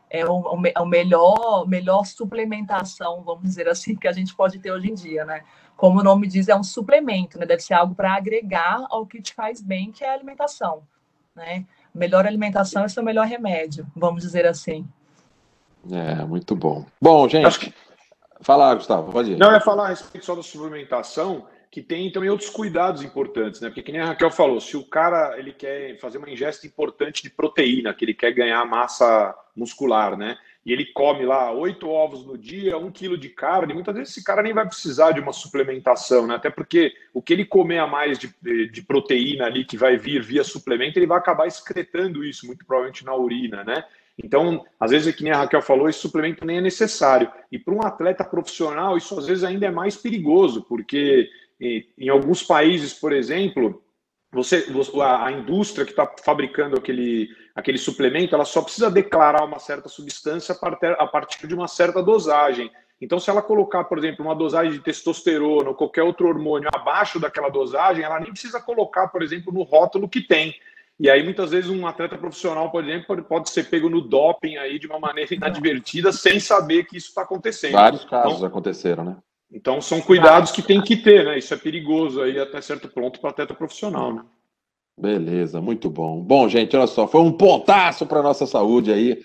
é 0.09 0.23
o, 0.25 0.41
o 0.41 0.85
melhor, 0.85 1.67
melhor 1.67 2.05
suplementação, 2.05 3.23
vamos 3.23 3.43
dizer 3.43 3.67
assim, 3.67 3.95
que 3.95 4.07
a 4.07 4.11
gente 4.11 4.35
pode 4.35 4.59
ter 4.59 4.71
hoje 4.71 4.91
em 4.91 4.93
dia, 4.93 5.25
né? 5.25 5.43
Como 5.75 5.99
o 5.99 6.03
nome 6.03 6.27
diz, 6.27 6.47
é 6.47 6.55
um 6.55 6.63
suplemento, 6.63 7.39
né? 7.39 7.47
Deve 7.47 7.61
ser 7.61 7.73
algo 7.73 7.95
para 7.95 8.13
agregar 8.13 8.85
ao 8.91 9.07
que 9.07 9.19
te 9.19 9.33
faz 9.33 9.59
bem, 9.59 9.91
que 9.91 10.03
é 10.03 10.09
a 10.09 10.13
alimentação, 10.13 10.83
né? 11.35 11.65
Melhor 11.93 12.25
alimentação 12.25 12.83
é 12.83 12.87
seu 12.87 13.03
melhor 13.03 13.27
remédio, 13.27 13.85
vamos 13.95 14.23
dizer 14.23 14.45
assim. 14.45 14.87
É, 15.91 16.23
muito 16.25 16.55
bom. 16.55 16.85
Bom, 17.01 17.27
gente, 17.27 17.59
que... 17.59 17.73
fala, 18.41 18.73
Gustavo, 18.73 19.11
pode 19.11 19.31
ir. 19.31 19.37
Não, 19.37 19.53
é 19.53 19.59
falar 19.59 19.85
a 19.85 19.89
respeito 19.89 20.25
só 20.25 20.35
da 20.35 20.43
suplementação, 20.43 21.45
que 21.69 21.81
tem 21.81 22.11
também 22.11 22.29
outros 22.29 22.49
cuidados 22.49 23.01
importantes, 23.03 23.59
né? 23.59 23.69
Porque 23.69 23.83
que 23.83 23.91
nem 23.91 24.01
a 24.01 24.05
Raquel 24.05 24.31
falou, 24.31 24.61
se 24.61 24.77
o 24.77 24.87
cara 24.87 25.37
ele 25.37 25.51
quer 25.51 25.99
fazer 25.99 26.17
uma 26.17 26.29
ingesta 26.29 26.65
importante 26.65 27.21
de 27.21 27.29
proteína, 27.29 27.93
que 27.93 28.05
ele 28.05 28.13
quer 28.13 28.31
ganhar 28.31 28.63
massa 28.65 29.35
muscular, 29.55 30.15
né? 30.15 30.37
E 30.65 30.71
ele 30.71 30.85
come 30.85 31.25
lá 31.25 31.51
oito 31.51 31.89
ovos 31.89 32.25
no 32.25 32.37
dia, 32.37 32.77
um 32.77 32.89
quilo 32.89 33.17
de 33.17 33.29
carne, 33.29 33.73
muitas 33.73 33.93
vezes 33.95 34.11
esse 34.11 34.23
cara 34.23 34.41
nem 34.41 34.53
vai 34.53 34.65
precisar 34.65 35.11
de 35.11 35.19
uma 35.19 35.33
suplementação, 35.33 36.25
né? 36.25 36.35
Até 36.35 36.49
porque 36.49 36.93
o 37.13 37.21
que 37.21 37.33
ele 37.33 37.45
comer 37.45 37.79
a 37.79 37.87
mais 37.87 38.17
de, 38.17 38.33
de 38.69 38.81
proteína 38.81 39.45
ali 39.45 39.65
que 39.65 39.75
vai 39.75 39.97
vir 39.97 40.23
via 40.23 40.43
suplemento, 40.43 40.97
ele 40.97 41.07
vai 41.07 41.17
acabar 41.17 41.47
excretando 41.47 42.23
isso, 42.23 42.45
muito 42.45 42.65
provavelmente 42.65 43.03
na 43.03 43.13
urina, 43.15 43.63
né? 43.63 43.83
Então, 44.17 44.63
às 44.79 44.91
vezes, 44.91 45.07
é 45.07 45.11
que 45.11 45.23
nem 45.23 45.33
a 45.33 45.37
Raquel 45.37 45.61
falou, 45.61 45.89
esse 45.89 45.99
suplemento 45.99 46.45
nem 46.45 46.57
é 46.57 46.61
necessário. 46.61 47.31
E 47.51 47.57
para 47.57 47.73
um 47.73 47.81
atleta 47.81 48.23
profissional, 48.23 48.95
isso 48.95 49.17
às 49.17 49.25
vezes 49.25 49.43
ainda 49.43 49.65
é 49.65 49.71
mais 49.71 49.95
perigoso, 49.95 50.63
porque 50.63 51.29
em 51.59 52.09
alguns 52.09 52.43
países, 52.43 52.93
por 52.93 53.11
exemplo, 53.11 53.81
você, 54.33 54.65
a, 54.99 55.31
indústria 55.31 55.85
que 55.85 55.91
está 55.91 56.11
fabricando 56.23 56.75
aquele, 56.75 57.29
aquele 57.55 57.77
suplemento, 57.77 58.33
ela 58.33 58.45
só 58.45 58.63
precisa 58.63 58.89
declarar 58.89 59.45
uma 59.45 59.59
certa 59.59 59.87
substância 59.87 60.57
a 60.97 61.07
partir 61.07 61.45
de 61.45 61.53
uma 61.53 61.67
certa 61.67 62.01
dosagem. 62.01 62.71
Então, 62.99 63.19
se 63.19 63.29
ela 63.29 63.41
colocar, 63.41 63.83
por 63.83 63.97
exemplo, 63.97 64.25
uma 64.25 64.35
dosagem 64.35 64.73
de 64.73 64.79
testosterona 64.79 65.69
ou 65.69 65.75
qualquer 65.75 66.01
outro 66.01 66.27
hormônio 66.27 66.69
abaixo 66.73 67.19
daquela 67.19 67.49
dosagem, 67.49 68.03
ela 68.03 68.19
nem 68.19 68.31
precisa 68.31 68.59
colocar, 68.59 69.09
por 69.09 69.21
exemplo, 69.21 69.53
no 69.53 69.61
rótulo 69.61 70.09
que 70.09 70.21
tem. 70.21 70.55
E 70.99 71.09
aí, 71.09 71.23
muitas 71.23 71.51
vezes, 71.51 71.69
um 71.69 71.85
atleta 71.85 72.17
profissional, 72.17 72.71
por 72.71 72.83
exemplo, 72.83 73.21
pode 73.23 73.49
ser 73.49 73.69
pego 73.69 73.89
no 73.89 74.01
doping 74.01 74.57
aí 74.57 74.79
de 74.79 74.87
uma 74.87 74.99
maneira 74.99 75.33
inadvertida, 75.35 76.11
sem 76.11 76.39
saber 76.39 76.85
que 76.85 76.97
isso 76.97 77.09
está 77.09 77.21
acontecendo. 77.21 77.73
Vários 77.73 78.05
casos 78.05 78.37
então, 78.37 78.47
aconteceram, 78.47 79.03
né? 79.03 79.17
Então 79.53 79.79
são 79.79 80.01
cuidados 80.01 80.51
que 80.51 80.63
tem 80.63 80.81
que 80.81 80.97
ter, 80.97 81.23
né? 81.23 81.37
Isso 81.37 81.53
é 81.53 81.57
perigoso 81.57 82.21
aí 82.21 82.39
até 82.39 82.59
certo 82.59 82.87
ponto 82.89 83.19
para 83.19 83.29
atleta 83.29 83.53
profissional, 83.53 84.11
né? 84.11 84.25
Beleza, 84.99 85.61
muito 85.61 85.89
bom. 85.89 86.19
Bom, 86.21 86.49
gente, 86.49 86.75
olha 86.75 86.87
só, 86.87 87.07
foi 87.07 87.21
um 87.21 87.31
pontaço 87.31 88.05
para 88.05 88.23
nossa 88.23 88.47
saúde 88.47 88.91
aí, 88.91 89.21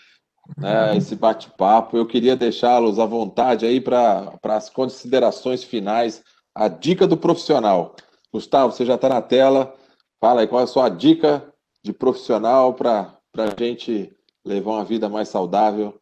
né? 0.57 0.95
Esse 0.97 1.17
bate-papo. 1.17 1.97
Eu 1.97 2.07
queria 2.07 2.37
deixá-los 2.37 2.99
à 2.99 3.07
vontade 3.07 3.65
aí 3.65 3.81
para 3.81 4.39
as 4.45 4.69
considerações 4.69 5.65
finais, 5.65 6.23
a 6.55 6.69
dica 6.69 7.07
do 7.07 7.17
profissional. 7.17 7.97
Gustavo, 8.31 8.73
você 8.73 8.85
já 8.85 8.97
está 8.97 9.09
na 9.09 9.23
tela. 9.23 9.75
Fala 10.21 10.43
aí 10.43 10.47
qual 10.47 10.61
é 10.61 10.65
a 10.65 10.67
sua 10.67 10.91
dica 10.91 11.51
de 11.83 11.93
profissional 11.93 12.75
para 12.75 13.15
a 13.37 13.55
gente 13.59 14.13
levar 14.45 14.73
uma 14.73 14.85
vida 14.85 15.09
mais 15.09 15.29
saudável, 15.29 15.99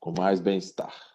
com 0.00 0.12
mais 0.16 0.40
bem-estar. 0.40 1.07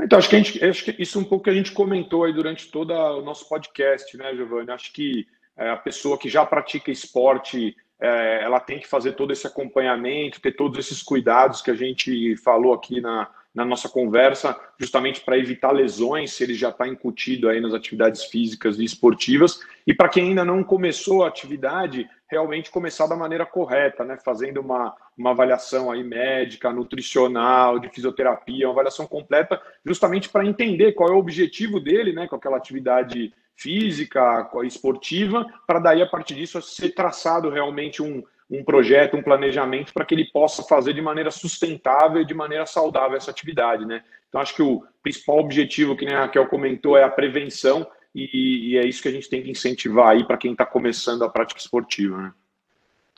Então, 0.00 0.18
acho 0.18 0.28
que, 0.28 0.36
a 0.36 0.38
gente, 0.38 0.64
acho 0.64 0.84
que 0.84 1.02
isso 1.02 1.18
é 1.18 1.20
um 1.20 1.24
pouco 1.24 1.44
que 1.44 1.50
a 1.50 1.54
gente 1.54 1.72
comentou 1.72 2.24
aí 2.24 2.32
durante 2.32 2.70
todo 2.70 2.92
o 2.92 3.22
nosso 3.22 3.48
podcast, 3.48 4.16
né, 4.16 4.34
Giovanni? 4.34 4.70
Acho 4.70 4.92
que 4.92 5.26
é, 5.56 5.70
a 5.70 5.76
pessoa 5.76 6.16
que 6.16 6.28
já 6.28 6.46
pratica 6.46 6.90
esporte, 6.90 7.76
é, 8.00 8.44
ela 8.44 8.60
tem 8.60 8.78
que 8.78 8.86
fazer 8.86 9.12
todo 9.12 9.32
esse 9.32 9.46
acompanhamento, 9.46 10.40
ter 10.40 10.52
todos 10.52 10.78
esses 10.78 11.02
cuidados 11.02 11.60
que 11.60 11.70
a 11.70 11.74
gente 11.74 12.36
falou 12.36 12.72
aqui 12.72 13.00
na, 13.00 13.28
na 13.58 13.64
nossa 13.64 13.88
conversa, 13.88 14.56
justamente 14.78 15.20
para 15.20 15.36
evitar 15.36 15.72
lesões, 15.72 16.32
se 16.32 16.44
ele 16.44 16.54
já 16.54 16.68
está 16.68 16.86
incutido 16.86 17.48
aí 17.48 17.60
nas 17.60 17.74
atividades 17.74 18.22
físicas 18.26 18.78
e 18.78 18.84
esportivas. 18.84 19.60
E 19.84 19.92
para 19.92 20.08
quem 20.08 20.28
ainda 20.28 20.44
não 20.44 20.62
começou 20.62 21.24
a 21.24 21.28
atividade, 21.28 22.08
realmente 22.30 22.70
começar 22.70 23.08
da 23.08 23.16
maneira 23.16 23.44
correta, 23.44 24.04
né? 24.04 24.16
Fazendo 24.24 24.60
uma, 24.60 24.94
uma 25.16 25.30
avaliação 25.30 25.90
aí 25.90 26.04
médica, 26.04 26.72
nutricional, 26.72 27.80
de 27.80 27.88
fisioterapia, 27.88 28.68
uma 28.68 28.74
avaliação 28.74 29.08
completa, 29.08 29.60
justamente 29.84 30.28
para 30.28 30.46
entender 30.46 30.92
qual 30.92 31.08
é 31.08 31.12
o 31.12 31.18
objetivo 31.18 31.80
dele, 31.80 32.12
né? 32.12 32.28
Com 32.28 32.36
aquela 32.36 32.58
atividade 32.58 33.34
física, 33.56 34.48
esportiva, 34.62 35.44
para 35.66 35.80
daí, 35.80 36.00
a 36.00 36.06
partir 36.06 36.36
disso, 36.36 36.62
ser 36.62 36.90
traçado 36.90 37.50
realmente 37.50 38.00
um, 38.00 38.22
um 38.50 38.64
projeto, 38.64 39.16
um 39.16 39.22
planejamento 39.22 39.92
para 39.92 40.04
que 40.04 40.14
ele 40.14 40.30
possa 40.30 40.62
fazer 40.62 40.94
de 40.94 41.02
maneira 41.02 41.30
sustentável 41.30 42.22
e 42.22 42.24
de 42.24 42.34
maneira 42.34 42.64
saudável 42.64 43.16
essa 43.16 43.30
atividade, 43.30 43.84
né? 43.84 44.02
Então, 44.28 44.40
acho 44.40 44.54
que 44.54 44.62
o 44.62 44.84
principal 45.02 45.38
objetivo, 45.38 45.96
que 45.96 46.06
a 46.06 46.20
Raquel 46.20 46.48
comentou, 46.48 46.96
é 46.96 47.02
a 47.02 47.10
prevenção 47.10 47.86
e, 48.14 48.70
e 48.72 48.78
é 48.78 48.86
isso 48.86 49.02
que 49.02 49.08
a 49.08 49.12
gente 49.12 49.28
tem 49.28 49.42
que 49.42 49.50
incentivar 49.50 50.08
aí 50.08 50.26
para 50.26 50.38
quem 50.38 50.52
está 50.52 50.64
começando 50.64 51.24
a 51.24 51.28
prática 51.28 51.60
esportiva, 51.60 52.16
né? 52.16 52.32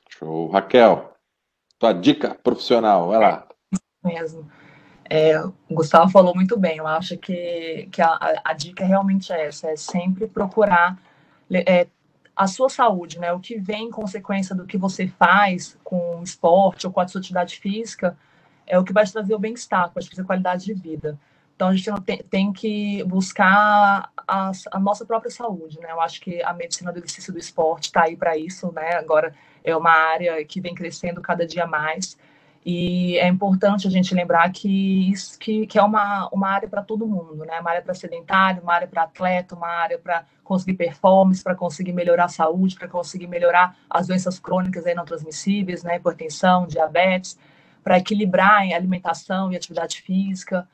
Show. 0.09 0.49
Raquel, 0.49 1.14
tua 1.78 1.93
dica 1.93 2.35
profissional, 2.35 3.09
vai 3.09 3.18
lá. 3.18 3.47
Mesmo. 4.05 4.51
É, 5.09 5.41
o 5.41 5.53
Gustavo 5.70 6.11
falou 6.11 6.35
muito 6.35 6.57
bem, 6.57 6.78
eu 6.78 6.87
acho 6.87 7.16
que, 7.16 7.89
que 7.91 8.01
a, 8.01 8.41
a 8.45 8.53
dica 8.53 8.85
realmente 8.85 9.33
é 9.33 9.47
essa, 9.47 9.68
é 9.68 9.76
sempre 9.76 10.28
procurar 10.28 10.97
é, 11.53 11.89
a 12.41 12.47
sua 12.47 12.70
saúde, 12.70 13.18
né? 13.18 13.30
O 13.34 13.38
que 13.38 13.59
vem 13.59 13.88
em 13.88 13.91
consequência 13.91 14.55
do 14.55 14.64
que 14.64 14.78
você 14.78 15.07
faz 15.07 15.78
com 15.84 16.20
o 16.20 16.22
esporte 16.22 16.86
ou 16.86 16.93
com 16.93 16.99
a 16.99 17.07
sua 17.07 17.18
atividade 17.18 17.61
física 17.61 18.16
é 18.66 18.78
o 18.78 18.82
que 18.82 18.95
vai 18.95 19.05
te 19.05 19.12
trazer 19.12 19.34
o 19.34 19.38
bem-estar, 19.38 19.93
vai 19.95 20.03
te 20.03 20.09
trazer 20.09 20.24
qualidade 20.24 20.64
de 20.64 20.72
vida. 20.72 21.20
Então 21.55 21.68
a 21.68 21.76
gente 21.76 21.91
tem, 22.30 22.51
que 22.51 23.05
buscar 23.05 24.11
a, 24.26 24.53
a, 24.72 24.80
nossa 24.80 25.05
própria 25.05 25.30
saúde, 25.30 25.78
né? 25.80 25.91
Eu 25.91 26.01
acho 26.01 26.18
que 26.18 26.43
a 26.43 26.55
medicina 26.55 26.91
do 26.91 26.99
exercício 26.99 27.30
do 27.30 27.38
esporte 27.38 27.88
está 27.88 28.05
aí 28.05 28.16
para 28.16 28.38
isso, 28.38 28.72
né? 28.72 28.95
Agora 28.95 29.34
é 29.62 29.76
uma 29.76 29.93
área 29.93 30.43
que 30.43 30.62
vem 30.62 30.74
crescendo 30.74 31.20
cada 31.20 31.47
dia 31.47 31.66
mais. 31.66 32.16
E 32.65 33.17
é 33.17 33.27
importante 33.27 33.89
a 33.89 33.91
gente 33.91 34.15
lembrar 34.15 34.51
que 34.53 35.11
isso 35.11 35.39
que, 35.39 35.67
que 35.67 35.79
é 35.79 35.83
uma, 35.83 36.29
uma 36.31 36.49
área 36.49 36.69
para 36.69 36.83
todo 36.83 37.07
mundo, 37.07 37.45
né? 37.47 37.59
Uma 37.59 37.71
área 37.71 37.83
para 37.83 37.95
sedentário, 37.95 38.63
uma 38.63 38.75
área 38.75 38.87
para 38.87 39.05
atleta, 39.05 39.55
uma 39.55 39.69
área 39.69 39.99
para 39.99 40.27
conseguir 40.45 40.75
performance, 40.75 41.43
para 41.43 41.55
conseguir 41.55 41.93
melhorar 41.95 42.25
a 42.25 42.29
saúde, 42.29 42.77
para 42.77 42.87
conseguir 42.87 43.27
melhorar 43.27 43.77
as 43.89 44.09
doenças 44.09 44.39
crônicas 44.39 44.85
aí 44.85 44.95
não 44.95 45.07
transmissíveis, 45.07 45.83
né? 45.83 45.97
Hipertensão, 45.97 46.67
diabetes, 46.67 47.39
para 47.83 47.97
equilibrar 47.97 48.61
a 48.61 48.77
alimentação 48.77 49.51
e 49.51 49.57
atividade 49.57 50.03
física, 50.03 50.69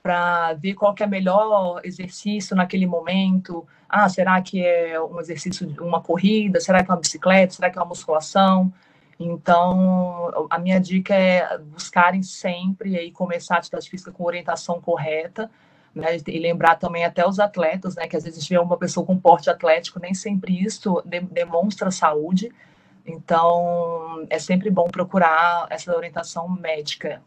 para 0.00 0.52
ver 0.52 0.74
qual 0.74 0.94
que 0.94 1.02
é 1.02 1.06
o 1.06 1.10
melhor 1.10 1.80
exercício 1.82 2.54
naquele 2.54 2.86
momento. 2.86 3.66
Ah, 3.88 4.08
será 4.08 4.40
que 4.40 4.64
é 4.64 5.00
um 5.00 5.18
exercício, 5.18 5.68
uma 5.80 6.00
corrida? 6.00 6.60
Será 6.60 6.84
que 6.84 6.90
é 6.90 6.94
uma 6.94 7.00
bicicleta? 7.00 7.54
Será 7.54 7.68
que 7.68 7.76
é 7.76 7.80
uma 7.82 7.88
musculação? 7.88 8.72
Então, 9.18 10.46
a 10.50 10.58
minha 10.58 10.78
dica 10.78 11.14
é 11.14 11.56
buscarem 11.58 12.22
sempre 12.22 12.98
aí 12.98 13.10
começar 13.10 13.56
a 13.56 13.58
atividade 13.58 13.88
física 13.88 14.12
com 14.12 14.24
orientação 14.24 14.80
correta, 14.80 15.50
né? 15.94 16.18
E 16.26 16.38
lembrar 16.38 16.76
também 16.76 17.04
até 17.04 17.26
os 17.26 17.38
atletas, 17.38 17.96
né? 17.96 18.06
Que 18.06 18.16
às 18.16 18.24
vezes 18.24 18.38
a 18.38 18.42
gente 18.42 18.50
vê 18.50 18.58
uma 18.58 18.76
pessoa 18.76 19.06
com 19.06 19.18
porte 19.18 19.48
atlético, 19.48 19.98
nem 19.98 20.12
sempre 20.12 20.62
isso 20.62 21.02
de 21.06 21.20
demonstra 21.20 21.90
saúde. 21.90 22.52
Então, 23.06 24.26
é 24.28 24.38
sempre 24.38 24.68
bom 24.68 24.88
procurar 24.88 25.66
essa 25.70 25.96
orientação 25.96 26.48
médica. 26.48 27.22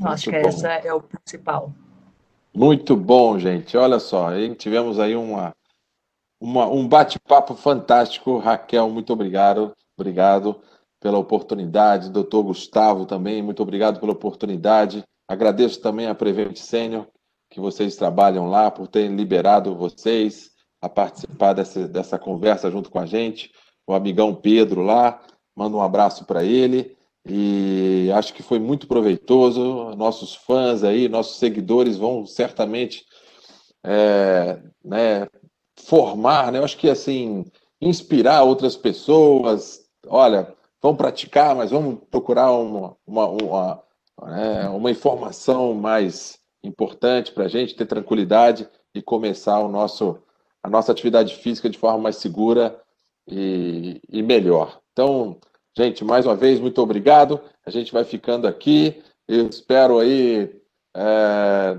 Eu 0.00 0.08
acho 0.08 0.24
que 0.30 0.40
bom. 0.40 0.48
essa 0.48 0.68
é 0.68 0.92
o 0.92 1.00
principal. 1.00 1.72
Muito 2.52 2.96
bom, 2.96 3.38
gente. 3.38 3.76
Olha 3.76 4.00
só, 4.00 4.30
tivemos 4.58 4.98
aí 4.98 5.14
uma, 5.14 5.54
uma 6.40 6.66
um 6.66 6.88
bate-papo 6.88 7.54
fantástico. 7.54 8.38
Raquel, 8.38 8.88
muito 8.88 9.12
obrigado. 9.12 9.72
Obrigado 9.98 10.60
pela 11.00 11.18
oportunidade. 11.18 12.10
Doutor 12.10 12.42
Gustavo 12.44 13.06
também, 13.06 13.42
muito 13.42 13.62
obrigado 13.62 14.00
pela 14.00 14.12
oportunidade. 14.12 15.02
Agradeço 15.28 15.80
também 15.80 16.06
a 16.06 16.14
Prevent 16.14 16.56
Senior, 16.56 17.06
que 17.50 17.60
vocês 17.60 17.96
trabalham 17.96 18.48
lá, 18.48 18.70
por 18.70 18.88
terem 18.88 19.16
liberado 19.16 19.74
vocês 19.74 20.50
a 20.80 20.88
participar 20.88 21.52
dessa, 21.52 21.88
dessa 21.88 22.18
conversa 22.18 22.70
junto 22.70 22.90
com 22.90 22.98
a 22.98 23.06
gente. 23.06 23.50
O 23.86 23.94
amigão 23.94 24.34
Pedro 24.34 24.82
lá, 24.82 25.20
manda 25.54 25.76
um 25.76 25.82
abraço 25.82 26.24
para 26.24 26.44
ele. 26.44 26.96
E 27.28 28.10
acho 28.14 28.32
que 28.34 28.42
foi 28.42 28.58
muito 28.58 28.86
proveitoso. 28.86 29.94
Nossos 29.96 30.34
fãs 30.34 30.84
aí, 30.84 31.08
nossos 31.08 31.38
seguidores 31.38 31.96
vão 31.96 32.24
certamente 32.24 33.04
é, 33.84 34.60
né, 34.84 35.26
formar, 35.78 36.52
né? 36.52 36.58
Eu 36.58 36.64
acho 36.64 36.76
que 36.76 36.88
assim, 36.88 37.44
inspirar 37.80 38.44
outras 38.44 38.76
pessoas, 38.76 39.85
olha, 40.08 40.54
vamos 40.80 40.98
praticar, 40.98 41.54
mas 41.54 41.70
vamos 41.70 41.98
procurar 42.10 42.52
uma, 42.52 42.96
uma, 43.06 43.26
uma, 43.28 43.82
né, 44.22 44.68
uma 44.68 44.90
informação 44.90 45.74
mais 45.74 46.38
importante 46.62 47.32
para 47.32 47.44
a 47.44 47.48
gente 47.48 47.74
ter 47.74 47.86
tranquilidade 47.86 48.68
e 48.94 49.02
começar 49.02 49.58
o 49.60 49.68
nosso, 49.68 50.18
a 50.62 50.68
nossa 50.68 50.92
atividade 50.92 51.34
física 51.36 51.68
de 51.68 51.78
forma 51.78 51.98
mais 51.98 52.16
segura 52.16 52.80
e, 53.28 54.00
e 54.08 54.22
melhor. 54.22 54.80
Então, 54.92 55.38
gente, 55.76 56.04
mais 56.04 56.26
uma 56.26 56.36
vez, 56.36 56.60
muito 56.60 56.80
obrigado. 56.80 57.40
A 57.64 57.70
gente 57.70 57.92
vai 57.92 58.04
ficando 58.04 58.46
aqui. 58.46 59.02
Eu 59.28 59.48
espero 59.48 59.98
aí 59.98 60.60
é, 60.96 61.78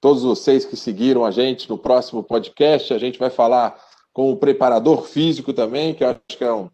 todos 0.00 0.22
vocês 0.22 0.64
que 0.64 0.76
seguiram 0.76 1.24
a 1.24 1.30
gente 1.30 1.68
no 1.68 1.78
próximo 1.78 2.22
podcast. 2.22 2.92
A 2.92 2.98
gente 2.98 3.18
vai 3.18 3.30
falar 3.30 3.80
com 4.12 4.30
o 4.30 4.36
preparador 4.36 5.04
físico 5.04 5.52
também, 5.52 5.94
que 5.94 6.04
eu 6.04 6.10
acho 6.10 6.20
que 6.26 6.44
é 6.44 6.52
um, 6.52 6.68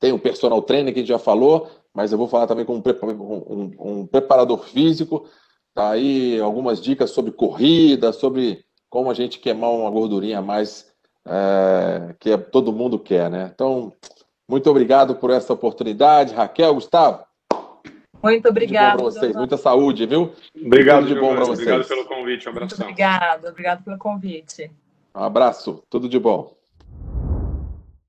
tem 0.00 0.12
um 0.12 0.18
personal 0.18 0.60
trainer 0.62 0.92
que 0.92 1.00
a 1.00 1.02
gente 1.02 1.08
já 1.08 1.18
falou, 1.18 1.70
mas 1.92 2.12
eu 2.12 2.18
vou 2.18 2.28
falar 2.28 2.46
também 2.46 2.64
com 2.64 2.76
um, 2.76 2.82
um, 2.82 3.72
um 3.78 4.06
preparador 4.06 4.64
físico. 4.64 5.26
Tá 5.74 5.90
aí 5.90 6.38
algumas 6.40 6.80
dicas 6.80 7.10
sobre 7.10 7.32
corrida, 7.32 8.12
sobre 8.12 8.64
como 8.88 9.10
a 9.10 9.14
gente 9.14 9.38
queimar 9.38 9.70
uma 9.70 9.90
gordurinha 9.90 10.38
a 10.38 10.42
mais 10.42 10.92
é, 11.26 12.14
que 12.20 12.36
todo 12.36 12.72
mundo 12.72 12.98
quer, 12.98 13.30
né? 13.30 13.50
Então, 13.52 13.92
muito 14.48 14.70
obrigado 14.70 15.16
por 15.16 15.30
essa 15.30 15.52
oportunidade, 15.52 16.34
Raquel, 16.34 16.74
Gustavo. 16.74 17.24
Muito 18.22 18.48
obrigado. 18.48 18.96
Para 18.96 19.04
vocês, 19.04 19.36
muita 19.36 19.56
saúde, 19.56 20.06
viu? 20.06 20.32
Obrigado 20.64 21.06
de 21.06 21.14
bom 21.14 21.34
para 21.34 21.44
vocês. 21.44 21.68
Obrigado 21.68 21.88
pelo 21.88 22.04
convite, 22.06 22.48
um 22.48 22.52
abraço. 22.52 22.74
Obrigado, 22.80 23.48
obrigado 23.48 23.84
pelo 23.84 23.98
convite. 23.98 24.70
Um 25.14 25.22
abraço, 25.22 25.82
tudo 25.90 26.08
de 26.08 26.18
bom. 26.18 26.54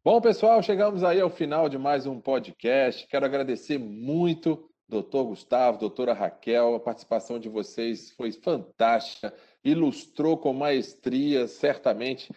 Bom, 0.06 0.22
pessoal, 0.22 0.62
chegamos 0.62 1.04
aí 1.04 1.20
ao 1.20 1.32
final 1.32 1.68
de 1.68 1.80
mais 1.80 2.06
um 2.06 2.22
podcast. 2.22 3.08
Quero 3.08 3.26
agradecer 3.26 3.80
muito, 3.80 4.70
doutor 4.88 5.24
Gustavo, 5.24 5.80
doutora 5.80 6.14
Raquel. 6.14 6.76
A 6.76 6.80
participação 6.80 7.40
de 7.40 7.50
vocês 7.50 8.12
foi 8.12 8.32
fantástica, 8.32 9.34
ilustrou 9.64 10.38
com 10.38 10.54
maestria, 10.54 11.48
certamente, 11.48 12.32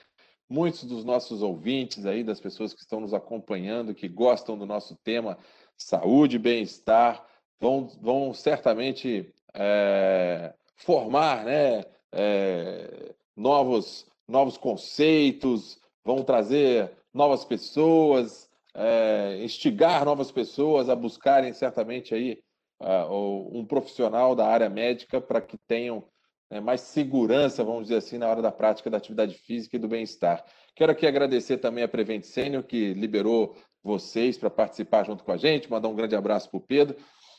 muitos 0.49 0.85
dos 0.85 1.05
nossos 1.05 1.43
ouvintes 1.43 2.07
aí, 2.07 2.25
das 2.25 2.41
pessoas 2.41 2.73
que 2.73 2.81
estão 2.81 3.01
nos 3.01 3.12
acompanhando, 3.12 3.95
que 3.95 4.09
gostam 4.09 4.57
do 4.57 4.64
nosso 4.64 4.97
tema 5.05 5.37
saúde 5.77 6.37
e 6.37 6.39
bem-estar, 6.39 7.23
vão, 7.61 7.87
vão 8.01 8.33
certamente 8.33 9.31
é, 9.53 10.55
formar 10.75 11.45
né, 11.45 11.85
é, 12.12 13.14
novos, 13.37 14.07
novos 14.27 14.57
conceitos, 14.57 15.79
vão 16.03 16.23
trazer 16.25 16.97
novas 17.13 17.45
pessoas, 17.45 18.49
é, 18.75 19.43
instigar 19.43 20.05
novas 20.05 20.31
pessoas 20.31 20.89
a 20.89 20.95
buscarem 20.95 21.53
certamente 21.53 22.15
aí 22.15 22.39
uh, 22.81 23.59
um 23.59 23.65
profissional 23.65 24.35
da 24.35 24.47
área 24.47 24.69
médica 24.69 25.21
para 25.21 25.41
que 25.41 25.59
tenham 25.67 26.05
né, 26.51 26.61
mais 26.61 26.81
segurança, 26.81 27.65
vamos 27.65 27.85
dizer 27.85 27.97
assim, 27.97 28.19
na 28.19 28.29
hora 28.29 28.43
da 28.43 28.53
prática 28.53 28.91
da 28.91 28.97
atividade 28.97 29.35
física 29.35 29.77
e 29.77 29.79
do 29.79 29.89
bem-estar. 29.89 30.45
Quero 30.75 30.93
aqui 30.93 31.07
agradecer 31.07 31.59
também 31.59 31.85
a 31.85 31.89
Prevent 31.89 32.25
Senior, 32.25 32.63
que 32.63 32.95
liberou 32.95 33.57
vocês 33.83 34.39
para 34.39 34.51
participar 34.51 35.05
junto 35.05 35.25
com 35.25 35.33
a 35.33 35.37
gente, 35.37 35.71
mandar 35.71 35.89
um 35.89 35.95
grande 35.95 36.17
abraço 36.17 36.51
para 36.51 36.59
o 36.59 36.63
Pedro. 36.63 36.97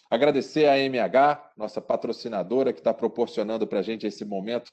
Agradecer 0.09 0.65
a 0.65 0.77
MH, 0.77 1.53
nossa 1.55 1.79
patrocinadora, 1.79 2.73
que 2.73 2.79
está 2.79 2.93
proporcionando 2.93 3.67
para 3.67 3.79
a 3.79 3.83
gente 3.83 4.07
esse 4.07 4.25
momento 4.25 4.71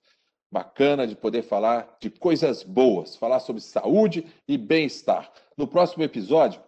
bacana 0.50 1.06
de 1.06 1.14
poder 1.14 1.42
falar 1.42 1.96
de 2.00 2.10
coisas 2.10 2.62
boas, 2.62 3.16
falar 3.16 3.40
sobre 3.40 3.60
saúde 3.60 4.26
e 4.46 4.56
bem-estar. 4.56 5.30
No 5.56 5.66
próximo 5.66 6.02
episódio, 6.02 6.60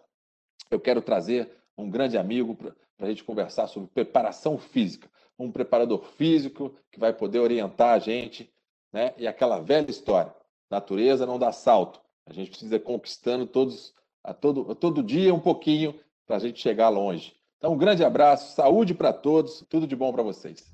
eu 0.70 0.81
quero 0.81 1.01
trazer 1.01 1.51
um 1.76 1.89
grande 1.89 2.18
amigo 2.18 2.55
para 2.55 2.74
a 3.01 3.07
gente 3.07 3.24
conversar 3.24 3.66
sobre 3.68 3.89
preparação 3.89 4.59
física. 4.59 5.09
Um 5.39 5.53
preparador 5.53 6.03
físico 6.16 6.74
que 6.91 6.99
vai 6.99 7.12
poder 7.12 7.39
orientar 7.39 7.95
a 7.95 7.99
gente, 7.99 8.53
né? 8.93 9.14
E 9.16 9.26
aquela 9.26 9.61
velha 9.61 9.89
história: 9.89 10.35
natureza 10.68 11.24
não 11.24 11.39
dá 11.39 11.53
salto. 11.53 12.01
A 12.26 12.33
gente 12.33 12.51
precisa 12.51 12.76
ir 12.76 12.81
conquistando 12.81 13.47
todos, 13.47 13.95
a 14.22 14.35
todo, 14.35 14.72
a 14.72 14.74
todo 14.74 15.03
dia 15.03 15.33
um 15.33 15.41
pouquinho 15.41 15.95
para 16.26 16.37
a 16.37 16.39
gente 16.41 16.61
chegar 16.61 16.89
longe. 16.89 17.35
Então, 17.57 17.72
um 17.72 17.79
grande 17.79 18.05
abraço, 18.05 18.55
saúde 18.55 18.95
para 18.95 19.12
todos, 19.12 19.64
tudo 19.68 19.87
de 19.87 19.97
bom 19.97 20.12
para 20.12 20.22
vocês. 20.22 20.72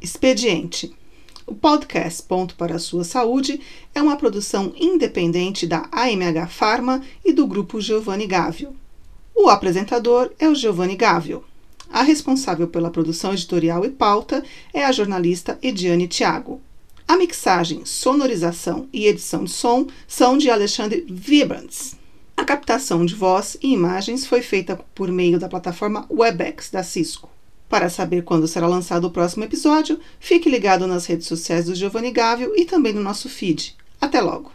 Expediente. 0.00 0.94
O 1.44 1.54
podcast 1.54 2.22
Ponto 2.22 2.54
para 2.54 2.76
a 2.76 2.78
Sua 2.78 3.02
Saúde 3.02 3.60
é 3.92 4.00
uma 4.00 4.16
produção 4.16 4.72
independente 4.76 5.66
da 5.66 5.88
AMH 5.90 6.46
Pharma 6.46 7.02
e 7.24 7.32
do 7.32 7.46
grupo 7.46 7.80
Giovanni 7.80 8.26
Gávio. 8.26 8.76
O 9.34 9.48
apresentador 9.48 10.30
é 10.38 10.48
o 10.48 10.54
Giovanni 10.54 10.94
Gávio. 10.94 11.44
A 11.90 12.02
responsável 12.02 12.68
pela 12.68 12.90
produção 12.90 13.32
editorial 13.32 13.84
e 13.84 13.90
pauta 13.90 14.44
é 14.72 14.84
a 14.84 14.92
jornalista 14.92 15.58
Ediane 15.60 16.06
Tiago. 16.06 16.60
A 17.08 17.16
mixagem, 17.16 17.84
sonorização 17.84 18.88
e 18.92 19.06
edição 19.06 19.44
de 19.44 19.50
som 19.50 19.88
são 20.06 20.38
de 20.38 20.48
Alexandre 20.48 21.04
Vibrants. 21.10 21.96
A 22.36 22.44
captação 22.44 23.04
de 23.04 23.14
voz 23.14 23.56
e 23.60 23.72
imagens 23.72 24.24
foi 24.24 24.42
feita 24.42 24.76
por 24.94 25.10
meio 25.10 25.40
da 25.40 25.48
plataforma 25.48 26.06
Webex 26.08 26.70
da 26.70 26.84
Cisco. 26.84 27.28
Para 27.72 27.88
saber 27.88 28.22
quando 28.22 28.46
será 28.46 28.66
lançado 28.66 29.06
o 29.06 29.10
próximo 29.10 29.44
episódio, 29.44 29.98
fique 30.20 30.50
ligado 30.50 30.86
nas 30.86 31.06
redes 31.06 31.26
sociais 31.26 31.64
do 31.64 31.74
Giovanni 31.74 32.10
Gávio 32.10 32.52
e 32.54 32.66
também 32.66 32.92
no 32.92 33.00
nosso 33.00 33.30
feed. 33.30 33.74
Até 33.98 34.20
logo! 34.20 34.52